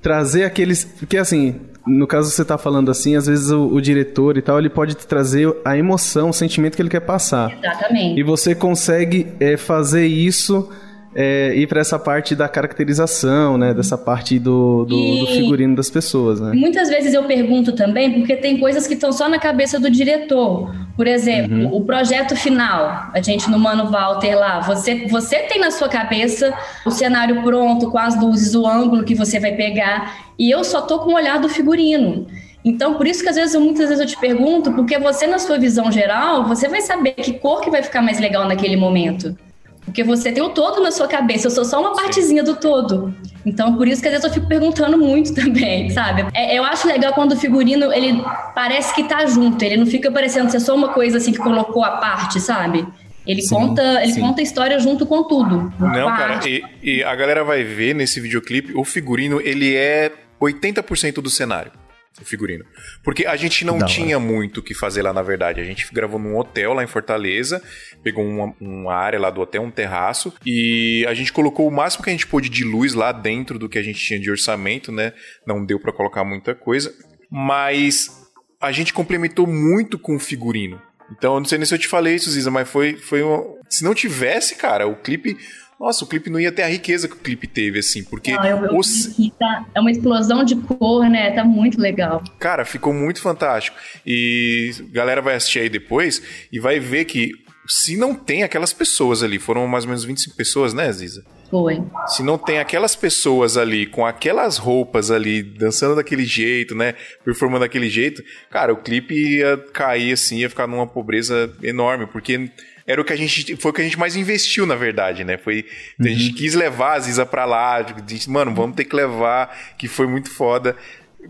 trazer 0.01 0.43
aqueles. 0.43 0.83
Porque 0.83 1.17
assim, 1.17 1.59
no 1.85 2.07
caso 2.07 2.29
você 2.29 2.43
tá 2.43 2.57
falando 2.57 2.91
assim, 2.91 3.15
às 3.15 3.27
vezes 3.27 3.49
o, 3.51 3.67
o, 3.67 3.81
diretor 3.81 4.37
e 4.37 4.41
tal, 4.41 4.59
ele 4.59 4.69
pode 4.69 4.95
trazer 4.95 5.53
a 5.65 5.77
emoção, 5.77 6.29
o 6.29 6.33
sentimento 6.33 6.75
que 6.75 6.81
ele 6.81 6.89
quer 6.89 7.01
passar. 7.01 7.57
Exatamente. 7.57 8.19
E 8.19 8.23
você 8.23 8.53
consegue 8.53 9.27
é, 9.39 9.57
fazer 9.57 10.05
isso 10.05 10.69
é, 11.13 11.53
ir 11.55 11.67
para 11.67 11.81
essa 11.81 11.99
parte 11.99 12.35
da 12.35 12.47
caracterização, 12.47 13.57
né? 13.57 13.73
Dessa 13.73 13.97
parte 13.97 14.39
do, 14.39 14.85
do, 14.85 15.19
do, 15.19 15.27
figurino 15.27 15.75
das 15.75 15.89
pessoas, 15.89 16.39
né? 16.39 16.51
Muitas 16.53 16.89
vezes 16.89 17.13
eu 17.13 17.23
pergunto 17.25 17.73
também, 17.73 18.13
porque 18.13 18.35
tem 18.35 18.57
coisas 18.59 18.87
que 18.87 18.93
estão 18.93 19.11
só 19.11 19.27
na 19.27 19.37
cabeça 19.37 19.79
do 19.79 19.89
diretor. 19.89 20.73
Por 20.95 21.07
exemplo, 21.07 21.65
uhum. 21.65 21.75
o 21.75 21.83
projeto 21.83 22.35
final, 22.35 23.09
a 23.13 23.21
gente 23.21 23.49
no 23.49 23.59
Mano 23.59 23.89
Walter 23.89 24.35
lá, 24.35 24.61
você, 24.61 25.07
você 25.07 25.39
tem 25.39 25.59
na 25.59 25.71
sua 25.71 25.89
cabeça 25.89 26.53
o 26.85 26.91
cenário 26.91 27.43
pronto, 27.43 27.91
com 27.91 27.97
as 27.97 28.19
luzes, 28.19 28.55
o 28.55 28.65
ângulo 28.65 29.03
que 29.03 29.15
você 29.15 29.39
vai 29.39 29.53
pegar, 29.53 30.15
e 30.39 30.49
eu 30.49 30.63
só 30.63 30.81
tô 30.81 30.99
com 30.99 31.11
o 31.11 31.15
olhar 31.15 31.39
do 31.39 31.49
figurino. 31.49 32.25
Então, 32.63 32.93
por 32.93 33.07
isso 33.07 33.23
que 33.23 33.29
às 33.29 33.35
vezes, 33.35 33.59
muitas 33.59 33.89
vezes 33.89 33.99
eu 33.99 34.05
te 34.05 34.17
pergunto, 34.17 34.71
porque 34.71 34.97
você 34.99 35.25
na 35.25 35.39
sua 35.39 35.57
visão 35.57 35.91
geral, 35.91 36.47
você 36.47 36.69
vai 36.69 36.81
saber 36.81 37.13
que 37.13 37.33
cor 37.33 37.59
que 37.59 37.71
vai 37.71 37.81
ficar 37.81 38.01
mais 38.01 38.19
legal 38.19 38.47
naquele 38.47 38.77
momento. 38.77 39.35
Porque 39.85 40.03
você 40.03 40.31
tem 40.31 40.41
o 40.41 40.49
todo 40.49 40.81
na 40.81 40.91
sua 40.91 41.07
cabeça, 41.07 41.47
eu 41.47 41.51
sou 41.51 41.65
só 41.65 41.81
uma 41.81 41.95
partezinha 41.95 42.43
do 42.43 42.55
todo. 42.55 43.13
Então, 43.45 43.75
por 43.75 43.87
isso 43.87 44.01
que 44.01 44.07
às 44.07 44.13
vezes 44.13 44.27
eu 44.27 44.33
fico 44.33 44.47
perguntando 44.47 44.97
muito 44.97 45.33
também, 45.35 45.89
sabe? 45.89 46.25
É, 46.33 46.57
eu 46.57 46.63
acho 46.63 46.87
legal 46.87 47.13
quando 47.13 47.33
o 47.33 47.37
figurino, 47.37 47.91
ele 47.91 48.23
parece 48.53 48.93
que 48.93 49.03
tá 49.03 49.25
junto, 49.25 49.61
ele 49.63 49.77
não 49.77 49.85
fica 49.85 50.11
parecendo 50.11 50.51
ser 50.51 50.59
só 50.59 50.75
uma 50.75 50.89
coisa 50.89 51.17
assim 51.17 51.31
que 51.31 51.39
colocou 51.39 51.83
a 51.83 51.97
parte, 51.97 52.39
sabe? 52.39 52.87
Ele 53.25 53.41
sim, 53.41 53.53
conta, 53.53 54.03
ele 54.03 54.13
sim. 54.13 54.21
conta 54.21 54.41
a 54.41 54.43
história 54.43 54.79
junto 54.79 55.05
com 55.05 55.23
tudo. 55.23 55.71
Não, 55.79 56.07
cara, 56.07 56.39
e, 56.47 56.63
e, 56.81 57.03
a 57.03 57.13
galera 57.15 57.43
vai 57.43 57.63
ver 57.63 57.93
nesse 57.93 58.19
videoclipe, 58.19 58.73
o 58.75 58.83
figurino, 58.83 59.39
ele 59.39 59.75
é 59.75 60.11
80% 60.39 61.21
do 61.21 61.29
cenário 61.29 61.71
o 62.19 62.25
figurino. 62.25 62.65
Porque 63.03 63.25
a 63.25 63.35
gente 63.35 63.63
não, 63.63 63.79
tinha 63.85 64.19
muito 64.19 64.59
o 64.59 64.63
que 64.63 64.73
fazer 64.73 65.01
lá, 65.01 65.13
na 65.13 65.21
verdade. 65.21 65.61
A 65.61 65.63
gente 65.63 65.87
gravou 65.93 66.19
num 66.19 66.37
hotel 66.37 66.73
lá 66.73 66.83
em 66.83 66.87
Fortaleza, 66.87 67.61
pegou 68.03 68.25
uma, 68.25 68.53
uma, 68.59 68.93
área 68.93 69.19
lá 69.19 69.29
do 69.29 69.41
hotel, 69.41 69.61
um 69.61 69.71
terraço, 69.71 70.33
e 70.45 71.05
a 71.07 71.13
gente 71.13 71.31
colocou 71.31 71.67
o 71.67 71.71
máximo 71.71 72.03
que 72.03 72.09
a 72.09 72.13
gente 72.13 72.27
pôde 72.27 72.49
de 72.49 72.63
luz 72.63 72.93
lá 72.93 73.11
dentro 73.11 73.57
do 73.57 73.69
que 73.69 73.77
a 73.77 73.83
gente 73.83 73.99
tinha 73.99 74.19
de 74.19 74.29
orçamento, 74.29 74.91
né? 74.91 75.13
Não 75.45 75.63
deu 75.65 75.79
para 75.79 75.93
colocar 75.93 76.23
muita 76.23 76.53
coisa, 76.53 76.93
mas 77.29 78.29
a 78.59 78.71
gente 78.71 78.93
complementou 78.93 79.47
muito 79.47 79.97
com 79.97 80.15
o 80.15 80.19
figurino. 80.19 80.81
Então, 81.11 81.33
eu 81.33 81.39
não 81.39 81.45
sei 81.45 81.57
nem 81.57 81.65
se 81.65 81.73
eu 81.73 81.79
te 81.79 81.87
falei 81.87 82.15
isso, 82.15 82.31
Ziza, 82.31 82.51
mas 82.51 82.69
foi, 82.69 82.95
foi 82.95 83.21
uma... 83.21 83.43
Se 83.69 83.83
não 83.83 83.93
tivesse, 83.93 84.55
cara, 84.55 84.87
o 84.87 84.95
clipe 84.95 85.37
nossa, 85.81 86.05
o 86.05 86.07
clipe 86.07 86.29
não 86.29 86.39
ia 86.39 86.51
ter 86.51 86.61
a 86.61 86.67
riqueza 86.67 87.07
que 87.07 87.15
o 87.15 87.17
clipe 87.17 87.47
teve, 87.47 87.79
assim, 87.79 88.03
porque. 88.03 88.31
Não, 88.31 88.45
eu, 88.45 88.65
eu 88.65 88.77
os... 88.77 89.17
tá, 89.39 89.65
é 89.73 89.79
uma 89.79 89.89
explosão 89.89 90.43
de 90.43 90.55
cor, 90.55 91.09
né? 91.09 91.31
Tá 91.31 91.43
muito 91.43 91.81
legal. 91.81 92.23
Cara, 92.37 92.63
ficou 92.63 92.93
muito 92.93 93.19
fantástico. 93.19 93.75
E 94.05 94.69
a 94.91 94.93
galera 94.93 95.23
vai 95.23 95.33
assistir 95.33 95.61
aí 95.61 95.69
depois 95.69 96.21
e 96.51 96.59
vai 96.59 96.79
ver 96.79 97.05
que 97.05 97.31
se 97.67 97.97
não 97.97 98.13
tem 98.13 98.43
aquelas 98.43 98.71
pessoas 98.71 99.23
ali, 99.23 99.39
foram 99.39 99.65
mais 99.65 99.83
ou 99.83 99.89
menos 99.89 100.03
25 100.03 100.35
pessoas, 100.35 100.71
né, 100.71 100.91
Ziza? 100.91 101.23
Foi. 101.49 101.83
Se 102.07 102.21
não 102.21 102.37
tem 102.37 102.59
aquelas 102.59 102.95
pessoas 102.95 103.57
ali, 103.57 103.85
com 103.85 104.05
aquelas 104.05 104.57
roupas 104.57 105.09
ali, 105.09 105.41
dançando 105.41 105.95
daquele 105.95 106.25
jeito, 106.25 106.75
né? 106.75 106.93
Performando 107.25 107.61
daquele 107.61 107.89
jeito, 107.89 108.23
cara, 108.49 108.71
o 108.71 108.77
clipe 108.77 109.13
ia 109.13 109.57
cair 109.73 110.13
assim, 110.13 110.37
ia 110.37 110.49
ficar 110.49 110.67
numa 110.67 110.85
pobreza 110.85 111.51
enorme, 111.63 112.07
porque 112.07 112.51
era 112.85 113.01
o 113.01 113.05
que 113.05 113.13
a 113.13 113.15
gente. 113.15 113.55
Foi 113.55 113.71
o 113.71 113.73
que 113.73 113.81
a 113.81 113.83
gente 113.83 113.99
mais 113.99 114.15
investiu, 114.15 114.65
na 114.65 114.75
verdade, 114.75 115.23
né? 115.23 115.37
Foi. 115.37 115.65
Uhum. 115.99 116.05
A 116.05 116.09
gente 116.09 116.29
uhum. 116.29 116.35
quis 116.35 116.53
levar 116.53 116.93
a 116.93 116.99
Ziza 116.99 117.25
pra 117.25 117.45
lá. 117.45 117.81
Disse, 117.81 118.29
mano, 118.29 118.53
vamos 118.53 118.75
ter 118.75 118.85
que 118.85 118.95
levar, 118.95 119.55
que 119.77 119.87
foi 119.87 120.07
muito 120.07 120.29
foda. 120.29 120.75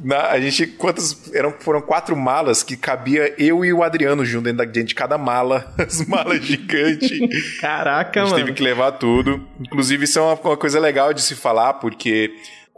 Na, 0.03 0.29
a 0.29 0.39
gente, 0.39 0.65
quantas. 0.67 1.33
Eram, 1.33 1.51
foram 1.59 1.81
quatro 1.81 2.15
malas 2.15 2.63
que 2.63 2.77
cabia 2.77 3.33
eu 3.37 3.65
e 3.65 3.73
o 3.73 3.83
Adriano 3.83 4.25
junto 4.25 4.45
dentro, 4.45 4.59
da, 4.59 4.65
dentro 4.65 4.89
de 4.89 4.95
cada 4.95 5.17
mala. 5.17 5.73
As 5.77 6.05
malas 6.05 6.43
gigantes. 6.43 7.11
Caraca, 7.59 8.21
mano. 8.21 8.35
A 8.35 8.37
gente 8.37 8.39
mano. 8.39 8.45
teve 8.45 8.53
que 8.53 8.63
levar 8.63 8.93
tudo. 8.93 9.45
Inclusive, 9.59 10.05
isso 10.05 10.19
é 10.19 10.21
uma, 10.21 10.33
uma 10.33 10.57
coisa 10.57 10.79
legal 10.79 11.13
de 11.13 11.21
se 11.21 11.35
falar, 11.35 11.73
porque 11.73 12.33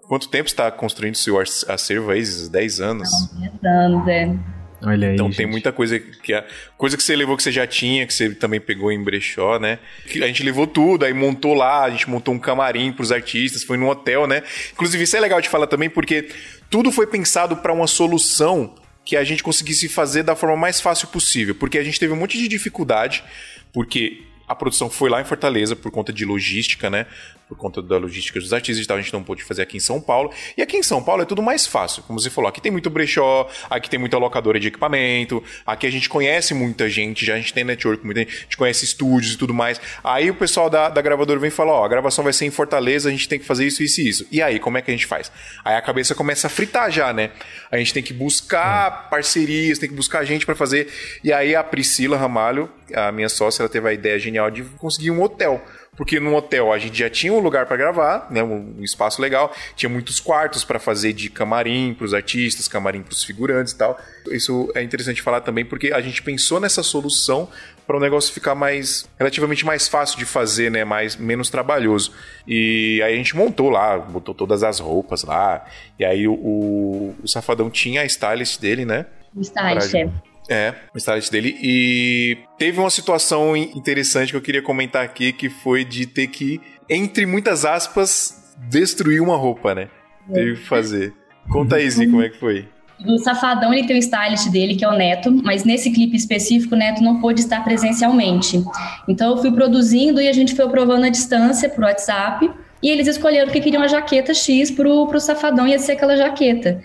Quanto 0.07 0.29
tempo 0.29 0.49
você 0.49 0.53
está 0.53 0.69
construindo 0.69 1.15
seu 1.15 1.39
acervo 1.39 2.11
aí? 2.11 2.21
10 2.21 2.81
anos? 2.81 3.09
10 3.33 3.63
anos, 3.63 4.07
é. 4.07 4.35
Olha 4.83 5.07
aí, 5.07 5.13
então 5.13 5.27
gente. 5.27 5.37
tem 5.37 5.45
muita 5.45 5.71
coisa 5.71 5.97
que 5.99 6.33
a 6.33 6.45
coisa 6.77 6.97
que 6.97 7.03
você 7.03 7.15
levou 7.15 7.37
que 7.37 7.43
você 7.43 7.51
já 7.51 7.65
tinha, 7.65 8.05
que 8.05 8.13
você 8.13 8.33
também 8.35 8.59
pegou 8.59 8.91
em 8.91 9.01
brechó, 9.01 9.57
né? 9.57 9.79
A 10.21 10.27
gente 10.27 10.43
levou 10.43 10.67
tudo, 10.67 11.05
aí 11.05 11.13
montou 11.13 11.53
lá, 11.53 11.85
a 11.85 11.89
gente 11.89 12.09
montou 12.09 12.33
um 12.33 12.39
camarim 12.39 12.91
para 12.91 13.03
os 13.03 13.11
artistas, 13.11 13.63
foi 13.63 13.77
num 13.77 13.87
hotel, 13.87 14.27
né? 14.27 14.43
Inclusive 14.73 15.03
isso 15.03 15.15
é 15.15 15.19
legal 15.19 15.39
de 15.39 15.47
falar 15.47 15.67
também 15.67 15.89
porque 15.89 16.27
tudo 16.69 16.91
foi 16.91 17.07
pensado 17.07 17.57
para 17.57 17.71
uma 17.71 17.87
solução 17.87 18.75
que 19.05 19.15
a 19.15 19.23
gente 19.23 19.43
conseguisse 19.43 19.87
fazer 19.87 20.23
da 20.23 20.35
forma 20.35 20.55
mais 20.55 20.79
fácil 20.81 21.07
possível, 21.07 21.55
porque 21.55 21.77
a 21.77 21.83
gente 21.83 21.99
teve 21.99 22.13
um 22.13 22.17
monte 22.17 22.37
de 22.37 22.47
dificuldade, 22.47 23.23
porque 23.71 24.23
a 24.47 24.55
produção 24.55 24.89
foi 24.89 25.09
lá 25.09 25.21
em 25.21 25.25
Fortaleza 25.25 25.75
por 25.75 25.91
conta 25.91 26.11
de 26.11 26.25
logística, 26.25 26.89
né? 26.89 27.05
Por 27.47 27.57
conta 27.57 27.81
da 27.81 27.97
logística 27.97 28.39
dos 28.39 28.53
artistas 28.53 28.83
e 28.83 28.87
tal, 28.87 28.97
a 28.97 29.01
gente 29.01 29.13
não 29.13 29.23
pôde 29.23 29.43
fazer 29.43 29.61
aqui 29.61 29.77
em 29.77 29.79
São 29.79 29.99
Paulo. 29.99 30.31
E 30.57 30.61
aqui 30.61 30.77
em 30.77 30.83
São 30.83 31.03
Paulo 31.03 31.21
é 31.21 31.25
tudo 31.25 31.41
mais 31.41 31.67
fácil. 31.67 32.03
Como 32.03 32.19
você 32.19 32.29
falou, 32.29 32.47
aqui 32.47 32.61
tem 32.61 32.71
muito 32.71 32.89
brechó, 32.89 33.49
aqui 33.69 33.89
tem 33.89 33.99
muita 33.99 34.17
locadora 34.17 34.59
de 34.59 34.67
equipamento, 34.69 35.43
aqui 35.65 35.85
a 35.85 35.91
gente 35.91 36.09
conhece 36.09 36.53
muita 36.53 36.89
gente, 36.89 37.25
já 37.25 37.33
a 37.35 37.37
gente 37.37 37.53
tem 37.53 37.63
network, 37.63 38.03
muita 38.05 38.21
gente, 38.21 38.35
a 38.35 38.41
gente 38.41 38.57
conhece 38.57 38.85
estúdios 38.85 39.33
e 39.33 39.37
tudo 39.37 39.53
mais. 39.53 39.79
Aí 40.03 40.29
o 40.29 40.35
pessoal 40.35 40.69
da, 40.69 40.89
da 40.89 41.01
gravadora 41.01 41.39
vem 41.39 41.49
e 41.49 41.51
fala: 41.51 41.73
Ó, 41.73 41.85
a 41.85 41.87
gravação 41.87 42.23
vai 42.23 42.33
ser 42.33 42.45
em 42.45 42.51
Fortaleza, 42.51 43.09
a 43.09 43.11
gente 43.11 43.27
tem 43.27 43.39
que 43.39 43.45
fazer 43.45 43.65
isso, 43.65 43.83
isso 43.83 44.01
e 44.01 44.09
isso. 44.09 44.27
E 44.31 44.41
aí, 44.41 44.59
como 44.59 44.77
é 44.77 44.81
que 44.81 44.89
a 44.89 44.93
gente 44.93 45.05
faz? 45.05 45.31
Aí 45.63 45.75
a 45.75 45.81
cabeça 45.81 46.15
começa 46.15 46.47
a 46.47 46.49
fritar 46.49 46.91
já, 46.91 47.13
né? 47.13 47.31
A 47.71 47.77
gente 47.77 47.93
tem 47.93 48.03
que 48.03 48.13
buscar 48.13 49.09
parcerias, 49.09 49.79
tem 49.79 49.89
que 49.89 49.95
buscar 49.95 50.23
gente 50.23 50.45
para 50.45 50.55
fazer. 50.55 50.87
E 51.23 51.31
aí 51.31 51.55
a 51.55 51.63
Priscila 51.63 52.17
Ramalho, 52.17 52.69
a 52.93 53.11
minha 53.11 53.29
sócia, 53.29 53.63
ela 53.63 53.69
teve 53.69 53.87
a 53.87 53.93
ideia 53.93 54.17
genial 54.17 54.49
de 54.49 54.63
conseguir 54.63 55.11
um 55.11 55.21
hotel. 55.21 55.63
Porque 55.95 56.19
no 56.19 56.35
hotel 56.35 56.73
a 56.73 56.79
gente 56.79 56.97
já 56.97 57.09
tinha 57.09 57.31
um 57.31 57.39
lugar 57.39 57.65
para 57.65 57.77
gravar, 57.77 58.27
né, 58.31 58.43
um 58.43 58.83
espaço 58.83 59.21
legal, 59.21 59.53
tinha 59.75 59.89
muitos 59.89 60.19
quartos 60.19 60.63
para 60.63 60.79
fazer 60.79 61.13
de 61.13 61.29
camarim 61.29 61.93
para 61.93 62.05
os 62.05 62.13
artistas, 62.13 62.67
camarim 62.67 63.03
para 63.03 63.13
os 63.13 63.23
figurantes 63.23 63.73
e 63.73 63.77
tal. 63.77 63.99
Isso 64.31 64.71
é 64.73 64.81
interessante 64.81 65.21
falar 65.21 65.41
também 65.41 65.63
porque 65.63 65.93
a 65.93 66.01
gente 66.01 66.23
pensou 66.23 66.59
nessa 66.59 66.81
solução 66.81 67.47
para 67.85 67.97
o 67.97 67.99
negócio 67.99 68.33
ficar 68.33 68.55
mais 68.55 69.07
relativamente 69.19 69.65
mais 69.65 69.87
fácil 69.87 70.17
de 70.17 70.25
fazer, 70.25 70.71
né, 70.71 70.83
mais 70.83 71.15
menos 71.15 71.49
trabalhoso. 71.49 72.11
E 72.47 73.01
aí 73.03 73.13
a 73.13 73.17
gente 73.17 73.35
montou 73.35 73.69
lá, 73.69 73.97
botou 73.97 74.33
todas 74.33 74.63
as 74.63 74.79
roupas 74.79 75.23
lá. 75.23 75.63
E 75.99 76.05
aí 76.05 76.27
o, 76.27 76.33
o, 76.33 77.15
o 77.23 77.27
Safadão 77.27 77.69
tinha 77.69 78.01
a 78.01 78.05
stylist 78.05 78.59
dele, 78.59 78.85
né? 78.85 79.05
O 79.35 79.41
stylist, 79.41 79.91
pra... 79.91 79.99
é 79.99 80.32
é, 80.49 80.73
o 80.93 80.97
stylist 80.97 81.31
dele. 81.31 81.57
E 81.61 82.37
teve 82.57 82.79
uma 82.79 82.89
situação 82.89 83.55
interessante 83.55 84.31
que 84.31 84.37
eu 84.37 84.41
queria 84.41 84.61
comentar 84.61 85.03
aqui, 85.03 85.31
que 85.33 85.49
foi 85.49 85.83
de 85.83 86.05
ter 86.05 86.27
que, 86.27 86.61
entre 86.89 87.25
muitas 87.25 87.65
aspas, 87.65 88.55
destruir 88.69 89.21
uma 89.21 89.35
roupa, 89.35 89.73
né? 89.73 89.89
Teve 90.31 90.55
que 90.55 90.65
fazer. 90.65 91.13
Conta 91.49 91.75
aí, 91.75 91.89
Zi, 91.89 92.05
como 92.07 92.21
é 92.21 92.29
que 92.29 92.39
foi? 92.39 92.67
O 93.05 93.17
Safadão, 93.17 93.73
ele 93.73 93.85
tem 93.85 93.97
o 93.97 93.99
stylist 93.99 94.49
dele, 94.49 94.75
que 94.75 94.85
é 94.85 94.87
o 94.87 94.95
Neto, 94.95 95.29
mas 95.43 95.65
nesse 95.65 95.91
clipe 95.91 96.15
específico, 96.15 96.73
o 96.73 96.77
Neto 96.77 97.01
não 97.01 97.19
pôde 97.19 97.41
estar 97.41 97.61
presencialmente. 97.63 98.63
Então 99.09 99.31
eu 99.31 99.37
fui 99.37 99.51
produzindo 99.51 100.21
e 100.21 100.27
a 100.27 100.31
gente 100.31 100.55
foi 100.55 100.63
aprovando 100.63 101.03
a 101.03 101.09
distância 101.09 101.67
pro 101.67 101.83
WhatsApp, 101.83 102.49
e 102.81 102.89
eles 102.89 103.07
escolheram 103.07 103.51
que 103.51 103.59
queriam 103.59 103.81
a 103.81 103.87
jaqueta 103.87 104.33
X 104.33 104.71
pro, 104.71 105.07
pro 105.07 105.19
Safadão, 105.19 105.67
ia 105.67 105.79
ser 105.79 105.93
aquela 105.93 106.15
jaqueta. 106.15 106.81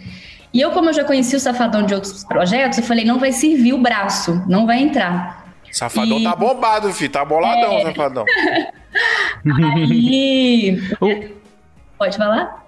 E 0.53 0.61
eu, 0.61 0.71
como 0.71 0.89
eu 0.91 0.95
já 0.95 1.05
conheci 1.05 1.37
o 1.37 1.41
Safadão 1.41 1.83
de 1.83 1.95
outros 1.95 2.25
projetos, 2.25 2.79
eu 2.79 2.85
falei, 2.85 3.05
não 3.05 3.19
vai 3.19 3.33
servir 3.33 3.75
o 3.75 3.79
braço, 3.79 4.43
não 4.49 4.67
vai 4.67 4.81
entrar. 4.81 5.47
Safadão 5.71 6.19
e... 6.19 6.25
tá 6.25 6.35
bombado, 6.35 6.93
filho, 6.93 7.11
tá 7.11 7.25
boladão, 7.25 7.79
é... 7.79 7.83
Safadão. 7.83 8.25
Aí... 9.77 10.81
Pode 11.99 12.17
falar? 12.17 12.67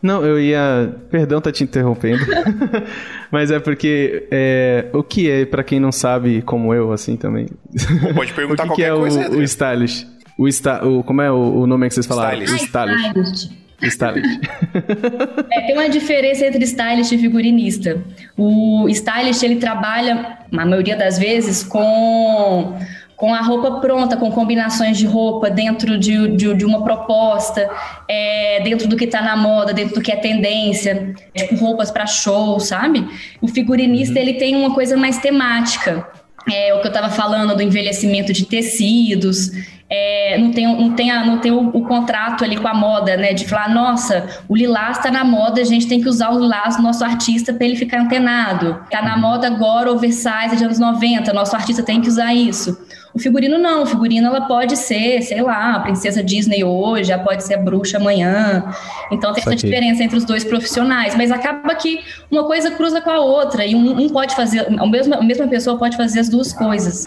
Não, 0.00 0.24
eu 0.24 0.38
ia. 0.38 0.94
Perdão 1.10 1.40
tá 1.40 1.50
te 1.50 1.64
interrompendo. 1.64 2.24
Mas 3.32 3.50
é 3.50 3.58
porque 3.58 4.28
é... 4.30 4.86
o 4.92 5.02
que 5.02 5.28
é, 5.28 5.44
para 5.44 5.64
quem 5.64 5.80
não 5.80 5.90
sabe, 5.90 6.42
como 6.42 6.72
eu, 6.72 6.92
assim 6.92 7.16
também. 7.16 7.48
pode 8.14 8.32
perguntar 8.34 8.64
o 8.64 8.66
que 8.66 8.82
qualquer 8.82 8.84
que 8.84 8.90
é 8.90 8.94
coisa. 8.94 9.30
O, 9.30 9.38
o 9.38 9.42
stylish. 9.42 10.06
O, 10.38 10.46
sta... 10.46 10.86
o 10.86 11.02
Como 11.02 11.20
é 11.20 11.32
o, 11.32 11.62
o 11.62 11.66
nome 11.66 11.88
que 11.88 11.94
vocês 11.94 12.06
falaram? 12.06 12.40
Stylist. 12.42 12.74
O. 12.74 12.78
Ah, 12.78 13.10
stylist. 13.12 13.67
Stylist. 13.82 14.40
é, 15.52 15.60
tem 15.60 15.74
uma 15.74 15.88
diferença 15.88 16.46
entre 16.46 16.64
stylist 16.64 17.12
e 17.12 17.18
figurinista. 17.18 18.02
O 18.36 18.88
stylist 18.88 19.42
ele 19.42 19.56
trabalha, 19.56 20.38
na 20.50 20.66
maioria 20.66 20.96
das 20.96 21.18
vezes, 21.18 21.62
com 21.62 22.76
com 23.18 23.34
a 23.34 23.40
roupa 23.40 23.80
pronta, 23.80 24.16
com 24.16 24.30
combinações 24.30 24.96
de 24.96 25.04
roupa 25.04 25.50
dentro 25.50 25.98
de, 25.98 26.36
de, 26.36 26.54
de 26.54 26.64
uma 26.64 26.84
proposta, 26.84 27.68
é, 28.06 28.60
dentro 28.62 28.86
do 28.86 28.96
que 28.96 29.06
está 29.06 29.20
na 29.20 29.36
moda, 29.36 29.74
dentro 29.74 29.96
do 29.96 30.00
que 30.00 30.12
é 30.12 30.16
tendência, 30.16 31.12
tipo 31.34 31.56
roupas 31.56 31.90
para 31.90 32.06
show, 32.06 32.60
sabe? 32.60 33.04
O 33.42 33.48
figurinista 33.48 34.14
uhum. 34.14 34.20
ele 34.20 34.34
tem 34.34 34.54
uma 34.54 34.72
coisa 34.72 34.96
mais 34.96 35.18
temática. 35.18 36.08
É, 36.48 36.72
o 36.74 36.80
que 36.80 36.86
eu 36.86 36.92
estava 36.92 37.10
falando 37.10 37.56
do 37.56 37.62
envelhecimento 37.62 38.32
de 38.32 38.46
tecidos, 38.46 39.50
é, 39.90 40.36
não 40.36 40.50
tem, 40.50 40.66
não 40.66 40.94
tem, 40.94 41.10
a, 41.10 41.24
não 41.24 41.38
tem 41.38 41.50
o, 41.50 41.68
o, 41.68 41.82
contrato 41.86 42.44
ali 42.44 42.58
com 42.58 42.68
a 42.68 42.74
moda, 42.74 43.16
né? 43.16 43.32
De 43.32 43.46
falar, 43.46 43.72
nossa, 43.72 44.26
o 44.46 44.54
lilás 44.54 44.98
está 44.98 45.10
na 45.10 45.24
moda, 45.24 45.62
a 45.62 45.64
gente 45.64 45.88
tem 45.88 46.00
que 46.00 46.08
usar 46.08 46.30
o 46.30 46.38
lilás 46.38 46.76
do 46.76 46.82
nosso 46.82 47.02
artista 47.02 47.54
para 47.54 47.64
ele 47.64 47.74
ficar 47.74 48.00
antenado. 48.00 48.82
Está 48.84 49.00
na 49.00 49.16
moda 49.16 49.46
agora, 49.46 49.90
oversize 49.90 50.56
de 50.56 50.64
anos 50.64 50.78
90, 50.78 51.32
nosso 51.32 51.56
artista 51.56 51.82
tem 51.82 52.02
que 52.02 52.08
usar 52.08 52.34
isso. 52.34 52.76
O 53.14 53.18
figurino 53.18 53.56
não, 53.58 53.82
o 53.82 53.86
figurino 53.86 54.26
ela 54.26 54.42
pode 54.42 54.76
ser, 54.76 55.22
sei 55.22 55.40
lá, 55.40 55.76
a 55.76 55.80
princesa 55.80 56.22
Disney 56.22 56.62
hoje, 56.62 57.04
já 57.04 57.18
pode 57.18 57.42
ser 57.42 57.54
a 57.54 57.58
bruxa 57.58 57.96
amanhã. 57.96 58.64
Então 59.10 59.32
tem 59.32 59.40
essa 59.40 59.56
diferença 59.56 60.04
entre 60.04 60.18
os 60.18 60.24
dois 60.24 60.44
profissionais, 60.44 61.16
mas 61.16 61.30
acaba 61.30 61.74
que 61.74 62.00
uma 62.30 62.44
coisa 62.44 62.70
cruza 62.70 63.00
com 63.00 63.10
a 63.10 63.20
outra 63.20 63.64
e 63.64 63.74
um, 63.74 64.02
um 64.02 64.08
pode 64.10 64.36
fazer, 64.36 64.66
a 64.78 64.86
mesma, 64.86 65.16
a 65.16 65.22
mesma 65.22 65.48
pessoa 65.48 65.78
pode 65.78 65.96
fazer 65.96 66.20
as 66.20 66.28
duas 66.28 66.52
coisas. 66.52 67.06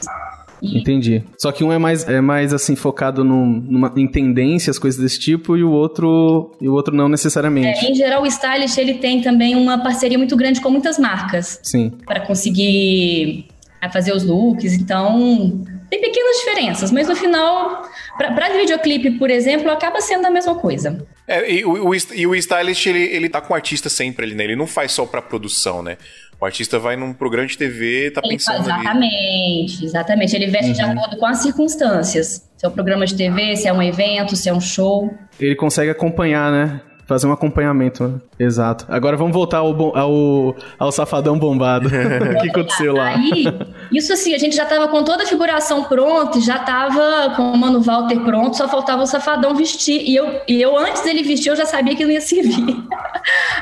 Entendi. 0.62 1.24
Só 1.38 1.52
que 1.52 1.64
um 1.64 1.72
é 1.72 1.78
mais, 1.78 2.08
é 2.08 2.22
mais 2.22 2.54
assim, 2.54 2.76
focado 2.76 3.24
num, 3.24 3.46
numa, 3.46 3.94
em 3.98 4.08
tendências, 4.08 4.78
coisas 4.78 5.02
desse 5.02 5.20
tipo, 5.20 5.58
e 5.58 5.64
o 5.64 5.72
outro, 5.72 6.56
e 6.62 6.70
o 6.70 6.74
outro 6.74 6.96
não 6.96 7.10
necessariamente. 7.10 7.86
É, 7.86 7.90
em 7.90 7.96
geral, 7.96 8.22
o 8.22 8.28
stylist 8.28 8.78
ele 8.78 8.96
tem 8.96 9.22
também 9.22 9.56
uma 9.56 9.80
parceria 9.82 10.18
muito 10.18 10.36
grande 10.36 10.62
com 10.62 10.70
muitas 10.70 11.00
marcas. 11.00 11.60
Sim. 11.64 11.92
Para 12.06 12.20
conseguir 12.20 13.48
é, 13.82 13.90
fazer 13.90 14.14
os 14.14 14.24
looks. 14.24 14.74
Então, 14.74 15.64
tem 15.90 16.00
pequenas 16.00 16.38
diferenças, 16.38 16.92
mas 16.92 17.08
no 17.08 17.16
final, 17.16 17.84
para 18.18 18.50
videoclipe, 18.50 19.12
por 19.12 19.30
exemplo, 19.30 19.72
acaba 19.72 20.00
sendo 20.00 20.26
a 20.28 20.30
mesma 20.30 20.56
coisa. 20.56 21.06
É, 21.28 21.52
e, 21.52 21.66
o, 21.66 21.90
o, 21.90 21.96
e 21.96 22.28
o 22.28 22.36
stylist, 22.36 22.86
ele, 22.86 23.04
ele 23.04 23.30
tá 23.30 23.42
com 23.42 23.54
o 23.54 23.56
artista 23.56 23.90
sempre 23.90 24.26
ali, 24.26 24.36
né? 24.36 24.44
Ele 24.44 24.56
não 24.56 24.68
faz 24.68 24.92
só 24.92 25.06
para 25.06 25.22
produção, 25.22 25.82
né? 25.82 25.98
O 26.42 26.46
artista 26.46 26.80
vai 26.80 26.96
num 26.96 27.14
programa 27.14 27.48
de 27.48 27.56
TV, 27.56 28.10
tá 28.10 28.20
ele 28.24 28.34
pensando 28.34 28.62
Exatamente, 28.62 29.78
ali. 29.78 29.86
exatamente. 29.86 30.36
Ele 30.36 30.48
veste 30.48 30.70
uhum. 30.70 30.74
de 30.74 30.82
acordo 30.82 31.18
com 31.18 31.26
as 31.28 31.38
circunstâncias. 31.38 32.50
Se 32.58 32.66
é 32.66 32.68
um 32.68 32.72
programa 32.72 33.06
de 33.06 33.14
TV, 33.16 33.56
se 33.56 33.68
é 33.68 33.74
um 33.74 33.82
evento, 33.82 34.36
se 34.36 34.50
é 34.50 34.54
um 34.54 34.60
show. 34.60 35.14
Ele 35.40 35.56
consegue 35.56 35.92
acompanhar, 35.92 36.52
né? 36.52 36.82
Fazer 37.06 37.28
um 37.28 37.32
acompanhamento, 37.32 38.08
né? 38.08 38.20
Exato. 38.40 38.86
Agora 38.90 39.16
vamos 39.18 39.34
voltar 39.34 39.58
ao, 39.58 39.96
ao, 39.96 40.56
ao 40.80 40.92
safadão 40.92 41.38
bombado. 41.38 41.90
o 41.90 41.92
que 42.42 42.50
aconteceu 42.50 42.94
lá? 42.94 43.10
Aí, 43.10 43.46
isso 43.92 44.12
assim, 44.12 44.34
a 44.34 44.40
gente 44.40 44.56
já 44.56 44.66
tava 44.66 44.88
com 44.88 45.04
toda 45.04 45.24
a 45.24 45.28
figuração 45.28 45.84
pronta, 45.84 46.40
já 46.42 46.58
tava 46.58 47.36
com 47.36 47.52
o 47.52 47.58
Mano 47.58 47.82
Walter 47.82 48.20
pronto, 48.22 48.58
só 48.58 48.68
faltava 48.68 49.04
o 49.04 49.06
safadão 49.06 49.54
vestir. 49.54 50.02
E 50.10 50.16
eu, 50.16 50.42
e 50.48 50.60
eu 50.60 50.76
antes 50.76 51.04
dele 51.04 51.22
vestir, 51.22 51.50
eu 51.50 51.56
já 51.56 51.68
sabia 51.68 51.96
que 51.96 52.04
não 52.04 52.12
ia 52.12 52.22
servir. 52.22 52.84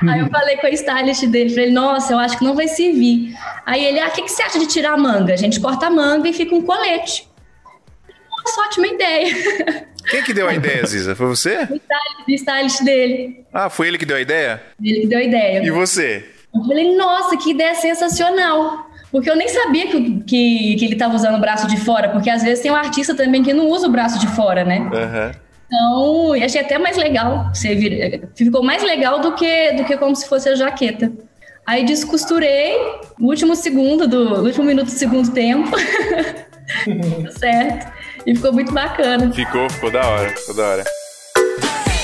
Aí 0.08 0.19
eu 0.19 0.30
falei 0.30 0.58
com 0.58 0.67
a 0.67 0.69
stylist 0.69 1.26
dele, 1.28 1.50
falei, 1.50 1.72
nossa, 1.72 2.13
eu 2.13 2.19
acho 2.19 2.38
que 2.38 2.43
não 2.43 2.56
vai 2.56 2.67
servir. 2.67 3.34
Aí 3.65 3.86
ele, 3.86 4.00
ah, 4.00 4.08
o 4.08 4.12
que, 4.12 4.24
que 4.24 4.30
você 4.30 4.43
acha 4.43 4.60
de 4.60 4.67
tirar 4.67 4.93
a 4.93 4.98
manga? 4.98 5.34
A 5.34 5.38
gente 5.38 5.60
corta 5.60 5.88
a 5.88 5.89
manga 5.89 6.28
e 6.30 6.34
fica 6.34 6.56
um 6.56 6.62
colete. 6.62 7.28
Nossa, 8.30 8.62
ótima 8.62 8.88
ideia. 8.88 9.88
Quem 10.10 10.24
que 10.24 10.34
deu 10.34 10.48
a 10.48 10.54
ideia, 10.54 10.84
Ziza? 10.88 11.15
Foi 11.15 11.28
você? 11.28 11.58
O 11.69 11.76
stylist, 11.76 12.28
o 12.28 12.32
stylist 12.32 12.84
dele. 12.84 13.45
Ah, 13.54 13.69
foi 13.69 13.88
ele 13.88 13.98
que 13.98 14.06
deu 14.06 14.17
a 14.17 14.22
ideia? 14.22 14.62
Ele 14.84 15.02
que 15.02 15.08
deu 15.08 15.19
a 15.19 15.24
ideia. 15.24 15.63
E 15.63 15.69
você? 15.69 16.26
Eu 16.54 16.63
falei, 16.63 16.95
nossa, 16.95 17.38
que 17.38 17.52
ideia 17.52 17.76
sensacional. 17.76 18.89
Porque 19.12 19.30
eu 19.30 19.36
nem 19.36 19.48
sabia 19.48 19.88
que, 19.88 20.19
que, 20.22 20.76
que 20.76 20.86
ele 20.86 20.93
estava 20.93 21.15
usando 21.15 21.36
o 21.36 21.39
braço 21.41 21.67
de 21.67 21.78
fora, 21.78 22.10
porque 22.10 22.30
às 22.30 22.43
vezes 22.43 22.62
tem 22.62 22.72
um 22.72 22.76
artista 22.76 23.15
também 23.15 23.41
que 23.43 23.54
não 23.54 23.67
usa 23.67 23.88
o 23.88 23.91
braço 23.91 24.19
de 24.19 24.28
fora, 24.28 24.63
né? 24.63 24.80
Uhum. 24.80 25.49
Então, 25.72 26.34
achei 26.34 26.62
até 26.62 26.80
mais 26.80 26.98
legal. 26.98 27.52
Vir... 27.54 28.28
Ficou 28.36 28.64
mais 28.64 28.82
legal 28.82 29.22
do 29.22 29.36
que, 29.36 29.74
do 29.74 29.86
que 29.86 29.96
como 29.98 30.16
se 30.16 30.28
fosse 30.28 30.50
a 30.50 30.56
jaqueta. 30.56 31.12
Aí 31.66 31.86
descosturei 31.86 32.76
último 33.20 33.56
segundo, 33.56 34.08
do 34.08 34.44
último 34.44 34.66
minuto 34.66 34.88
do 34.88 34.92
segundo 34.92 35.32
tempo. 35.32 35.70
certo. 37.38 37.94
E 38.26 38.36
ficou 38.36 38.52
muito 38.52 38.74
bacana. 38.74 39.32
Ficou, 39.32 39.70
ficou 39.70 39.92
da 39.92 40.08
hora, 40.08 40.30
ficou 40.30 40.56
da 40.56 40.67
hora. 40.67 40.84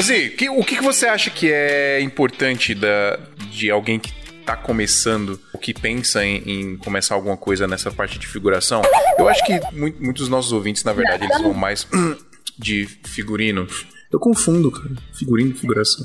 Zi, 0.00 0.30
que, 0.30 0.48
o 0.48 0.64
que, 0.64 0.80
você 0.80 1.06
acha 1.06 1.30
que 1.30 1.52
é 1.52 2.00
importante 2.00 2.74
da, 2.74 3.18
de 3.50 3.70
alguém 3.70 3.98
que 3.98 4.12
está 4.40 4.56
começando, 4.56 5.38
o 5.52 5.58
que 5.58 5.74
pensa 5.74 6.24
em, 6.24 6.42
em, 6.46 6.76
começar 6.76 7.14
alguma 7.14 7.36
coisa 7.36 7.66
nessa 7.66 7.90
parte 7.90 8.18
de 8.18 8.26
figuração? 8.26 8.82
Eu 9.18 9.28
acho 9.28 9.44
que 9.44 9.60
muito, 9.72 10.02
muitos 10.02 10.22
dos 10.22 10.28
nossos 10.28 10.52
ouvintes, 10.52 10.84
na 10.84 10.92
verdade, 10.92 11.24
eles 11.24 11.40
vão 11.40 11.54
mais 11.54 11.86
de 12.58 12.86
figurino. 13.04 13.66
Eu 14.12 14.18
confundo, 14.18 14.70
cara. 14.70 14.94
Figurino 15.14 15.52
e 15.52 15.54
figuração. 15.54 16.02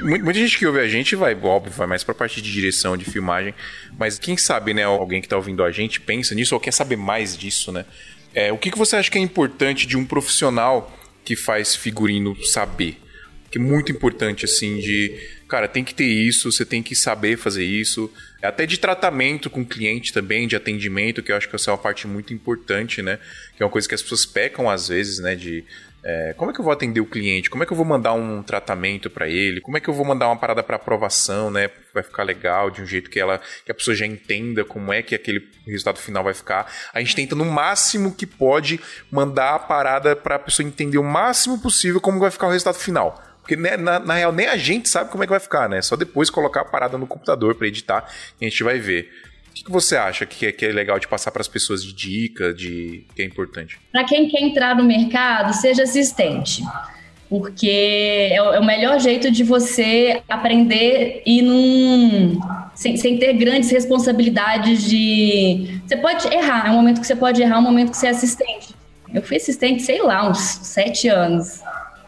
Muita 0.00 0.34
gente 0.34 0.56
que 0.56 0.66
ouve 0.66 0.78
a 0.78 0.86
gente 0.86 1.16
vai, 1.16 1.34
óbvio, 1.34 1.72
vai 1.72 1.86
mais 1.88 2.04
pra 2.04 2.14
parte 2.14 2.40
de 2.40 2.52
direção, 2.52 2.96
de 2.96 3.04
filmagem. 3.04 3.52
Mas 3.98 4.16
quem 4.18 4.36
sabe, 4.36 4.72
né, 4.72 4.84
alguém 4.84 5.20
que 5.20 5.28
tá 5.28 5.36
ouvindo 5.36 5.64
a 5.64 5.72
gente 5.72 6.00
pensa 6.00 6.34
nisso 6.36 6.54
ou 6.54 6.60
quer 6.60 6.72
saber 6.72 6.96
mais 6.96 7.36
disso, 7.36 7.72
né? 7.72 7.84
É, 8.32 8.52
o 8.52 8.58
que, 8.58 8.70
que 8.70 8.78
você 8.78 8.94
acha 8.94 9.10
que 9.10 9.18
é 9.18 9.20
importante 9.20 9.86
de 9.86 9.96
um 9.96 10.04
profissional 10.04 10.96
que 11.24 11.34
faz 11.34 11.74
figurino 11.74 12.36
saber? 12.44 13.07
Que 13.50 13.58
é 13.58 13.60
muito 13.60 13.90
importante, 13.90 14.44
assim, 14.44 14.78
de, 14.78 15.16
cara, 15.48 15.66
tem 15.66 15.82
que 15.82 15.94
ter 15.94 16.04
isso, 16.04 16.52
você 16.52 16.64
tem 16.64 16.82
que 16.82 16.94
saber 16.94 17.36
fazer 17.36 17.64
isso. 17.64 18.12
Até 18.42 18.66
de 18.66 18.78
tratamento 18.78 19.48
com 19.48 19.62
o 19.62 19.66
cliente 19.66 20.12
também, 20.12 20.46
de 20.46 20.54
atendimento, 20.54 21.22
que 21.22 21.32
eu 21.32 21.36
acho 21.36 21.48
que 21.48 21.56
essa 21.56 21.70
é 21.70 21.72
uma 21.72 21.78
parte 21.78 22.06
muito 22.06 22.32
importante, 22.32 23.02
né? 23.02 23.18
Que 23.56 23.62
é 23.62 23.66
uma 23.66 23.72
coisa 23.72 23.88
que 23.88 23.94
as 23.94 24.02
pessoas 24.02 24.26
pecam 24.26 24.68
às 24.68 24.88
vezes, 24.88 25.18
né? 25.18 25.34
De 25.34 25.64
é, 26.04 26.32
como 26.36 26.50
é 26.50 26.54
que 26.54 26.60
eu 26.60 26.64
vou 26.64 26.72
atender 26.72 27.00
o 27.00 27.06
cliente? 27.06 27.50
Como 27.50 27.62
é 27.62 27.66
que 27.66 27.72
eu 27.72 27.76
vou 27.76 27.84
mandar 27.84 28.12
um 28.14 28.42
tratamento 28.42 29.10
para 29.10 29.28
ele? 29.28 29.60
Como 29.60 29.76
é 29.76 29.80
que 29.80 29.88
eu 29.88 29.94
vou 29.94 30.06
mandar 30.06 30.28
uma 30.28 30.36
parada 30.36 30.62
para 30.62 30.76
aprovação, 30.76 31.50
né? 31.50 31.68
Vai 31.92 32.02
ficar 32.04 32.22
legal 32.22 32.70
de 32.70 32.80
um 32.80 32.86
jeito 32.86 33.10
que 33.10 33.18
ela 33.18 33.40
que 33.64 33.72
a 33.72 33.74
pessoa 33.74 33.94
já 33.96 34.06
entenda 34.06 34.64
como 34.64 34.92
é 34.92 35.02
que 35.02 35.14
aquele 35.14 35.48
resultado 35.66 35.98
final 35.98 36.22
vai 36.22 36.34
ficar. 36.34 36.72
A 36.94 37.00
gente 37.00 37.16
tenta 37.16 37.34
no 37.34 37.44
máximo 37.44 38.14
que 38.14 38.26
pode 38.26 38.80
mandar 39.10 39.56
a 39.56 39.58
parada 39.58 40.14
para 40.14 40.36
a 40.36 40.38
pessoa 40.38 40.66
entender 40.66 40.98
o 40.98 41.04
máximo 41.04 41.60
possível 41.60 42.00
como 42.00 42.20
vai 42.20 42.30
ficar 42.30 42.46
o 42.46 42.50
resultado 42.50 42.78
final. 42.78 43.27
Porque 43.48 43.56
né, 43.56 43.78
na, 43.78 43.98
na, 43.98 44.12
real 44.12 44.30
nem 44.30 44.46
a 44.46 44.58
gente 44.58 44.90
sabe 44.90 45.10
como 45.10 45.24
é 45.24 45.26
que 45.26 45.30
vai 45.30 45.40
ficar, 45.40 45.70
né? 45.70 45.80
Só 45.80 45.96
depois 45.96 46.28
colocar 46.28 46.60
a 46.60 46.64
parada 46.66 46.98
no 46.98 47.06
computador 47.06 47.54
para 47.54 47.66
editar 47.66 48.06
e 48.38 48.44
a 48.44 48.48
gente 48.50 48.62
vai 48.62 48.78
ver. 48.78 49.10
O 49.48 49.54
que, 49.54 49.64
que 49.64 49.72
você 49.72 49.96
acha 49.96 50.26
que 50.26 50.44
é, 50.44 50.52
que 50.52 50.66
é 50.66 50.68
legal 50.68 50.98
de 50.98 51.08
passar 51.08 51.30
para 51.30 51.40
as 51.40 51.48
pessoas 51.48 51.82
de 51.82 51.94
dica, 51.94 52.52
de 52.52 53.06
que 53.16 53.22
é 53.22 53.24
importante? 53.24 53.80
Para 53.90 54.04
quem 54.04 54.28
quer 54.28 54.42
entrar 54.42 54.76
no 54.76 54.84
mercado, 54.84 55.54
seja 55.54 55.84
assistente 55.84 56.62
porque 57.30 57.68
é, 57.68 58.36
é 58.36 58.60
o 58.60 58.64
melhor 58.64 58.98
jeito 59.00 59.30
de 59.30 59.42
você 59.42 60.22
aprender 60.28 61.22
e 61.26 61.42
num 61.42 62.38
sem, 62.74 62.96
sem, 62.96 63.18
ter 63.18 63.34
grandes 63.34 63.70
responsabilidades 63.70 64.82
de 64.84 65.80
você 65.86 65.96
pode 65.96 66.26
errar 66.32 66.68
é 66.68 66.70
um 66.70 66.74
momento 66.74 67.00
que 67.02 67.06
você 67.06 67.16
pode 67.16 67.42
errar 67.42 67.56
é 67.56 67.58
um 67.58 67.62
momento 67.62 67.90
que 67.90 67.98
você 67.98 68.06
é 68.06 68.10
assistente 68.10 68.74
eu 69.12 69.20
fui 69.20 69.36
assistente 69.36 69.82
sei 69.82 70.00
lá 70.00 70.26
uns 70.26 70.38
sete 70.38 71.08
anos 71.08 71.60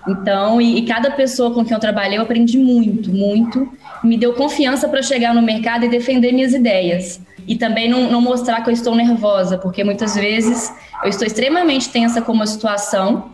então, 0.08 0.60
e, 0.60 0.78
e, 0.78 0.86
cada 0.86 1.10
pessoa 1.10 1.52
com 1.52 1.64
quem 1.64 1.74
eu 1.74 1.80
trabalhei, 1.80 2.18
eu 2.18 2.22
aprendi 2.22 2.58
muito, 2.58 3.10
muito. 3.10 3.70
Me 4.02 4.16
deu 4.16 4.32
confiança 4.32 4.88
para 4.88 5.02
chegar 5.02 5.34
no 5.34 5.42
mercado 5.42 5.84
e 5.84 5.88
defender 5.88 6.32
minhas 6.32 6.54
ideias. 6.54 7.20
E 7.46 7.56
também 7.56 7.88
não, 7.88 8.10
não, 8.10 8.20
mostrar 8.20 8.62
que 8.62 8.70
eu 8.70 8.74
estou 8.74 8.94
nervosa, 8.94 9.58
porque 9.58 9.84
muitas 9.84 10.14
vezes 10.14 10.72
eu 11.02 11.10
estou 11.10 11.26
extremamente 11.26 11.90
tensa 11.90 12.22
com 12.22 12.32
uma 12.32 12.46
situação, 12.46 13.30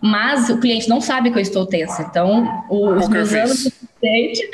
mas 0.00 0.48
o 0.48 0.58
cliente 0.58 0.88
não 0.88 1.00
sabe 1.00 1.30
que 1.30 1.38
eu 1.38 1.42
estou 1.42 1.66
tensa. 1.66 2.02
Então, 2.02 2.64
os 2.68 3.08
meus 3.08 3.32
anos 3.32 3.62
de 3.62 3.68
assistente, 3.68 4.50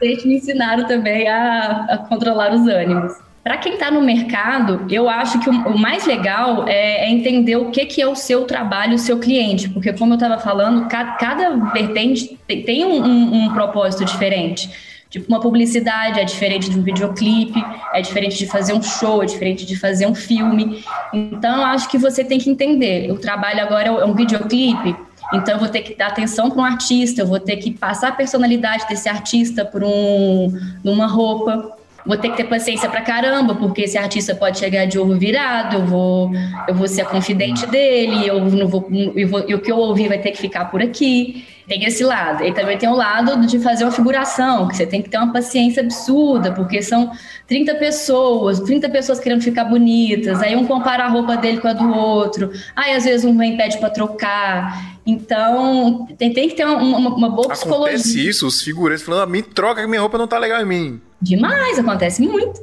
me 0.26 0.36
ensinaram 0.36 0.86
também 0.86 1.28
a, 1.28 1.86
a 1.90 1.98
controlar 1.98 2.54
os 2.54 2.66
ânimos. 2.66 3.12
Para 3.42 3.56
quem 3.56 3.74
está 3.74 3.90
no 3.90 4.00
mercado, 4.00 4.86
eu 4.88 5.08
acho 5.08 5.40
que 5.40 5.50
o, 5.50 5.76
mais 5.76 6.06
legal 6.06 6.68
é, 6.68 7.06
é, 7.06 7.10
entender 7.10 7.56
o 7.56 7.70
que, 7.70 7.84
que 7.86 8.00
é 8.00 8.06
o 8.06 8.14
seu 8.14 8.44
trabalho, 8.44 8.94
o 8.94 8.98
seu 8.98 9.18
cliente, 9.18 9.68
porque 9.68 9.92
como 9.92 10.12
eu 10.12 10.14
estava 10.14 10.38
falando, 10.38 10.86
cada, 10.88 11.50
vertente 11.72 12.38
tem, 12.46 12.84
um, 12.84 13.04
um, 13.04 13.34
um, 13.34 13.52
propósito 13.52 14.04
diferente. 14.04 14.70
Tipo, 15.10 15.26
uma 15.28 15.40
publicidade 15.40 16.20
é 16.20 16.24
diferente 16.24 16.70
de 16.70 16.78
um 16.78 16.82
videoclipe, 16.82 17.62
é 17.92 18.00
diferente 18.00 18.38
de 18.38 18.46
fazer 18.46 18.74
um 18.74 18.82
show, 18.82 19.22
é 19.22 19.26
diferente 19.26 19.66
de 19.66 19.76
fazer 19.76 20.06
um 20.06 20.14
filme. 20.14 20.82
Então, 21.12 21.66
acho 21.66 21.88
que 21.88 21.98
você 21.98 22.24
tem 22.24 22.38
que 22.38 22.48
entender. 22.48 23.10
O 23.10 23.18
trabalho 23.18 23.60
agora 23.60 23.88
é 23.88 24.04
um 24.04 24.14
videoclipe, 24.14 24.96
então, 25.34 25.54
eu 25.54 25.60
vou 25.60 25.68
ter 25.68 25.80
que 25.80 25.94
dar 25.94 26.08
atenção 26.08 26.50
para 26.50 26.60
um 26.60 26.64
artista, 26.64 27.22
eu 27.22 27.26
vou 27.26 27.40
ter 27.40 27.56
que 27.56 27.72
passar 27.72 28.08
a 28.08 28.12
personalidade 28.12 28.86
desse 28.86 29.08
artista 29.08 29.64
por 29.64 29.82
um, 29.82 30.52
numa 30.84 31.06
roupa 31.06 31.81
vou 32.04 32.16
ter 32.16 32.30
que 32.30 32.36
ter 32.36 32.44
paciência 32.44 32.88
pra 32.88 33.00
caramba, 33.00 33.54
porque 33.54 33.82
esse 33.82 33.96
artista 33.96 34.34
pode 34.34 34.58
chegar 34.58 34.86
de 34.86 34.98
ovo 34.98 35.16
virado, 35.16 35.76
eu 35.76 35.86
vou, 35.86 36.30
eu 36.66 36.74
vou 36.74 36.88
ser 36.88 37.02
a 37.02 37.04
confidente 37.04 37.66
dele, 37.66 38.26
eu 38.26 38.40
não 38.40 38.66
vou, 38.66 38.88
eu 39.14 39.28
vou, 39.28 39.44
e 39.48 39.54
o 39.54 39.60
que 39.60 39.70
eu 39.70 39.78
ouvir 39.78 40.08
vai 40.08 40.18
ter 40.18 40.32
que 40.32 40.38
ficar 40.38 40.66
por 40.66 40.82
aqui. 40.82 41.44
Tem 41.66 41.84
esse 41.84 42.02
lado. 42.02 42.44
E 42.44 42.52
também 42.52 42.76
tem 42.76 42.88
o 42.88 42.94
lado 42.94 43.46
de 43.46 43.58
fazer 43.58 43.84
uma 43.84 43.92
figuração, 43.92 44.68
que 44.68 44.76
você 44.76 44.86
tem 44.86 45.00
que 45.00 45.08
ter 45.08 45.16
uma 45.16 45.32
paciência 45.32 45.82
absurda, 45.82 46.52
porque 46.52 46.82
são 46.82 47.12
30 47.46 47.74
pessoas, 47.76 48.60
30 48.60 48.88
pessoas 48.88 49.20
querendo 49.20 49.42
ficar 49.42 49.64
bonitas, 49.64 50.42
aí 50.42 50.56
um 50.56 50.66
compara 50.66 51.04
a 51.04 51.08
roupa 51.08 51.36
dele 51.36 51.60
com 51.60 51.68
a 51.68 51.72
do 51.72 51.92
outro, 51.92 52.50
aí 52.74 52.94
às 52.94 53.04
vezes 53.04 53.24
um 53.24 53.36
vem 53.36 53.56
pede 53.56 53.78
para 53.78 53.90
trocar. 53.90 54.92
Então, 55.04 56.06
tem, 56.16 56.32
tem 56.32 56.48
que 56.48 56.54
ter 56.54 56.64
uma, 56.64 56.76
uma, 56.76 57.10
uma 57.10 57.28
boa 57.28 57.46
Acontece 57.46 57.62
psicologia. 57.62 57.96
Acontece 57.96 58.28
isso, 58.28 58.46
os 58.46 58.62
figurantes 58.62 59.04
falando, 59.04 59.20
a 59.20 59.24
ah, 59.24 59.26
mim 59.26 59.42
troca 59.42 59.80
que 59.80 59.86
minha 59.88 60.00
roupa 60.00 60.16
não 60.16 60.28
tá 60.28 60.38
legal 60.38 60.60
em 60.60 60.66
mim. 60.66 61.00
Demais, 61.20 61.78
acontece 61.78 62.20
muito. 62.22 62.60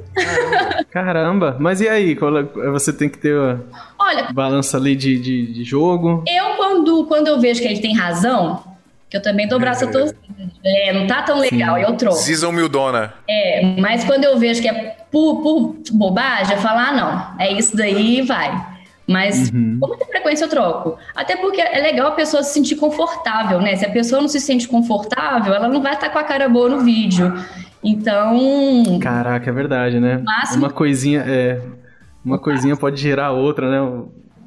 Caramba, 0.90 1.56
mas 1.58 1.80
e 1.80 1.88
aí? 1.88 2.12
É, 2.12 2.70
você 2.70 2.92
tem 2.92 3.08
que 3.08 3.18
ter 3.18 3.34
Olha, 3.98 4.32
balança 4.32 4.76
ali 4.76 4.94
de, 4.94 5.18
de, 5.18 5.52
de, 5.52 5.64
jogo? 5.64 6.24
Eu, 6.28 6.56
quando, 6.56 7.04
quando 7.06 7.28
eu 7.28 7.40
vejo 7.40 7.62
que 7.62 7.68
ele 7.68 7.80
tem 7.80 7.96
razão, 7.96 8.62
que 9.10 9.16
eu 9.16 9.22
também 9.22 9.48
dou 9.48 9.58
braço 9.58 9.84
a 9.84 9.88
torcida. 9.88 10.16
É, 10.64 10.92
não 10.92 11.06
tá 11.06 11.22
tão 11.22 11.38
legal, 11.38 11.76
eu 11.76 11.94
troco. 11.96 12.16
Season 12.16 12.50
humildona. 12.50 13.12
É, 13.28 13.74
mas 13.78 14.04
quando 14.04 14.24
eu 14.24 14.38
vejo 14.38 14.62
que 14.62 14.68
é 14.68 14.96
por, 15.10 15.42
por 15.42 15.76
bobagem, 15.92 16.54
eu 16.54 16.62
falo, 16.62 16.78
ah, 16.78 16.92
não, 16.92 17.40
é 17.44 17.52
isso 17.52 17.76
daí 17.76 18.22
vai. 18.22 18.70
Mas 19.08 19.50
uhum. 19.50 19.78
com 19.80 19.88
muita 19.88 20.06
frequência 20.06 20.44
eu 20.44 20.48
troco. 20.48 20.96
Até 21.16 21.34
porque 21.34 21.60
é 21.60 21.80
legal 21.80 22.08
a 22.08 22.12
pessoa 22.12 22.44
se 22.44 22.54
sentir 22.54 22.76
confortável, 22.76 23.60
né? 23.60 23.74
Se 23.74 23.84
a 23.84 23.90
pessoa 23.90 24.20
não 24.20 24.28
se 24.28 24.38
sente 24.38 24.68
confortável, 24.68 25.52
ela 25.52 25.68
não 25.68 25.82
vai 25.82 25.94
estar 25.94 26.10
com 26.10 26.18
a 26.18 26.22
cara 26.22 26.48
boa 26.48 26.68
no 26.68 26.80
vídeo. 26.80 27.34
Então. 27.82 29.00
Caraca, 29.00 29.50
é 29.50 29.52
verdade, 29.52 29.98
né? 29.98 30.18
Máximo... 30.18 30.64
Uma 30.64 30.70
coisinha. 30.70 31.24
É, 31.26 31.60
uma 32.24 32.38
coisinha 32.38 32.76
pode 32.76 33.00
gerar 33.00 33.32
outra, 33.32 33.68
né? 33.68 34.04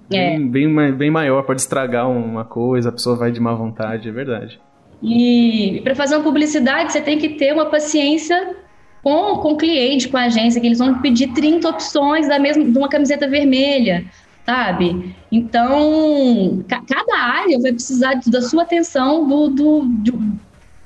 Bem, 0.10 0.36
é. 0.36 0.40
bem, 0.40 0.92
bem 0.94 1.12
maior, 1.12 1.44
pode 1.44 1.62
estragar 1.62 2.10
uma 2.10 2.44
coisa, 2.44 2.90
a 2.90 2.92
pessoa 2.92 3.16
vai 3.16 3.32
de 3.32 3.40
má 3.40 3.54
vontade, 3.54 4.10
é 4.10 4.12
verdade. 4.12 4.60
E 5.02 5.82
para 5.84 5.96
fazer 5.96 6.16
uma 6.16 6.24
publicidade, 6.24 6.92
você 6.92 7.02
tem 7.02 7.18
que 7.18 7.30
ter 7.30 7.54
uma 7.54 7.66
paciência 7.66 8.56
com, 9.04 9.38
com 9.38 9.50
o 9.50 9.58
cliente, 9.58 10.08
com 10.08 10.18
a 10.18 10.24
agência, 10.24 10.62
que 10.62 10.68
eles 10.68 10.80
vão 10.80 11.02
pedir 11.02 11.34
30 11.34 11.68
opções 11.68 12.28
da 12.28 12.40
mesma, 12.40 12.64
de 12.64 12.78
uma 12.78 12.88
camiseta 12.88 13.28
vermelha, 13.28 14.06
sabe? 14.46 15.14
Então, 15.30 16.64
ca 16.68 16.82
cada 16.88 17.18
área 17.18 17.60
vai 17.60 17.74
precisar 17.74 18.20
da 18.26 18.42
sua 18.42 18.64
atenção, 18.64 19.28
do, 19.28 19.50
do, 19.50 19.82
do, 19.82 20.40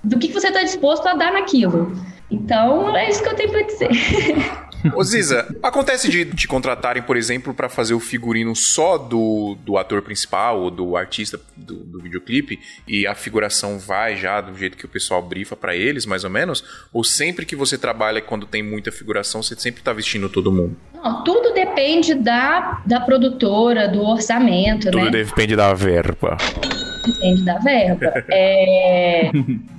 do 0.03 0.17
que 0.17 0.31
você 0.31 0.47
está 0.47 0.63
disposto 0.63 1.05
a 1.05 1.13
dar 1.13 1.31
naquilo. 1.31 1.91
Então, 2.29 2.95
é 2.95 3.09
isso 3.09 3.21
que 3.21 3.29
eu 3.29 3.35
tenho 3.35 3.51
para 3.51 3.61
dizer. 3.61 3.89
Ô 4.95 5.03
Ziza, 5.03 5.55
acontece 5.61 6.09
de 6.09 6.25
te 6.25 6.47
contratarem, 6.47 7.01
por 7.03 7.17
exemplo, 7.17 7.53
para 7.53 7.69
fazer 7.69 7.93
o 7.93 7.99
figurino 7.99 8.55
só 8.55 8.97
do, 8.97 9.57
do 9.63 9.77
ator 9.77 10.01
principal 10.01 10.61
ou 10.61 10.71
do 10.71 10.95
artista 10.95 11.39
do, 11.55 11.75
do 11.83 11.99
videoclipe 11.99 12.59
e 12.87 13.07
a 13.07 13.15
figuração 13.15 13.79
vai 13.79 14.15
já 14.15 14.41
do 14.41 14.57
jeito 14.57 14.77
que 14.77 14.85
o 14.85 14.89
pessoal 14.89 15.21
brifa 15.21 15.55
para 15.55 15.75
eles, 15.75 16.05
mais 16.05 16.23
ou 16.23 16.29
menos? 16.29 16.63
Ou 16.91 17.03
sempre 17.03 17.45
que 17.45 17.55
você 17.55 17.77
trabalha 17.77 18.21
quando 18.21 18.45
tem 18.45 18.63
muita 18.63 18.91
figuração, 18.91 19.41
você 19.41 19.55
sempre 19.55 19.81
tá 19.81 19.93
vestindo 19.93 20.29
todo 20.29 20.51
mundo? 20.51 20.77
Não, 21.03 21.23
tudo 21.23 21.53
depende 21.53 22.13
da, 22.15 22.81
da 22.85 22.99
produtora, 22.99 23.87
do 23.87 24.03
orçamento, 24.03 24.85
tudo 24.85 24.97
né? 24.97 25.05
Tudo 25.05 25.11
depende 25.11 25.55
da 25.55 25.73
verba 25.73 26.37
depende 27.07 27.43
da 27.43 27.57
verba. 27.57 28.13
É, 28.29 29.31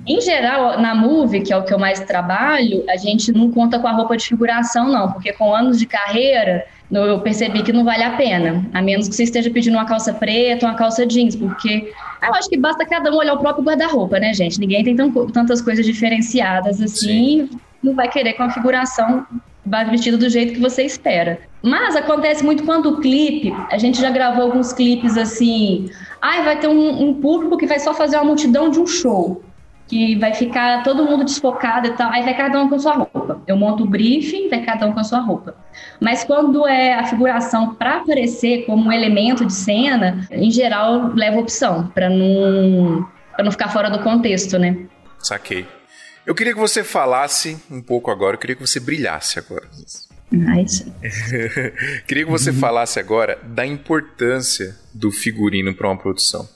em 0.07 0.21
geral, 0.21 0.79
na 0.79 0.95
Move, 0.95 1.41
que 1.41 1.53
é 1.53 1.57
o 1.57 1.63
que 1.63 1.73
eu 1.73 1.79
mais 1.79 1.99
trabalho, 1.99 2.83
a 2.89 2.97
gente 2.97 3.31
não 3.31 3.51
conta 3.51 3.79
com 3.79 3.87
a 3.87 3.91
roupa 3.91 4.17
de 4.17 4.25
figuração, 4.25 4.87
não, 4.87 5.11
porque 5.11 5.31
com 5.31 5.53
anos 5.53 5.77
de 5.77 5.85
carreira, 5.85 6.65
eu 6.91 7.19
percebi 7.19 7.61
que 7.61 7.71
não 7.71 7.83
vale 7.83 8.03
a 8.03 8.11
pena, 8.11 8.65
a 8.73 8.81
menos 8.81 9.07
que 9.07 9.15
você 9.15 9.23
esteja 9.23 9.49
pedindo 9.49 9.75
uma 9.75 9.85
calça 9.85 10.13
preta, 10.13 10.65
uma 10.65 10.75
calça 10.75 11.05
jeans, 11.05 11.35
porque 11.35 11.91
eu 12.21 12.33
acho 12.33 12.49
que 12.49 12.57
basta 12.57 12.85
cada 12.85 13.11
um 13.11 13.17
olhar 13.17 13.33
o 13.33 13.39
próprio 13.39 13.63
guarda-roupa, 13.63 14.19
né, 14.19 14.33
gente? 14.33 14.59
Ninguém 14.59 14.83
tem 14.83 14.95
tão, 14.95 15.11
tantas 15.27 15.61
coisas 15.61 15.85
diferenciadas 15.85 16.81
assim, 16.81 17.47
Sim. 17.47 17.59
não 17.83 17.93
vai 17.93 18.09
querer 18.09 18.33
com 18.33 18.43
a 18.43 18.49
figuração 18.49 19.25
vestido 19.65 20.17
do 20.17 20.29
jeito 20.29 20.53
que 20.53 20.59
você 20.59 20.83
espera. 20.83 21.39
Mas 21.61 21.95
acontece 21.95 22.43
muito 22.43 22.63
quando 22.63 22.89
o 22.89 23.01
clipe, 23.01 23.53
a 23.69 23.77
gente 23.77 23.99
já 23.99 24.09
gravou 24.09 24.43
alguns 24.43 24.71
clipes 24.71 25.17
assim, 25.17 25.89
ai, 26.21 26.43
vai 26.43 26.59
ter 26.59 26.67
um, 26.67 27.09
um, 27.09 27.13
público 27.13 27.57
que 27.57 27.67
vai 27.67 27.79
só 27.79 27.93
fazer 27.93 28.15
uma 28.17 28.25
multidão 28.25 28.69
de 28.69 28.79
um 28.79 28.87
show, 28.87 29.43
que 29.87 30.15
vai 30.15 30.33
ficar 30.33 30.83
todo 30.83 31.03
mundo 31.03 31.25
desfocado 31.25 31.87
e 31.87 31.91
tal, 31.91 32.11
aí 32.11 32.23
vai 32.23 32.35
cada 32.35 32.61
um 32.61 32.69
com 32.69 32.79
sua 32.79 32.93
roupa. 32.93 33.41
Eu 33.45 33.57
monto 33.57 33.83
o 33.83 33.87
briefing, 33.87 34.47
vai 34.47 34.61
cada 34.61 34.85
um 34.85 34.93
com 34.93 34.99
a 34.99 35.03
sua 35.03 35.19
roupa. 35.19 35.55
Mas 35.99 36.23
quando 36.23 36.65
é 36.67 36.93
a 36.93 37.05
figuração 37.05 37.73
para 37.73 37.97
aparecer 37.97 38.65
como 38.65 38.85
um 38.85 38.91
elemento 38.91 39.45
de 39.45 39.53
cena, 39.53 40.25
em 40.31 40.51
geral 40.51 41.11
leva 41.13 41.39
opção, 41.39 41.87
para 41.87 42.09
não, 42.09 43.05
pra 43.35 43.43
não 43.43 43.51
ficar 43.51 43.69
fora 43.69 43.89
do 43.89 43.99
contexto, 43.99 44.57
né? 44.57 44.77
Saquei. 45.17 45.65
Eu 46.29 46.35
queria 46.35 46.53
que 46.53 46.59
você 46.59 46.83
falasse 46.83 47.57
um 47.71 47.81
pouco 47.81 48.11
agora, 48.11 48.35
eu 48.35 48.39
queria 48.39 48.55
que 48.55 48.61
você 48.61 48.79
brilhasse 48.79 49.39
agora. 49.39 49.67
Nice. 50.31 50.85
queria 52.05 52.23
que 52.23 52.29
você 52.29 52.53
falasse 52.53 52.99
agora 52.99 53.39
da 53.43 53.65
importância 53.65 54.77
do 54.93 55.11
figurino 55.11 55.73
para 55.73 55.87
uma 55.87 55.97
produção. 55.97 56.47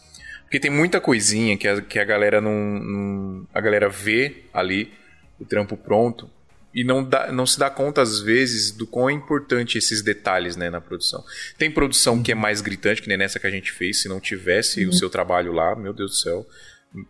Porque 0.43 0.59
tem 0.59 0.69
muita 0.69 1.01
coisinha 1.01 1.57
que 1.57 1.67
a, 1.67 1.81
que 1.81 1.97
a 1.97 2.05
galera 2.05 2.39
não, 2.39 2.53
não, 2.53 3.47
A 3.51 3.59
galera 3.59 3.89
vê 3.89 4.43
ali 4.53 4.93
o 5.39 5.45
trampo 5.45 5.75
pronto 5.75 6.29
e 6.71 6.83
não, 6.83 7.03
dá, 7.03 7.31
não 7.31 7.47
se 7.47 7.57
dá 7.57 7.67
conta, 7.67 7.99
às 7.99 8.19
vezes, 8.19 8.69
do 8.69 8.85
quão 8.85 9.09
é 9.09 9.13
importante 9.13 9.79
esses 9.79 10.03
detalhes 10.03 10.55
né, 10.55 10.69
na 10.69 10.81
produção. 10.81 11.23
Tem 11.57 11.71
produção 11.71 12.21
que 12.21 12.31
é 12.31 12.35
mais 12.35 12.61
gritante, 12.61 13.01
que 13.01 13.07
nem 13.07 13.17
nessa 13.17 13.39
que 13.39 13.47
a 13.47 13.51
gente 13.51 13.71
fez. 13.71 14.03
Se 14.03 14.07
não 14.07 14.19
tivesse 14.19 14.83
uhum. 14.83 14.91
o 14.91 14.93
seu 14.93 15.09
trabalho 15.09 15.51
lá, 15.51 15.75
meu 15.75 15.93
Deus 15.93 16.11
do 16.11 16.17
céu, 16.17 16.47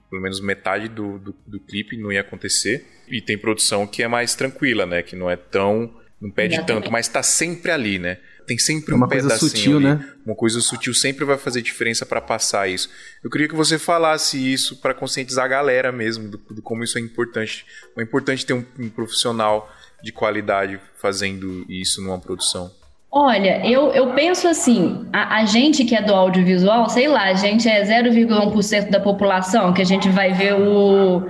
pelo 0.10 0.22
menos 0.22 0.40
metade 0.40 0.88
do, 0.88 1.20
do, 1.20 1.36
do, 1.46 1.60
clipe 1.60 1.98
não 1.98 2.12
ia 2.12 2.22
acontecer. 2.22 2.86
E 3.08 3.22
tem 3.22 3.38
produção 3.38 3.86
que 3.86 4.02
é 4.02 4.08
mais 4.08 4.34
tranquila, 4.36 4.86
né? 4.86 5.04
Que 5.04 5.16
não 5.16 5.30
é 5.30 5.36
tão. 5.36 5.94
não 6.22 6.32
pede 6.32 6.56
Exatamente. 6.56 6.84
tanto, 6.84 6.92
mas 6.92 7.08
tá 7.08 7.22
sempre 7.22 7.72
ali, 7.72 8.00
né? 8.00 8.18
Tem 8.48 8.58
sempre 8.58 8.94
é 8.94 8.96
uma 8.96 9.06
um 9.06 9.10
coisa 9.10 9.38
sutil, 9.38 9.78
ali. 9.78 9.86
né? 9.86 10.14
Uma 10.26 10.36
coisa 10.36 10.60
sutil 10.62 10.94
sempre 10.94 11.26
vai 11.26 11.38
fazer 11.38 11.62
diferença 11.62 12.06
para 12.06 12.22
passar 12.22 12.68
isso. 12.68 12.90
Eu 13.24 13.30
queria 13.30 13.48
que 13.48 13.56
você 13.56 13.78
falasse 13.78 14.38
isso 14.38 14.78
para 14.82 14.94
conscientizar 14.94 15.46
a 15.46 15.48
galera 15.48 15.92
mesmo 15.92 16.30
do, 16.30 16.38
do, 16.38 16.62
como 16.62 16.84
isso 16.84 16.98
é 16.98 17.02
importante. 17.02 17.66
É 17.98 18.02
importante 18.02 18.46
ter 18.46 18.54
um, 18.54 18.66
um 18.80 18.90
profissional 18.90 19.74
de 20.02 20.12
qualidade 20.12 20.80
fazendo 20.96 21.66
isso 21.70 22.02
numa 22.02 22.20
produção. 22.20 22.72
Olha, 23.16 23.62
eu, 23.64 23.92
eu 23.92 24.08
penso 24.16 24.48
assim, 24.48 25.06
a, 25.14 25.38
a, 25.38 25.46
gente 25.46 25.86
que 25.86 25.96
é 25.96 26.02
do 26.02 26.16
audiovisual, 26.16 26.90
sei 26.90 27.08
lá, 27.08 27.26
a 27.26 27.36
gente 27.36 27.70
é 27.70 27.84
0,1% 27.84 28.90
da 28.90 29.00
população, 29.00 29.72
que 29.72 29.84
a 29.84 29.86
gente 29.86 30.10
vai 30.10 30.34
ver 30.34 30.56
o, 30.56 31.24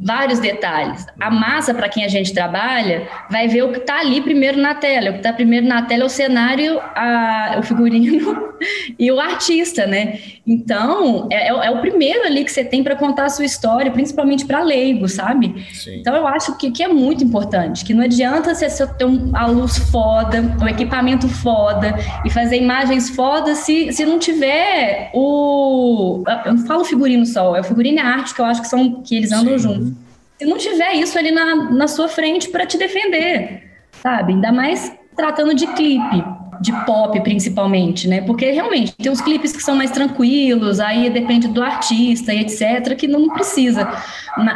vários 0.00 0.38
detalhes. 0.38 1.06
A 1.18 1.30
massa, 1.30 1.72
para 1.72 1.88
quem 1.88 2.04
a 2.04 2.08
gente 2.08 2.32
trabalha, 2.32 3.08
vai 3.30 3.48
ver 3.48 3.62
o 3.62 3.72
que 3.72 3.78
está 3.78 4.00
ali 4.00 4.20
primeiro 4.20 4.58
na 4.58 4.74
tela. 4.74 5.10
O 5.10 5.12
que 5.12 5.18
está 5.18 5.32
primeiro 5.32 5.66
na 5.66 5.82
tela 5.82 6.02
é 6.02 6.06
o 6.06 6.08
cenário, 6.08 6.80
a, 6.94 7.56
o 7.58 7.62
figurino 7.62 8.54
e 8.98 9.10
o 9.10 9.20
artista, 9.20 9.86
né? 9.86 10.18
Então, 10.46 11.28
é, 11.30 11.48
é, 11.48 11.48
é, 11.48 11.70
o 11.70 11.80
primeiro 11.80 12.24
ali 12.24 12.44
que 12.44 12.50
você 12.50 12.64
tem 12.64 12.82
para 12.82 12.96
contar 12.96 13.26
a 13.26 13.28
sua 13.28 13.44
história, 13.44 13.90
principalmente 13.90 14.44
para 14.44 14.62
leigo, 14.62 15.08
sabe? 15.08 15.66
Sim. 15.72 16.00
Então, 16.00 16.14
eu 16.16 16.26
acho 16.26 16.56
que, 16.58 16.70
que 16.70 16.82
é 16.82 16.88
muito 16.88 17.22
importante, 17.22 17.84
que 17.84 17.94
não 17.94 18.04
adianta 18.04 18.54
você 18.54 18.86
ter 18.86 19.04
um, 19.04 19.30
a 19.34 19.46
luz 19.46 19.78
foda, 19.78 20.42
o 20.60 20.68
equipamento 20.68 20.99
foda 21.28 21.94
e 22.24 22.30
fazer 22.30 22.56
imagens 22.56 23.10
fodas 23.10 23.58
se, 23.58 23.92
se 23.92 24.04
não 24.04 24.18
tiver 24.18 25.10
o... 25.14 26.22
Eu 26.44 26.54
não 26.54 26.66
falo 26.66 26.84
figurino 26.84 27.26
só, 27.26 27.56
é 27.56 27.60
o 27.60 27.64
figurino 27.64 27.98
e 27.98 28.00
a 28.00 28.06
arte 28.06 28.34
que 28.34 28.40
eu 28.40 28.44
acho 28.44 28.62
que 28.62 28.68
são 28.68 29.02
que 29.02 29.16
eles 29.16 29.32
andam 29.32 29.58
Sim. 29.58 29.68
juntos. 29.68 29.92
Se 30.38 30.46
não 30.46 30.56
tiver 30.56 30.94
isso 30.94 31.18
ali 31.18 31.30
na, 31.30 31.70
na 31.70 31.86
sua 31.86 32.08
frente 32.08 32.48
para 32.48 32.64
te 32.66 32.78
defender, 32.78 33.62
sabe? 34.02 34.32
Ainda 34.32 34.50
mais 34.50 34.92
tratando 35.14 35.54
de 35.54 35.66
clipe 35.68 36.24
de 36.60 36.72
pop 36.84 37.18
principalmente, 37.20 38.06
né? 38.06 38.20
Porque 38.20 38.50
realmente 38.50 38.94
tem 38.94 39.10
uns 39.10 39.20
clipes 39.20 39.52
que 39.52 39.62
são 39.62 39.74
mais 39.74 39.90
tranquilos, 39.90 40.78
aí 40.78 41.08
depende 41.08 41.48
do 41.48 41.62
artista 41.62 42.34
e 42.34 42.40
etc, 42.40 42.94
que 42.96 43.08
não 43.08 43.30
precisa. 43.30 43.90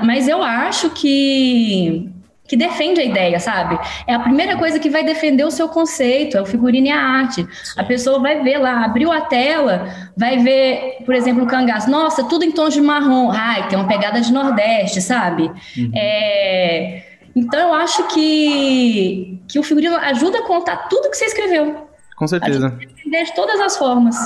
Mas 0.04 0.28
eu 0.28 0.42
acho 0.42 0.90
que 0.90 2.10
que 2.46 2.56
defende 2.56 3.00
a 3.00 3.04
ideia, 3.04 3.40
sabe? 3.40 3.78
É 4.06 4.14
a 4.14 4.20
primeira 4.20 4.56
coisa 4.56 4.78
que 4.78 4.90
vai 4.90 5.02
defender 5.02 5.44
o 5.44 5.50
seu 5.50 5.68
conceito, 5.68 6.36
é 6.36 6.42
o 6.42 6.46
figurino 6.46 6.86
e 6.86 6.90
a 6.90 7.00
arte. 7.00 7.46
A 7.76 7.84
pessoa 7.84 8.18
vai 8.20 8.42
ver 8.42 8.58
lá, 8.58 8.84
abriu 8.84 9.10
a 9.10 9.22
tela, 9.22 9.88
vai 10.16 10.38
ver, 10.38 10.98
por 11.06 11.14
exemplo, 11.14 11.44
o 11.44 11.46
cangaço. 11.46 11.90
Nossa, 11.90 12.24
tudo 12.24 12.44
em 12.44 12.52
tons 12.52 12.74
de 12.74 12.80
marrom. 12.80 13.30
Ai, 13.30 13.66
tem 13.68 13.78
uma 13.78 13.88
pegada 13.88 14.20
de 14.20 14.32
Nordeste, 14.32 15.00
sabe? 15.00 15.50
Uhum. 15.76 15.90
É... 15.94 17.02
Então 17.34 17.58
eu 17.58 17.74
acho 17.74 18.06
que, 18.08 19.40
que 19.48 19.58
o 19.58 19.62
figurino 19.62 19.96
ajuda 19.96 20.38
a 20.38 20.42
contar 20.42 20.88
tudo 20.88 21.10
que 21.10 21.16
você 21.16 21.24
escreveu. 21.24 21.88
Com 22.16 22.28
certeza. 22.28 22.78
de 23.04 23.34
todas 23.34 23.58
as 23.60 23.76
formas. 23.76 24.16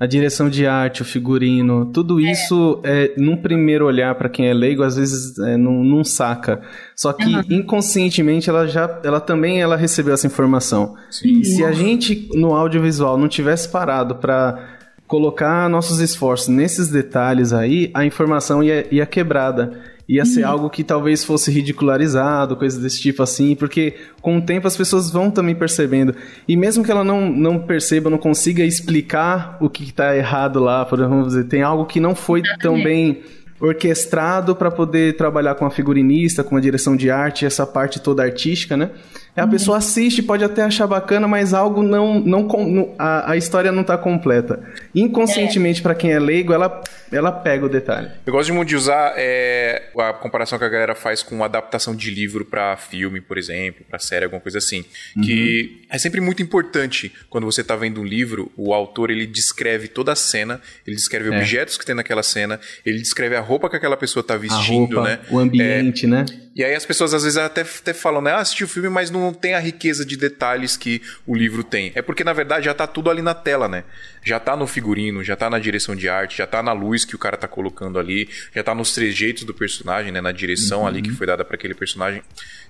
A 0.00 0.06
direção 0.06 0.48
de 0.48 0.66
arte, 0.66 1.02
o 1.02 1.04
figurino, 1.04 1.92
tudo 1.92 2.18
é. 2.18 2.32
isso, 2.32 2.80
é, 2.82 3.12
num 3.18 3.36
primeiro 3.36 3.84
olhar 3.84 4.14
para 4.14 4.30
quem 4.30 4.48
é 4.48 4.54
leigo, 4.54 4.82
às 4.82 4.96
vezes 4.96 5.38
é, 5.38 5.58
não, 5.58 5.84
não 5.84 6.02
saca. 6.02 6.62
Só 6.96 7.12
que 7.12 7.26
uhum. 7.26 7.42
inconscientemente 7.50 8.48
ela 8.48 8.66
já, 8.66 8.98
ela 9.04 9.20
também 9.20 9.60
ela 9.60 9.76
recebeu 9.76 10.14
essa 10.14 10.26
informação. 10.26 10.94
Sim. 11.10 11.40
E 11.40 11.44
se 11.44 11.62
a 11.62 11.72
gente 11.72 12.30
no 12.32 12.54
audiovisual 12.54 13.18
não 13.18 13.28
tivesse 13.28 13.68
parado 13.68 14.14
para 14.14 14.78
colocar 15.06 15.68
nossos 15.68 16.00
esforços 16.00 16.48
nesses 16.48 16.88
detalhes 16.88 17.52
aí, 17.52 17.90
a 17.92 18.04
informação 18.04 18.62
ia, 18.62 18.86
ia 18.90 19.04
quebrada 19.04 19.78
ia 20.10 20.24
ser 20.24 20.42
uhum. 20.42 20.50
algo 20.50 20.70
que 20.70 20.82
talvez 20.82 21.24
fosse 21.24 21.52
ridicularizado, 21.52 22.56
coisas 22.56 22.82
desse 22.82 23.00
tipo 23.00 23.22
assim, 23.22 23.54
porque 23.54 23.94
com 24.20 24.38
o 24.38 24.42
tempo 24.42 24.66
as 24.66 24.76
pessoas 24.76 25.08
vão 25.08 25.30
também 25.30 25.54
percebendo. 25.54 26.16
E 26.48 26.56
mesmo 26.56 26.82
que 26.82 26.90
ela 26.90 27.04
não, 27.04 27.30
não 27.30 27.60
perceba, 27.60 28.10
não 28.10 28.18
consiga 28.18 28.64
explicar 28.64 29.56
o 29.60 29.70
que 29.70 29.84
está 29.84 30.16
errado 30.16 30.58
lá, 30.58 30.84
por 30.84 30.98
vamos 30.98 31.28
dizer, 31.28 31.44
tem 31.44 31.62
algo 31.62 31.86
que 31.86 32.00
não 32.00 32.16
foi 32.16 32.42
tão 32.60 32.82
bem 32.82 33.22
orquestrado 33.60 34.56
para 34.56 34.68
poder 34.68 35.16
trabalhar 35.16 35.54
com 35.54 35.64
a 35.64 35.70
figurinista, 35.70 36.42
com 36.42 36.56
a 36.56 36.60
direção 36.60 36.96
de 36.96 37.08
arte, 37.08 37.46
essa 37.46 37.64
parte 37.64 38.00
toda 38.00 38.24
artística, 38.24 38.76
né? 38.76 38.90
A 39.36 39.44
uhum. 39.44 39.50
pessoa 39.50 39.78
assiste, 39.78 40.22
pode 40.22 40.44
até 40.44 40.62
achar 40.62 40.86
bacana, 40.86 41.28
mas 41.28 41.54
algo 41.54 41.82
não. 41.82 42.20
não, 42.20 42.42
não 42.42 42.94
a, 42.98 43.32
a 43.32 43.36
história 43.36 43.70
não 43.70 43.82
está 43.82 43.96
completa. 43.96 44.60
Inconscientemente, 44.94 45.80
é. 45.80 45.82
para 45.82 45.94
quem 45.94 46.12
é 46.12 46.18
leigo, 46.18 46.52
ela, 46.52 46.82
ela 47.12 47.30
pega 47.30 47.64
o 47.64 47.68
detalhe. 47.68 48.10
Eu 48.26 48.32
gosto 48.32 48.52
muito 48.52 48.68
de 48.68 48.76
usar 48.76 49.14
é, 49.16 49.90
a 49.98 50.12
comparação 50.12 50.58
que 50.58 50.64
a 50.64 50.68
galera 50.68 50.94
faz 50.94 51.22
com 51.22 51.42
adaptação 51.44 51.94
de 51.94 52.10
livro 52.10 52.44
para 52.44 52.76
filme, 52.76 53.20
por 53.20 53.38
exemplo, 53.38 53.84
para 53.88 53.98
série, 53.98 54.24
alguma 54.24 54.40
coisa 54.40 54.58
assim. 54.58 54.84
Uhum. 55.16 55.22
Que 55.22 55.82
é 55.88 55.98
sempre 55.98 56.20
muito 56.20 56.42
importante 56.42 57.12
quando 57.28 57.44
você 57.44 57.60
está 57.60 57.76
vendo 57.76 58.00
um 58.00 58.04
livro, 58.04 58.50
o 58.56 58.74
autor 58.74 59.10
ele 59.10 59.26
descreve 59.26 59.88
toda 59.88 60.12
a 60.12 60.16
cena, 60.16 60.60
ele 60.86 60.96
descreve 60.96 61.32
é. 61.32 61.36
objetos 61.36 61.78
que 61.78 61.86
tem 61.86 61.94
naquela 61.94 62.22
cena, 62.22 62.60
ele 62.84 62.98
descreve 62.98 63.36
a 63.36 63.40
roupa 63.40 63.70
que 63.70 63.76
aquela 63.76 63.96
pessoa 63.96 64.22
está 64.22 64.36
vestindo, 64.36 64.96
roupa, 64.96 65.02
né? 65.02 65.20
O 65.30 65.38
ambiente, 65.38 66.06
é, 66.06 66.08
né? 66.08 66.24
E 66.54 66.64
aí 66.64 66.74
as 66.74 66.84
pessoas 66.84 67.14
às 67.14 67.22
vezes 67.22 67.38
até, 67.38 67.60
até 67.62 67.92
falam, 67.94 68.20
né? 68.20 68.32
Ah, 68.32 68.38
assisti 68.38 68.64
o 68.64 68.68
filme, 68.68 68.88
mas 68.88 69.10
não 69.10 69.19
tem 69.32 69.54
a 69.54 69.58
riqueza 69.58 70.04
de 70.04 70.16
detalhes 70.16 70.76
que 70.76 71.02
o 71.26 71.34
livro 71.34 71.62
tem. 71.62 71.92
É 71.94 72.02
porque, 72.02 72.24
na 72.24 72.32
verdade, 72.32 72.64
já 72.64 72.74
tá 72.74 72.86
tudo 72.86 73.10
ali 73.10 73.22
na 73.22 73.34
tela, 73.34 73.68
né? 73.68 73.84
Já 74.22 74.38
tá 74.38 74.56
no 74.56 74.66
figurino, 74.66 75.24
já 75.24 75.36
tá 75.36 75.48
na 75.48 75.58
direção 75.58 75.96
de 75.96 76.08
arte, 76.08 76.38
já 76.38 76.46
tá 76.46 76.62
na 76.62 76.72
luz 76.72 77.04
que 77.04 77.14
o 77.14 77.18
cara 77.18 77.36
tá 77.36 77.48
colocando 77.48 77.98
ali, 77.98 78.28
já 78.54 78.62
tá 78.62 78.74
nos 78.74 78.92
trejeitos 78.92 79.44
do 79.44 79.54
personagem, 79.54 80.12
né? 80.12 80.20
Na 80.20 80.32
direção 80.32 80.82
uhum. 80.82 80.86
ali 80.86 81.02
que 81.02 81.10
foi 81.10 81.26
dada 81.26 81.44
para 81.44 81.56
aquele 81.56 81.74
personagem. 81.74 82.22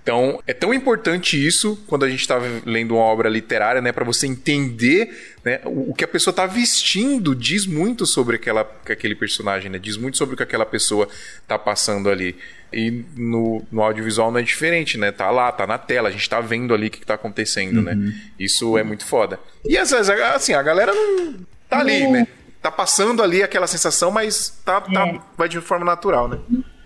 Então, 0.03 0.43
é 0.47 0.55
tão 0.55 0.73
importante 0.73 1.45
isso 1.45 1.77
quando 1.87 2.05
a 2.05 2.09
gente 2.09 2.27
tá 2.27 2.39
lendo 2.65 2.95
uma 2.95 3.03
obra 3.05 3.29
literária, 3.29 3.83
né? 3.83 3.93
para 3.93 4.05
você 4.05 4.27
entender 4.27 5.11
né? 5.45 5.61
O, 5.65 5.91
o 5.91 5.95
que 5.95 6.05
a 6.05 6.09
pessoa 6.09 6.35
tá 6.35 6.47
vestindo 6.47 7.35
diz 7.35 7.67
muito 7.67 8.07
sobre 8.07 8.37
aquela, 8.37 8.61
aquele 8.89 9.15
personagem, 9.15 9.71
né? 9.71 9.79
Diz 9.79 9.97
muito 9.97 10.17
sobre 10.17 10.35
o 10.35 10.37
que 10.37 10.43
aquela 10.43 10.67
pessoa 10.67 11.09
tá 11.47 11.59
passando 11.59 12.11
ali. 12.11 12.37
E 12.73 13.05
no, 13.17 13.65
no 13.71 13.83
audiovisual 13.83 14.31
não 14.31 14.39
é 14.39 14.43
diferente, 14.43 14.97
né? 14.97 15.11
Tá 15.11 15.31
lá, 15.31 15.51
tá 15.51 15.67
na 15.67 15.79
tela, 15.79 16.09
a 16.09 16.13
gente 16.13 16.29
tá 16.29 16.41
vendo 16.41 16.75
ali 16.75 16.87
o 16.87 16.91
que, 16.91 17.01
que 17.01 17.07
tá 17.07 17.15
acontecendo, 17.15 17.83
né? 17.83 17.93
uhum. 17.93 17.99
né? 17.99 18.21
Isso 18.39 18.77
é 18.79 18.83
muito 18.83 19.05
foda. 19.05 19.41
E 19.65 19.77
às 19.77 19.91
vezes, 19.91 20.11
assim, 20.11 20.53
a 20.53 20.63
galera 20.63 20.93
não 20.93 21.47
tá 21.71 21.81
ali, 21.81 22.07
né? 22.09 22.27
Tá 22.61 22.71
passando 22.71 23.23
ali 23.23 23.43
aquela 23.43 23.67
sensação, 23.67 24.11
mas 24.11 24.61
tá, 24.65 24.81
tá 24.81 25.09
é. 25.09 25.19
vai 25.37 25.49
de 25.49 25.61
forma 25.61 25.85
natural, 25.85 26.29
né? 26.29 26.39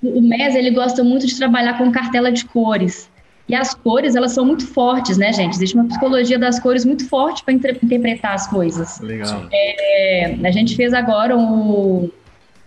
O 0.03 0.21
MES, 0.21 0.55
ele 0.55 0.71
gosta 0.71 1.03
muito 1.03 1.27
de 1.27 1.37
trabalhar 1.37 1.79
com 1.79 1.91
cartela 1.91 2.31
de 2.31 2.45
cores. 2.45 3.11
E 3.49 3.55
as 3.55 3.75
cores, 3.75 4.15
elas 4.15 4.33
são 4.33 4.45
muito 4.45 4.67
fortes, 4.67 5.19
né, 5.19 5.33
gente? 5.33 5.55
Existe 5.55 5.75
uma 5.75 5.87
psicologia 5.87 6.39
das 6.39 6.59
cores 6.59 6.85
muito 6.85 7.07
forte 7.09 7.43
para 7.45 7.53
interpretar 7.53 8.35
as 8.35 8.47
coisas. 8.47 9.01
Legal. 9.01 9.47
É, 9.53 10.37
a 10.43 10.51
gente 10.51 10.77
fez 10.77 10.95
agora 10.95 11.37
um, 11.37 12.11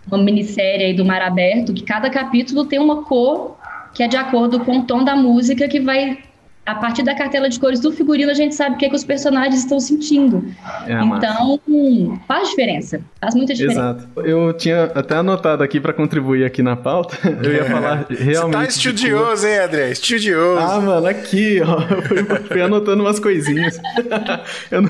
uma 0.06 0.18
minissérie 0.18 0.86
aí 0.86 0.94
do 0.94 1.04
Mar 1.04 1.22
Aberto, 1.22 1.72
que 1.72 1.82
cada 1.82 2.10
capítulo 2.10 2.64
tem 2.64 2.78
uma 2.78 3.02
cor 3.04 3.56
que 3.94 4.02
é 4.02 4.08
de 4.08 4.16
acordo 4.16 4.60
com 4.60 4.78
o 4.78 4.82
tom 4.84 5.02
da 5.02 5.16
música 5.16 5.66
que 5.66 5.80
vai 5.80 6.18
a 6.68 6.74
partir 6.74 7.02
da 7.02 7.14
cartela 7.14 7.48
de 7.48 7.58
cores 7.58 7.80
do 7.80 7.90
figurino, 7.90 8.30
a 8.30 8.34
gente 8.34 8.54
sabe 8.54 8.76
o 8.76 8.78
que, 8.78 8.84
é 8.84 8.90
que 8.90 8.94
os 8.94 9.02
personagens 9.02 9.60
estão 9.60 9.80
sentindo. 9.80 10.44
É, 10.86 11.02
então, 11.02 11.58
hum, 11.66 12.18
faz 12.28 12.50
diferença. 12.50 13.00
Faz 13.18 13.34
muita 13.34 13.54
diferença. 13.54 13.80
Exato. 13.80 14.20
Eu 14.20 14.52
tinha 14.52 14.84
até 14.94 15.16
anotado 15.16 15.62
aqui 15.62 15.80
para 15.80 15.94
contribuir 15.94 16.44
aqui 16.44 16.62
na 16.62 16.76
pauta. 16.76 17.16
Eu 17.42 17.54
ia 17.54 17.64
falar 17.64 18.06
realmente. 18.10 18.36
Você 18.36 18.50
tá 18.50 18.64
estudioso, 18.64 19.46
hein, 19.46 19.58
André? 19.60 19.90
Estudioso. 19.92 20.60
Ah, 20.60 20.78
mano, 20.78 21.06
aqui, 21.06 21.58
ó. 21.62 21.80
Eu 21.80 22.02
fui, 22.02 22.24
fui 22.24 22.60
anotando 22.60 23.02
umas 23.02 23.18
coisinhas. 23.18 23.80
não... 24.70 24.82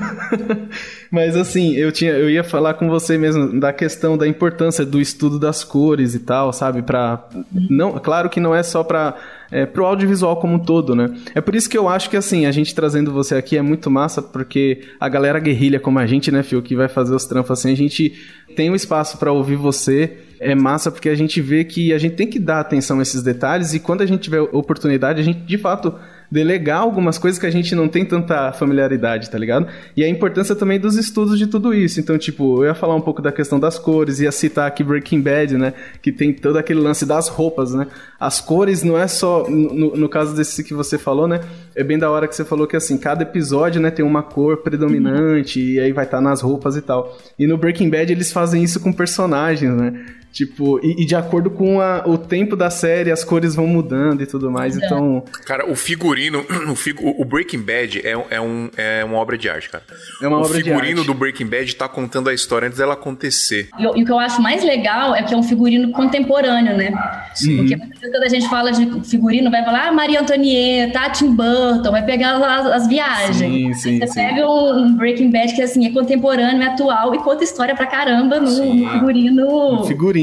Mas 1.11 1.35
assim, 1.35 1.75
eu, 1.75 1.91
tinha, 1.91 2.11
eu 2.11 2.29
ia 2.29 2.43
falar 2.43 2.75
com 2.75 2.87
você 2.87 3.17
mesmo 3.17 3.59
da 3.59 3.73
questão 3.73 4.17
da 4.17 4.27
importância 4.27 4.85
do 4.85 5.01
estudo 5.01 5.39
das 5.39 5.63
cores 5.63 6.13
e 6.13 6.19
tal, 6.19 6.53
sabe? 6.53 6.81
Pra, 6.81 7.27
não, 7.69 7.93
claro 7.99 8.29
que 8.29 8.39
não 8.39 8.53
é 8.53 8.61
só 8.61 8.83
para 8.83 9.15
é, 9.51 9.65
pro 9.65 9.85
audiovisual 9.85 10.37
como 10.37 10.55
um 10.55 10.59
todo, 10.59 10.95
né? 10.95 11.09
É 11.33 11.41
por 11.41 11.55
isso 11.55 11.69
que 11.69 11.77
eu 11.77 11.89
acho 11.89 12.09
que, 12.09 12.17
assim, 12.17 12.45
a 12.45 12.51
gente 12.51 12.75
trazendo 12.75 13.11
você 13.11 13.35
aqui 13.35 13.57
é 13.57 13.61
muito 13.61 13.89
massa, 13.89 14.21
porque 14.21 14.81
a 14.99 15.09
galera 15.09 15.39
guerrilha 15.39 15.79
como 15.79 15.99
a 15.99 16.05
gente, 16.05 16.31
né, 16.31 16.43
Fio, 16.43 16.61
que 16.61 16.75
vai 16.75 16.87
fazer 16.87 17.15
os 17.15 17.25
trampos 17.25 17.51
assim, 17.51 17.71
a 17.71 17.75
gente 17.75 18.13
tem 18.55 18.69
um 18.69 18.75
espaço 18.75 19.17
para 19.17 19.31
ouvir 19.31 19.55
você, 19.55 20.17
é 20.39 20.55
massa 20.55 20.91
porque 20.91 21.09
a 21.09 21.15
gente 21.15 21.41
vê 21.41 21.63
que 21.63 21.91
a 21.91 21.97
gente 21.97 22.15
tem 22.15 22.27
que 22.27 22.39
dar 22.39 22.59
atenção 22.59 22.99
a 22.99 23.01
esses 23.01 23.21
detalhes 23.21 23.73
e 23.73 23.79
quando 23.79 24.01
a 24.01 24.05
gente 24.05 24.21
tiver 24.21 24.41
oportunidade, 24.41 25.19
a 25.19 25.23
gente, 25.23 25.39
de 25.39 25.57
fato 25.57 25.93
delegar 26.31 26.81
algumas 26.81 27.17
coisas 27.17 27.39
que 27.39 27.45
a 27.45 27.51
gente 27.51 27.73
não 27.73 27.87
tem 27.87 28.05
tanta 28.05 28.51
familiaridade, 28.51 29.29
tá 29.29 29.37
ligado? 29.37 29.67
E 29.95 30.03
a 30.03 30.09
importância 30.09 30.55
também 30.55 30.79
dos 30.79 30.95
estudos 30.95 31.39
de 31.39 31.47
tudo 31.47 31.73
isso. 31.73 31.99
Então, 31.99 32.17
tipo, 32.17 32.63
eu 32.63 32.67
ia 32.67 32.75
falar 32.75 32.95
um 32.95 33.01
pouco 33.01 33.21
da 33.21 33.31
questão 33.31 33.59
das 33.59 33.79
cores, 33.79 34.19
ia 34.19 34.31
citar 34.31 34.67
aqui 34.67 34.83
Breaking 34.83 35.21
Bad, 35.21 35.57
né? 35.57 35.73
Que 36.01 36.11
tem 36.11 36.33
todo 36.33 36.57
aquele 36.57 36.79
lance 36.79 37.05
das 37.05 37.27
roupas, 37.27 37.73
né? 37.73 37.87
As 38.19 38.39
cores 38.39 38.83
não 38.83 38.97
é 38.97 39.07
só, 39.07 39.49
no, 39.49 39.95
no 39.95 40.09
caso 40.09 40.35
desse 40.35 40.63
que 40.63 40.73
você 40.73 40.97
falou, 40.97 41.27
né? 41.27 41.41
É 41.75 41.83
bem 41.83 41.97
da 41.97 42.11
hora 42.11 42.27
que 42.27 42.35
você 42.35 42.45
falou 42.45 42.67
que, 42.67 42.75
assim, 42.75 42.97
cada 42.97 43.23
episódio, 43.23 43.81
né, 43.81 43.89
tem 43.89 44.05
uma 44.05 44.21
cor 44.21 44.57
predominante 44.57 45.59
e 45.59 45.79
aí 45.79 45.91
vai 45.91 46.05
estar 46.05 46.17
tá 46.17 46.21
nas 46.21 46.41
roupas 46.41 46.75
e 46.75 46.81
tal. 46.81 47.17
E 47.37 47.47
no 47.47 47.57
Breaking 47.57 47.89
Bad 47.89 48.11
eles 48.11 48.31
fazem 48.31 48.63
isso 48.63 48.79
com 48.79 48.91
personagens, 48.91 49.73
né? 49.73 50.05
Tipo, 50.31 50.79
e, 50.83 51.01
e, 51.01 51.05
de 51.05 51.15
acordo 51.15 51.49
com 51.49 51.81
a, 51.81 52.03
o 52.05 52.17
tempo 52.17 52.55
da 52.55 52.69
série, 52.69 53.11
as 53.11 53.23
cores 53.23 53.55
vão 53.55 53.65
mudando 53.65 54.21
e 54.21 54.27
tudo 54.27 54.51
mais, 54.51 54.77
é. 54.77 54.85
então... 54.85 55.23
Cara, 55.45 55.69
o 55.69 55.75
figurino, 55.75 56.45
o, 56.69 56.75
figu, 56.75 57.15
o 57.19 57.25
Breaking 57.25 57.61
Bad 57.61 57.99
é, 58.05 58.11
é, 58.29 58.39
um, 58.39 58.69
é 58.77 59.03
uma 59.03 59.17
obra 59.17 59.37
de 59.37 59.49
arte, 59.49 59.69
cara. 59.69 59.83
É 60.21 60.27
uma 60.27 60.37
o 60.37 60.41
obra 60.41 60.61
de 60.61 60.69
arte. 60.69 60.69
O 60.69 60.73
figurino 60.75 61.03
do 61.03 61.13
Breaking 61.15 61.47
Bad 61.47 61.75
tá 61.75 61.89
contando 61.89 62.29
a 62.29 62.33
história 62.33 62.67
antes 62.67 62.77
dela 62.77 62.93
acontecer. 62.93 63.69
E, 63.79 63.83
e, 63.83 63.87
o 63.87 64.05
que 64.05 64.11
eu 64.11 64.19
acho 64.19 64.39
mais 64.41 64.63
legal 64.63 65.15
é 65.15 65.23
que 65.23 65.33
é 65.33 65.37
um 65.37 65.41
figurino 65.41 65.91
contemporâneo, 65.91 66.77
né? 66.77 66.93
Sim. 67.33 67.57
Porque 67.57 67.75
quando 68.11 68.23
a 68.23 68.29
gente 68.29 68.47
fala 68.47 68.71
de 68.71 69.09
figurino, 69.09 69.49
vai 69.49 69.65
falar 69.65 69.87
ah, 69.87 69.91
Maria 69.91 70.21
Antonieta, 70.21 71.09
Tim 71.09 71.35
Burton, 71.35 71.89
vai 71.91 72.05
pegar 72.05 72.37
as, 72.37 72.65
as 72.67 72.87
viagens. 72.87 73.37
Sim, 73.37 73.73
sim, 73.73 73.99
Você 73.99 74.07
sim. 74.07 74.13
pega 74.13 74.47
um, 74.47 74.77
um, 74.77 74.95
Breaking 74.95 75.31
Bad 75.31 75.55
que, 75.55 75.61
assim, 75.61 75.87
é 75.87 75.91
contemporâneo, 75.91 76.61
é 76.61 76.67
atual 76.67 77.15
e 77.15 77.17
conta 77.17 77.43
história 77.43 77.75
pra 77.75 77.87
caramba 77.87 78.39
no, 78.39 78.75
no 78.75 78.91
figurino... 78.91 79.71
No 79.77 79.85
figurino 79.85 80.18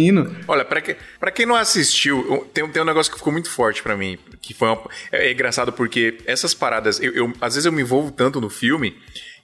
Olha, 0.47 0.65
pra, 0.65 0.81
que, 0.81 0.97
pra 1.19 1.31
quem 1.31 1.47
não 1.47 1.55
assistiu, 1.55 2.49
tem, 2.53 2.69
tem 2.69 2.83
um 2.83 2.87
negócio 2.87 3.11
que 3.11 3.19
ficou 3.19 3.33
muito 3.33 3.51
forte 3.51 3.83
para 3.83 3.97
mim. 3.97 4.19
Que 4.41 4.55
foi 4.55 4.69
uma, 4.69 4.83
é, 5.11 5.29
é, 5.29 5.33
engraçado 5.33 5.73
porque 5.73 6.19
essas 6.27 6.55
paradas, 6.55 7.01
eu, 7.01 7.13
eu, 7.13 7.33
às 7.41 7.55
vezes 7.55 7.67
eu 7.67 7.73
me 7.73 7.83
envolvo 7.83 8.11
tanto 8.11 8.41
no 8.41 8.51
filme 8.51 8.97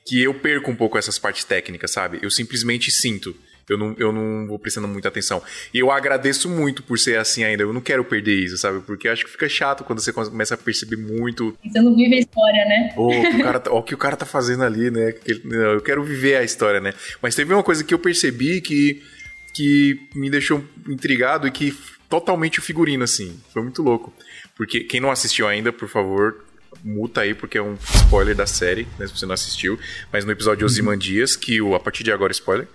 que 0.05 0.22
eu 0.22 0.34
perco 0.34 0.70
um 0.70 0.76
pouco 0.76 0.98
essas 0.98 1.18
partes 1.18 1.44
técnicas, 1.44 1.90
sabe? 1.90 2.18
Eu 2.22 2.30
simplesmente 2.30 2.90
sinto. 2.90 3.34
Eu 3.68 3.78
não, 3.78 3.94
eu 3.98 4.12
não 4.12 4.46
vou 4.46 4.59
prestando 4.59 4.88
muita 4.88 5.09
atenção. 5.09 5.40
E 5.72 5.78
eu 5.78 5.90
agradeço 5.90 6.48
muito 6.48 6.82
por 6.82 6.98
ser 6.98 7.18
assim 7.18 7.44
ainda. 7.44 7.62
Eu 7.62 7.72
não 7.72 7.80
quero 7.80 8.05
perder 8.05 8.34
isso, 8.34 8.59
sabe? 8.59 8.80
Porque 8.80 9.07
eu 9.09 9.12
acho 9.12 9.24
que 9.24 9.30
fica 9.30 9.48
chato 9.48 9.84
quando 9.84 10.00
você 10.00 10.12
começa 10.12 10.55
a 10.55 10.59
perceber 10.59 10.96
muito. 10.96 11.57
Você 11.64 11.80
não 11.80 11.94
vive 11.94 12.16
a 12.16 12.18
história, 12.18 12.64
né? 12.64 12.92
Ou 12.96 13.11
o, 13.11 13.42
cara, 13.42 13.61
tá, 13.61 13.72
o 13.72 13.82
que 13.82 13.94
o 13.94 13.98
cara 13.98 14.16
tá 14.16 14.26
fazendo 14.26 14.64
ali, 14.64 14.90
né? 14.90 15.14
Eu 15.44 15.80
quero 15.80 16.03
viver 16.03 16.36
a 16.36 16.42
história, 16.42 16.80
né? 16.80 16.92
Mas 17.20 17.34
teve 17.34 17.55
uma 17.55 17.62
coisa 17.62 17.84
que 17.84 17.94
eu 17.94 17.98
percebi 17.98 18.61
que 18.61 19.03
que 19.53 20.09
me 20.14 20.30
deixou 20.30 20.64
intrigado 20.88 21.46
e 21.46 21.50
que 21.50 21.76
totalmente 22.09 22.59
o 22.59 22.62
figurino, 22.62 23.05
assim. 23.05 23.40
Foi 23.53 23.62
muito 23.62 23.82
louco. 23.82 24.12
Porque 24.55 24.80
quem 24.80 25.00
não 25.00 25.11
assistiu 25.11 25.48
ainda, 25.48 25.72
por 25.72 25.88
favor, 25.88 26.44
muta 26.84 27.22
aí, 27.22 27.34
porque 27.34 27.59
é 27.59 27.62
um 27.62 27.76
spoiler 27.82 28.34
da 28.34 28.46
série, 28.46 28.86
né, 28.98 29.07
se 29.07 29.16
você 29.16 29.26
não 29.26 29.34
assistiu. 29.34 29.78
Mas 30.12 30.24
no 30.24 30.32
episódio 30.32 30.66
Osimandias, 30.66 31.36
que 31.36 31.61
o. 31.61 31.74
A 31.74 31.80
partir 31.80 32.03
de 32.05 32.12
agora, 32.12 32.32
spoiler. 32.32 32.68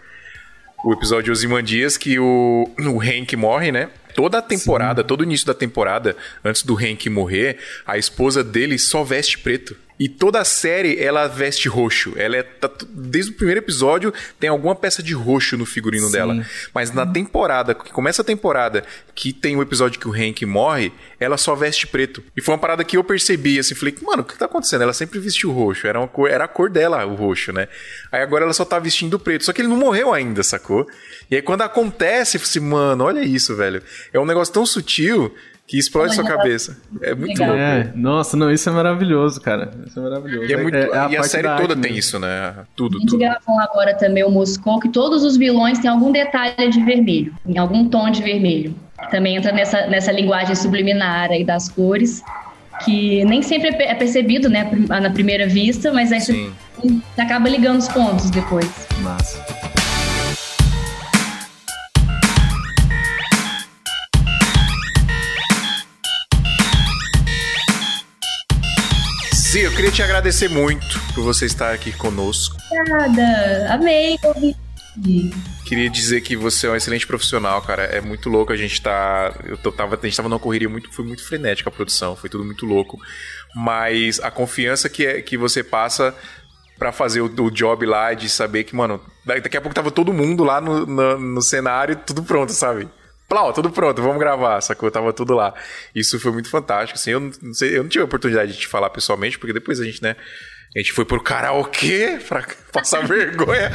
O 0.84 0.93
episódio 0.93 1.32
Osimandias, 1.32 1.97
que 1.97 2.19
o, 2.19 2.69
o 2.80 3.01
Hank 3.01 3.36
morre, 3.36 3.71
né? 3.71 3.89
Toda 4.15 4.38
a 4.38 4.41
temporada, 4.41 5.01
Sim. 5.01 5.07
todo 5.07 5.21
o 5.21 5.23
início 5.23 5.45
da 5.45 5.53
temporada, 5.53 6.15
antes 6.43 6.61
do 6.61 6.75
Hank 6.75 7.09
morrer, 7.09 7.57
a 7.86 7.97
esposa 7.97 8.43
dele 8.43 8.78
só 8.78 9.03
veste 9.03 9.39
preto. 9.39 9.75
E 10.00 10.08
toda 10.08 10.39
a 10.39 10.45
série 10.45 11.00
ela 11.00 11.28
veste 11.28 11.68
roxo. 11.68 12.14
Ela 12.16 12.38
é. 12.38 12.43
Tá, 12.43 12.70
desde 12.89 13.32
o 13.32 13.36
primeiro 13.36 13.60
episódio 13.60 14.14
tem 14.39 14.50
alguma 14.50 14.76
peça 14.76 15.02
de 15.02 15.14
roxo 15.14 15.58
no 15.58 15.66
figurino 15.66 16.06
Sim. 16.06 16.12
dela. 16.12 16.45
Mas 16.74 16.91
na 16.91 17.06
temporada, 17.06 17.74
que 17.74 17.91
começa 17.91 18.22
a 18.22 18.26
temporada, 18.26 18.84
que 19.16 19.34
tem 19.34 19.56
o 19.56 19.62
episódio 19.62 20.00
que 20.00 20.08
o 20.08 20.14
Hank 20.14 20.45
morre, 20.45 20.91
ela 21.20 21.38
só 21.38 21.56
veste 21.56 21.88
preto. 21.88 22.24
E 22.36 22.41
foi 22.41 22.54
uma 22.54 22.60
parada 22.60 22.84
que 22.84 22.98
eu 22.98 23.04
percebi, 23.04 23.58
assim, 23.58 23.74
falei, 23.74 23.95
mano, 24.02 24.22
o 24.22 24.26
que 24.26 24.38
tá 24.38 24.45
acontecendo? 24.45 24.84
Ela 24.84 24.93
sempre 24.93 25.20
vestiu 25.20 25.52
roxo. 25.52 25.88
Era, 25.88 26.00
uma 26.00 26.08
cor, 26.08 26.30
era 26.30 26.43
a 26.43 26.48
cor 26.48 26.70
dela, 26.70 27.04
o 27.06 27.16
roxo, 27.16 27.52
né? 27.52 27.68
Aí 28.12 28.22
agora 28.22 28.43
ela 28.43 28.54
só 28.54 28.64
tá 28.64 28.78
vestindo 28.78 29.18
preto. 29.18 29.45
Só 29.45 29.54
que 29.54 29.62
ele 29.62 29.68
não 29.68 29.78
morreu 29.78 30.14
ainda, 30.14 30.43
sacou? 30.43 30.88
E 31.32 31.36
aí 31.36 31.41
quando 31.41 31.62
acontece, 31.64 32.38
assim, 32.38 32.60
mano, 32.60 33.04
olha 33.04 33.22
isso, 33.22 33.56
velho. 33.56 33.82
É 34.14 34.20
um 34.20 34.26
negócio 34.26 34.54
tão 34.54 34.66
sutil 34.66 35.36
que 35.68 35.78
explode 35.78 36.15
sua 36.15 36.24
cabeça. 36.24 36.78
É 37.01 37.13
muito 37.13 37.39
Legal. 37.39 37.49
louco. 37.49 37.61
É, 37.61 37.91
nossa, 37.93 38.38
não, 38.38 38.49
isso 38.49 38.70
é 38.70 38.72
maravilhoso, 38.72 39.41
cara. 39.41 39.70
Isso 39.86 39.99
é 39.99 40.01
maravilhoso. 40.01 40.49
E, 40.49 40.53
é 40.53 40.57
muito, 40.57 40.78
é, 40.78 40.88
é 40.88 40.97
a, 40.97 41.09
e 41.09 41.18
a 41.18 41.24
série 41.24 41.49
toda 41.57 41.76
tem 41.76 41.91
mesmo. 41.91 41.97
isso, 41.97 42.18
né? 42.18 42.53
Tudo. 42.74 42.95
A 42.95 42.99
gente 43.01 43.09
tudo. 43.09 43.20
gravou 43.20 43.59
agora 43.59 43.93
também 43.93 44.24
o 44.24 44.32
Moscou, 44.32 44.80
que 44.80 44.88
todos 44.88 45.24
os 45.26 45.36
vilões 45.36 45.78
têm 45.80 45.91
algum 45.91 46.09
detalhe 46.09 46.70
de 46.70 46.82
vermelho, 46.84 47.36
em 47.45 47.57
algum 47.57 47.89
tom 47.89 48.09
de 48.09 48.24
vermelho. 48.24 48.74
Também 49.11 49.36
entra 49.36 49.51
nessa, 49.51 49.88
nessa 49.88 50.11
linguagem 50.11 50.55
subliminar 50.55 51.32
aí 51.32 51.43
das 51.43 51.68
cores, 51.68 52.24
que 52.86 53.26
nem 53.26 53.41
sempre 53.41 53.68
é 53.84 53.93
percebido, 53.93 54.49
né, 54.49 54.72
na 54.88 55.09
primeira 55.09 55.47
vista, 55.47 55.91
mas 55.91 56.13
aí 56.13 56.22
Sim. 56.22 56.53
você 56.78 57.22
acaba 57.22 57.49
ligando 57.49 57.80
os 57.80 57.89
pontos 57.89 58.30
depois. 58.30 58.70
Massa. 59.01 59.66
Zi, 69.48 69.62
eu 69.62 69.72
queria 69.72 69.89
te 69.89 70.04
agradecer 70.04 70.50
muito 70.50 71.00
por 71.16 71.24
você 71.24 71.45
estar 71.45 71.74
aqui 71.74 71.93
conosco. 71.93 72.58
Obrigada, 72.70 73.74
amei 73.74 74.18
Queria 75.66 75.89
dizer 75.89 76.20
que 76.20 76.36
você 76.36 76.68
é 76.68 76.72
um 76.72 76.76
excelente 76.76 77.08
profissional, 77.08 77.62
cara. 77.62 77.84
É 77.84 78.02
muito 78.02 78.28
louco. 78.28 78.52
A 78.52 78.58
gente 78.58 78.82
tá. 78.82 79.34
Eu 79.45 79.58
tava, 79.72 79.95
a 79.95 80.06
gente 80.06 80.18
tava 80.18 80.28
numa 80.28 80.38
correria 80.38 80.68
muito. 80.68 80.91
Foi 80.91 81.06
muito 81.06 81.26
frenética 81.26 81.70
a 81.70 81.72
produção, 81.72 82.14
foi 82.14 82.30
tudo 82.30 82.43
muito 82.43 82.66
louco. 82.66 83.00
Mas 83.56 84.20
a 84.20 84.30
confiança 84.30 84.89
que, 84.89 85.06
é, 85.06 85.22
que 85.22 85.38
você 85.38 85.64
passa 85.64 86.14
para 86.78 86.91
fazer 86.91 87.22
o, 87.22 87.28
o, 87.28 87.50
job 87.50 87.86
lá 87.86 88.14
de 88.14 88.28
saber 88.28 88.66
que, 88.66 88.76
mano, 88.76 89.00
daqui 89.26 89.56
a 89.56 89.62
pouco 89.62 89.74
tava 89.74 89.91
todo 89.91 90.12
mundo 90.12 90.43
lá 90.43 90.60
no, 90.60 90.86
no, 90.86 91.18
no 91.18 91.41
cenário, 91.41 91.95
tudo 91.95 92.22
pronto, 92.22 92.52
sabe? 92.52 92.89
Plau, 93.28 93.51
tudo 93.51 93.69
pronto, 93.69 94.01
vamos 94.01 94.19
gravar, 94.19 94.61
sacou? 94.61 94.89
Tava 94.89 95.11
tudo 95.11 95.34
lá. 95.34 95.53
Isso 95.93 96.19
foi 96.19 96.32
muito 96.32 96.49
fantástico, 96.49 96.97
assim, 96.97 97.11
eu 97.11 97.19
não, 97.19 97.53
sei, 97.53 97.78
eu 97.78 97.84
não 97.84 97.89
tive 97.89 98.01
a 98.01 98.05
oportunidade 98.05 98.53
de 98.53 98.59
te 98.59 98.67
falar 98.67 98.89
pessoalmente, 98.89 99.38
porque 99.38 99.51
depois 99.51 99.82
a 99.82 99.84
gente, 99.84 100.01
né, 100.01 100.15
A 100.76 100.80
gente 100.80 100.91
foi 100.91 101.05
pro 101.05 101.22
karaokê 101.22 102.20
pra 102.28 102.45
passar 102.74 103.07
vergonha. 103.07 103.72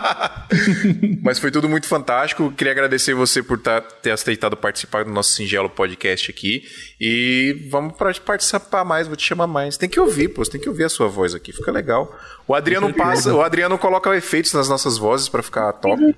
Mas 1.22 1.38
foi 1.38 1.50
tudo 1.50 1.68
muito 1.68 1.86
fantástico. 1.86 2.52
Queria 2.52 2.72
agradecer 2.72 3.14
você 3.14 3.42
por 3.42 3.58
tá, 3.58 3.80
ter 3.80 4.10
aceitado 4.10 4.56
participar 4.56 5.04
do 5.04 5.10
nosso 5.10 5.30
singelo 5.32 5.68
podcast 5.70 6.30
aqui. 6.30 6.62
E 7.00 7.66
vamos 7.70 7.96
para 7.96 8.12
participar 8.14 8.84
mais, 8.84 9.06
vou 9.06 9.16
te 9.16 9.24
chamar 9.24 9.46
mais. 9.46 9.76
Tem 9.76 9.88
que 9.88 9.98
ouvir, 9.98 10.28
pô, 10.28 10.44
você 10.44 10.52
tem 10.52 10.60
que 10.60 10.68
ouvir 10.68 10.84
a 10.84 10.88
sua 10.88 11.08
voz 11.08 11.34
aqui, 11.34 11.52
fica 11.52 11.72
legal. 11.72 12.14
O 12.46 12.54
Adriano 12.54 12.92
passa, 12.92 13.34
o 13.34 13.40
Adriano 13.40 13.78
coloca 13.78 14.14
efeitos 14.14 14.52
nas 14.52 14.68
nossas 14.68 14.98
vozes 14.98 15.28
para 15.28 15.42
ficar 15.42 15.72
top. 15.72 16.00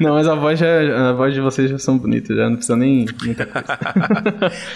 não, 0.00 0.14
mas 0.14 0.26
a 0.28 0.34
voz, 0.34 0.58
já, 0.58 1.10
a 1.10 1.12
voz 1.12 1.34
de 1.34 1.40
vocês 1.40 1.68
já 1.70 1.78
são 1.78 1.98
bonitas, 1.98 2.36
já 2.36 2.48
não 2.48 2.56
precisa 2.56 2.76
nem 2.76 3.06
muita 3.22 3.44
coisa. 3.44 3.78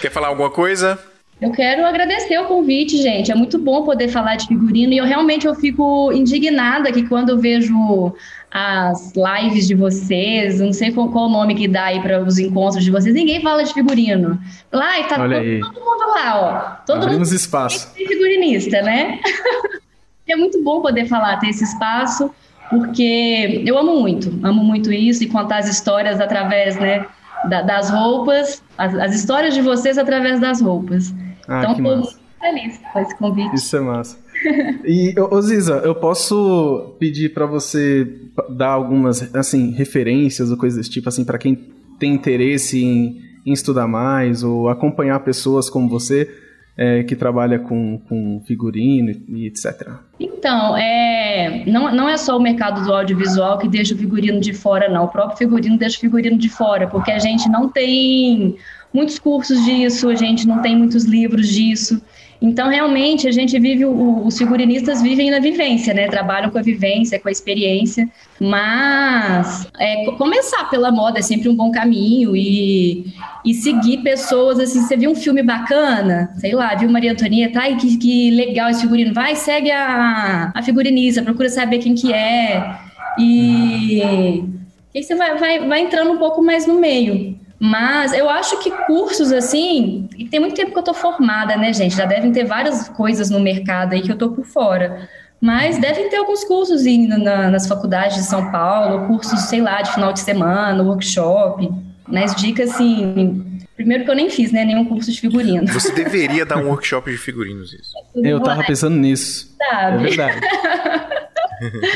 Quer 0.01 0.11
falar 0.11 0.27
alguma 0.27 0.51
coisa? 0.51 0.99
Eu 1.41 1.51
quero 1.51 1.85
agradecer 1.85 2.37
o 2.39 2.45
convite, 2.45 2.97
gente. 3.01 3.31
É 3.31 3.35
muito 3.35 3.57
bom 3.57 3.83
poder 3.83 4.07
falar 4.07 4.35
de 4.35 4.47
figurino 4.47 4.93
e 4.93 4.97
eu 4.97 5.05
realmente 5.05 5.45
eu 5.45 5.53
fico 5.55 6.11
indignada 6.13 6.91
que 6.91 7.07
quando 7.07 7.29
eu 7.29 7.37
vejo 7.37 8.13
as 8.49 9.13
lives 9.15 9.67
de 9.67 9.73
vocês, 9.73 10.59
não 10.59 10.71
sei 10.71 10.91
qual, 10.91 11.09
qual 11.09 11.25
o 11.25 11.29
nome 11.29 11.55
que 11.55 11.67
dá 11.67 11.85
aí 11.85 11.99
para 11.99 12.23
os 12.23 12.37
encontros 12.37 12.83
de 12.83 12.91
vocês, 12.91 13.13
ninguém 13.13 13.41
fala 13.41 13.63
de 13.63 13.73
figurino. 13.73 14.39
Lá 14.71 14.99
e 14.99 15.03
tá 15.05 15.15
todo, 15.15 15.29
todo, 15.29 15.85
mundo 15.85 16.09
lá, 16.15 16.39
ó. 16.39 16.85
Todo 16.85 17.03
Abrimos 17.03 17.29
mundo 17.29 17.35
espaço. 17.35 17.91
É 17.99 18.05
figurinista, 18.05 18.81
né? 18.81 19.19
é 20.27 20.35
muito 20.35 20.63
bom 20.63 20.81
poder 20.81 21.07
falar, 21.07 21.37
ter 21.37 21.49
esse 21.49 21.63
espaço, 21.63 22.31
porque 22.69 23.63
eu 23.65 23.77
amo 23.77 23.99
muito, 23.99 24.39
amo 24.43 24.63
muito 24.63 24.91
isso 24.91 25.23
e 25.23 25.27
contar 25.27 25.57
as 25.57 25.67
histórias 25.67 26.19
através, 26.19 26.77
né, 26.79 27.05
das 27.49 27.89
roupas, 27.89 28.61
as, 28.77 28.95
as 28.95 29.15
histórias 29.15 29.53
de 29.53 29.61
vocês 29.61 29.97
através 29.97 30.39
das 30.39 30.61
roupas. 30.61 31.13
Ah, 31.47 31.59
então, 31.59 31.71
estou 31.71 31.97
muito 31.97 32.17
feliz 32.39 32.79
com 32.91 32.99
esse 32.99 33.17
convite. 33.17 33.55
Isso 33.55 33.77
é 33.77 33.79
massa. 33.79 34.23
E, 34.83 35.15
ô 35.17 35.41
Ziza, 35.41 35.75
eu 35.85 35.95
posso 35.95 36.95
pedir 36.99 37.33
para 37.33 37.45
você 37.45 38.05
dar 38.49 38.69
algumas, 38.69 39.33
assim, 39.33 39.71
referências 39.71 40.51
ou 40.51 40.57
coisas 40.57 40.77
desse 40.77 40.89
tipo, 40.89 41.07
assim, 41.07 41.23
para 41.23 41.37
quem 41.37 41.55
tem 41.97 42.13
interesse 42.13 42.83
em, 42.83 43.21
em, 43.45 43.53
estudar 43.53 43.87
mais 43.87 44.43
ou 44.43 44.67
acompanhar 44.67 45.19
pessoas 45.21 45.69
como 45.69 45.87
você 45.87 46.29
é, 46.77 47.03
que 47.03 47.15
trabalha 47.15 47.59
com, 47.59 47.99
com 47.99 48.41
figurino 48.45 49.11
e, 49.11 49.23
e, 49.27 49.47
etc. 49.47 49.89
Então, 50.19 50.75
é, 50.75 51.63
não, 51.67 51.93
não 51.93 52.09
é 52.09 52.17
só 52.17 52.37
o 52.37 52.41
mercado 52.41 52.83
do 52.83 52.93
audiovisual 52.93 53.57
que 53.57 53.67
deixa 53.67 53.93
o 53.93 53.97
figurino 53.97 54.39
de 54.39 54.53
fora, 54.53 54.89
não. 54.89 55.05
O 55.05 55.07
próprio 55.07 55.37
figurino 55.37 55.77
deixa 55.77 55.97
o 55.97 56.01
figurino 56.01 56.37
de 56.37 56.49
fora, 56.49 56.87
porque 56.87 57.11
a 57.11 57.19
gente 57.19 57.47
não 57.49 57.69
tem 57.69 58.55
muitos 58.93 59.19
cursos 59.19 59.63
disso, 59.63 60.09
a 60.09 60.15
gente 60.15 60.47
não 60.47 60.61
tem 60.61 60.75
muitos 60.75 61.05
livros 61.05 61.47
disso. 61.47 62.01
Então, 62.43 62.67
realmente, 62.67 63.25
a 63.25 63.31
gente 63.31 63.57
vive, 63.57 63.85
o, 63.85 64.27
os 64.27 64.37
figurinistas 64.37 65.01
vivem 65.01 65.31
na 65.31 65.39
vivência, 65.39 65.93
né? 65.93 66.09
Trabalham 66.09 66.49
com 66.49 66.57
a 66.57 66.61
vivência, 66.61 67.17
com 67.17 67.29
a 67.29 67.31
experiência. 67.31 68.09
Mas 68.37 69.65
é, 69.79 70.11
começar 70.17 70.69
pela 70.69 70.91
moda 70.91 71.19
é 71.19 71.21
sempre 71.21 71.47
um 71.47 71.55
bom 71.55 71.71
caminho 71.71 72.35
e, 72.35 73.05
e 73.45 73.53
seguir 73.53 73.99
pessoas, 73.99 74.59
assim, 74.59 74.81
você 74.81 74.97
viu 74.97 75.11
um 75.11 75.15
filme 75.15 75.41
bacana, 75.41 76.33
sei 76.35 76.53
lá, 76.53 76.75
viu 76.75 76.89
Maria 76.89 77.13
Antonieta, 77.13 77.61
ai, 77.61 77.77
que, 77.77 77.95
que 77.95 78.29
legal 78.31 78.69
esse 78.69 78.81
figurino, 78.81 79.13
vai, 79.13 79.37
segue 79.37 79.71
a, 79.71 80.51
a 80.53 80.61
figurinista, 80.61 81.23
procura 81.23 81.47
saber 81.47 81.77
quem 81.77 81.95
que 81.95 82.11
é. 82.11 82.77
E, 83.17 83.99
e 83.99 84.97
aí 84.97 85.01
você 85.01 85.15
vai, 85.15 85.37
vai, 85.37 85.65
vai 85.65 85.79
entrando 85.79 86.11
um 86.11 86.17
pouco 86.17 86.43
mais 86.43 86.67
no 86.67 86.73
meio. 86.73 87.39
Mas 87.59 88.11
eu 88.13 88.29
acho 88.29 88.59
que 88.59 88.69
cursos 88.85 89.31
assim, 89.31 90.09
e 90.17 90.25
tem 90.25 90.39
muito 90.39 90.55
tempo 90.55 90.71
que 90.71 90.79
eu 90.79 90.83
tô 90.83 90.93
formada, 90.93 91.55
né, 91.55 91.71
gente? 91.71 91.95
Já 91.95 92.05
devem 92.05 92.31
ter 92.31 92.43
várias 92.43 92.89
coisas 92.89 93.29
no 93.29 93.39
mercado 93.39 93.93
aí 93.93 94.01
que 94.01 94.11
eu 94.11 94.17
tô 94.17 94.31
por 94.31 94.45
fora. 94.45 95.07
Mas 95.39 95.77
devem 95.77 96.09
ter 96.09 96.17
alguns 96.17 96.43
cursos 96.43 96.85
indo 96.85 97.17
na, 97.17 97.49
nas 97.49 97.67
faculdades 97.67 98.17
de 98.17 98.23
São 98.23 98.51
Paulo, 98.51 99.07
cursos, 99.07 99.41
sei 99.41 99.61
lá, 99.61 99.81
de 99.81 99.93
final 99.93 100.13
de 100.13 100.21
semana, 100.21 100.83
workshop. 100.83 101.69
Nas 102.07 102.35
dicas, 102.35 102.71
assim, 102.71 103.53
Primeiro 103.75 104.05
que 104.05 104.11
eu 104.11 104.15
nem 104.15 104.29
fiz, 104.29 104.51
né? 104.51 104.63
Nenhum 104.63 104.85
curso 104.85 105.11
de 105.11 105.19
figurino. 105.19 105.67
Você 105.67 105.91
deveria 105.91 106.45
dar 106.45 106.57
um 106.57 106.67
workshop 106.67 107.09
de 107.09 107.17
figurinos, 107.17 107.73
isso. 107.73 107.93
Eu 108.15 108.39
tava 108.39 108.63
pensando 108.63 108.95
nisso. 108.95 109.53
Sabe? 109.57 109.97
É 109.97 110.09
verdade. 110.09 110.41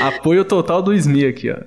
Apoio 0.01 0.45
total 0.45 0.82
do 0.82 0.93
SMI 0.93 1.26
aqui, 1.26 1.51
ó. 1.51 1.58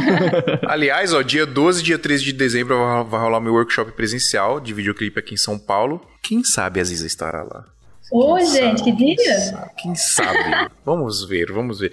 Aliás, 0.66 1.12
ó, 1.12 1.22
dia 1.22 1.46
12 1.46 1.80
e 1.80 1.84
dia 1.84 1.98
13 1.98 2.24
de 2.24 2.32
dezembro 2.32 3.04
vai 3.04 3.20
rolar 3.20 3.40
meu 3.40 3.54
workshop 3.54 3.92
presencial 3.92 4.60
de 4.60 4.72
videoclipe 4.72 5.18
aqui 5.18 5.34
em 5.34 5.38
São 5.38 5.58
Paulo. 5.58 6.00
Quem 6.22 6.44
sabe 6.44 6.80
a 6.80 6.84
Ziza 6.84 7.06
estará 7.06 7.42
lá? 7.42 7.64
Ô, 8.10 8.38
gente, 8.40 8.82
que 8.82 8.92
dia? 8.92 9.16
Quem 9.16 9.40
sabe? 9.40 9.70
Quem 9.78 9.94
sabe? 9.94 10.70
vamos 10.84 11.24
ver, 11.26 11.50
vamos 11.52 11.78
ver. 11.80 11.92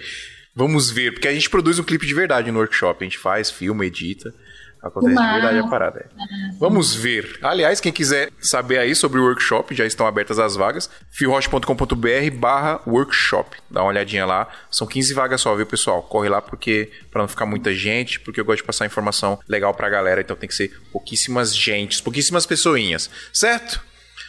Vamos 0.54 0.90
ver, 0.90 1.12
porque 1.12 1.28
a 1.28 1.32
gente 1.32 1.48
produz 1.48 1.78
um 1.78 1.84
clipe 1.84 2.06
de 2.06 2.12
verdade 2.12 2.50
no 2.50 2.58
workshop. 2.58 3.02
A 3.02 3.04
gente 3.04 3.18
faz, 3.18 3.50
filma, 3.50 3.86
edita. 3.86 4.34
Acontece 4.82 5.14
de 5.14 5.32
verdade 5.32 5.58
a 5.58 5.66
parada. 5.66 6.00
É. 6.00 6.58
Vamos 6.58 6.94
ver. 6.94 7.38
Aliás, 7.42 7.80
quem 7.80 7.92
quiser 7.92 8.30
saber 8.40 8.78
aí 8.78 8.94
sobre 8.94 9.20
o 9.20 9.24
workshop, 9.24 9.74
já 9.74 9.84
estão 9.84 10.06
abertas 10.06 10.38
as 10.38 10.56
vagas. 10.56 10.88
fioroche.com.br 11.10 12.30
barra 12.34 12.80
workshop. 12.86 13.58
Dá 13.70 13.82
uma 13.82 13.88
olhadinha 13.88 14.24
lá. 14.24 14.48
São 14.70 14.86
15 14.86 15.12
vagas 15.12 15.40
só, 15.40 15.54
viu, 15.54 15.66
pessoal? 15.66 16.02
Corre 16.02 16.28
lá 16.28 16.40
porque 16.40 16.90
para 17.10 17.22
não 17.22 17.28
ficar 17.28 17.44
muita 17.44 17.74
gente, 17.74 18.20
porque 18.20 18.40
eu 18.40 18.44
gosto 18.44 18.58
de 18.58 18.64
passar 18.64 18.86
informação 18.86 19.38
legal 19.46 19.74
pra 19.74 19.88
galera, 19.88 20.20
então 20.20 20.36
tem 20.36 20.48
que 20.48 20.54
ser 20.54 20.70
pouquíssimas 20.90 21.54
gentes, 21.54 22.00
pouquíssimas 22.00 22.46
pessoinhas. 22.46 23.10
Certo? 23.32 23.82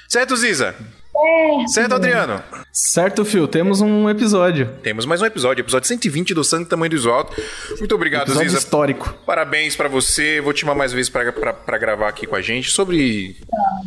Certo, 0.09 0.35
Ziza? 0.35 0.73
Certo. 0.73 1.69
Certo, 1.69 1.95
Adriano? 1.95 2.43
Certo, 2.71 3.25
Fio. 3.25 3.47
Temos 3.49 3.81
um 3.81 4.09
episódio. 4.09 4.69
Temos 4.81 5.05
mais 5.05 5.21
um 5.21 5.25
episódio. 5.25 5.61
Episódio 5.61 5.87
120 5.89 6.33
do 6.33 6.41
Sangue 6.41 6.69
Tamanho 6.69 6.89
do 6.89 6.95
Isoto. 6.95 7.35
Muito 7.77 7.93
obrigado, 7.93 8.23
episódio 8.23 8.49
Ziza. 8.49 8.61
histórico. 8.61 9.13
Parabéns 9.25 9.75
para 9.75 9.89
você. 9.89 10.39
Vou 10.39 10.53
te 10.53 10.61
chamar 10.61 10.75
mais 10.75 10.93
vezes 10.93 11.09
para 11.09 11.77
gravar 11.77 12.07
aqui 12.07 12.25
com 12.25 12.35
a 12.35 12.41
gente 12.41 12.71
sobre, 12.71 13.35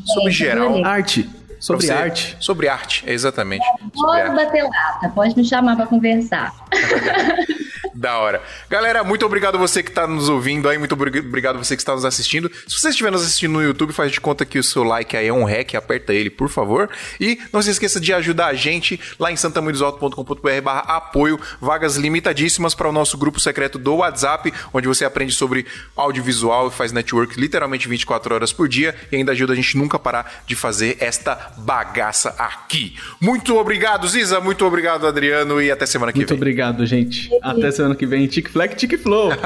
sobre 0.04 0.30
geral. 0.30 0.84
Arte. 0.84 1.28
Sobre 1.58 1.90
arte. 1.90 2.36
Sobre 2.38 2.68
arte, 2.68 3.04
exatamente. 3.06 3.64
Pode 3.94 4.36
bater 4.36 4.64
lata, 4.64 5.08
pode 5.14 5.34
me 5.34 5.44
chamar 5.44 5.76
para 5.76 5.86
conversar. 5.86 6.52
Da 8.04 8.18
hora. 8.18 8.42
Galera, 8.68 9.02
muito 9.02 9.24
obrigado 9.24 9.58
você 9.58 9.82
que 9.82 9.88
está 9.88 10.06
nos 10.06 10.28
ouvindo 10.28 10.68
aí, 10.68 10.76
muito 10.76 10.92
obrigado 10.92 11.56
você 11.56 11.74
que 11.74 11.80
está 11.80 11.94
nos 11.94 12.04
assistindo. 12.04 12.52
Se 12.68 12.78
você 12.78 12.90
estiver 12.90 13.10
nos 13.10 13.22
assistindo 13.22 13.52
no 13.52 13.62
YouTube, 13.62 13.94
faz 13.94 14.12
de 14.12 14.20
conta 14.20 14.44
que 14.44 14.58
o 14.58 14.62
seu 14.62 14.84
like 14.84 15.16
aí 15.16 15.28
é 15.28 15.32
um 15.32 15.44
rec, 15.44 15.74
aperta 15.74 16.12
ele, 16.12 16.28
por 16.28 16.50
favor. 16.50 16.90
E 17.18 17.38
não 17.50 17.62
se 17.62 17.70
esqueça 17.70 17.98
de 17.98 18.12
ajudar 18.12 18.48
a 18.48 18.52
gente 18.52 19.00
lá 19.18 19.32
em 19.32 19.36
santamuidosalto.com.br 19.36 20.60
barra 20.62 20.80
apoio, 20.80 21.40
vagas 21.58 21.96
limitadíssimas 21.96 22.74
para 22.74 22.90
o 22.90 22.92
nosso 22.92 23.16
grupo 23.16 23.40
secreto 23.40 23.78
do 23.78 23.94
WhatsApp, 23.94 24.52
onde 24.74 24.86
você 24.86 25.06
aprende 25.06 25.32
sobre 25.32 25.64
audiovisual 25.96 26.68
e 26.68 26.72
faz 26.72 26.92
network 26.92 27.40
literalmente 27.40 27.88
24 27.88 28.34
horas 28.34 28.52
por 28.52 28.68
dia 28.68 28.94
e 29.10 29.16
ainda 29.16 29.32
ajuda 29.32 29.54
a 29.54 29.56
gente 29.56 29.78
nunca 29.78 29.98
parar 29.98 30.44
de 30.46 30.54
fazer 30.54 30.98
esta 31.00 31.54
bagaça 31.56 32.34
aqui. 32.36 32.96
Muito 33.18 33.56
obrigado, 33.56 34.06
Ziza, 34.06 34.40
muito 34.40 34.62
obrigado, 34.66 35.06
Adriano, 35.06 35.62
e 35.62 35.70
até 35.70 35.86
semana 35.86 36.12
que 36.12 36.18
muito 36.18 36.28
vem. 36.28 36.36
Muito 36.36 36.42
obrigado, 36.42 36.84
gente. 36.84 37.30
Até 37.42 37.70
semana 37.70 37.93
ano 37.94 37.96
que 37.96 38.06
vem. 38.06 38.26
Tic 38.26 38.50
Fleck, 38.50 38.76
Tic 38.76 38.98
Flow. 38.98 39.30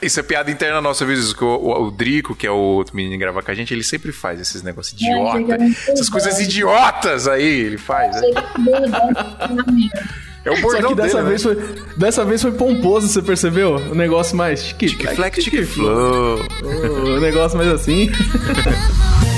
Isso 0.00 0.20
é 0.20 0.22
piada 0.22 0.50
interna 0.50 0.80
nossa, 0.80 1.04
viu? 1.04 1.16
Que 1.34 1.44
o, 1.44 1.48
o, 1.48 1.86
o, 1.86 1.90
Drico, 1.90 2.36
que 2.36 2.46
é 2.46 2.50
o 2.50 2.54
outro 2.54 2.94
menino 2.94 3.14
que 3.14 3.20
grava 3.20 3.42
com 3.42 3.50
a 3.50 3.54
gente, 3.54 3.74
ele 3.74 3.82
sempre 3.82 4.12
faz 4.12 4.38
esses 4.40 4.62
negócios 4.62 5.00
idiota. 5.00 5.56
Essas 5.88 6.08
coisas 6.08 6.38
idiotas 6.38 7.26
aí, 7.26 7.42
ele 7.44 7.78
faz. 7.78 8.20
Né? 8.20 8.28
É 10.44 10.50
o 10.50 10.60
bordão 10.60 10.90
Só 10.90 10.94
que 10.94 10.94
dessa 10.94 11.16
dele, 11.16 11.28
vez 11.28 11.44
né? 11.44 11.54
foi 11.54 11.96
dessa 11.96 12.24
vez 12.24 12.40
foi 12.42 12.52
pomposo, 12.52 13.08
você 13.08 13.20
percebeu? 13.20 13.76
O 13.76 13.94
negócio 13.96 14.36
mais 14.36 14.62
tic, 14.62 14.78
tic 14.78 15.14
flex, 15.14 15.42
tic, 15.42 15.52
tic 15.52 15.66
flow. 15.66 16.38
o 16.62 17.20
negócio 17.20 17.58
mais 17.58 17.68
assim. 17.68 18.10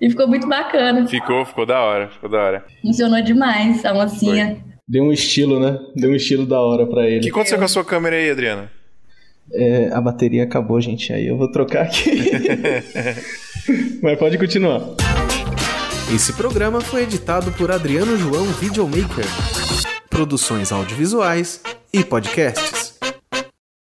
E 0.00 0.10
ficou 0.10 0.26
muito 0.28 0.48
bacana. 0.48 1.06
Ficou, 1.06 1.44
ficou 1.44 1.66
da 1.66 1.80
hora, 1.80 2.08
ficou 2.08 2.30
da 2.30 2.38
hora. 2.38 2.64
Funcionou 2.82 3.22
demais 3.22 3.84
a 3.84 3.94
mocinha. 3.94 4.58
Deu 4.86 5.04
um 5.04 5.12
estilo, 5.12 5.58
né? 5.58 5.78
Deu 5.96 6.10
um 6.10 6.14
estilo 6.14 6.44
da 6.46 6.60
hora 6.60 6.86
para 6.86 7.06
ele. 7.06 7.18
O 7.18 7.22
que 7.22 7.30
aconteceu 7.30 7.58
com 7.58 7.64
a 7.64 7.68
sua 7.68 7.84
câmera 7.84 8.16
aí, 8.16 8.30
Adriana? 8.30 8.70
É, 9.52 9.90
a 9.92 10.00
bateria 10.00 10.44
acabou, 10.44 10.80
gente. 10.80 11.12
Aí 11.12 11.26
eu 11.26 11.36
vou 11.36 11.50
trocar 11.50 11.84
aqui. 11.84 12.10
Mas 14.02 14.18
pode 14.18 14.36
continuar. 14.38 14.80
Esse 16.14 16.32
programa 16.34 16.80
foi 16.80 17.02
editado 17.02 17.50
por 17.52 17.70
Adriano 17.70 18.16
João 18.16 18.44
Videomaker. 18.44 19.24
Produções 20.10 20.70
audiovisuais 20.70 21.62
e 21.92 22.04
podcasts. 22.04 22.83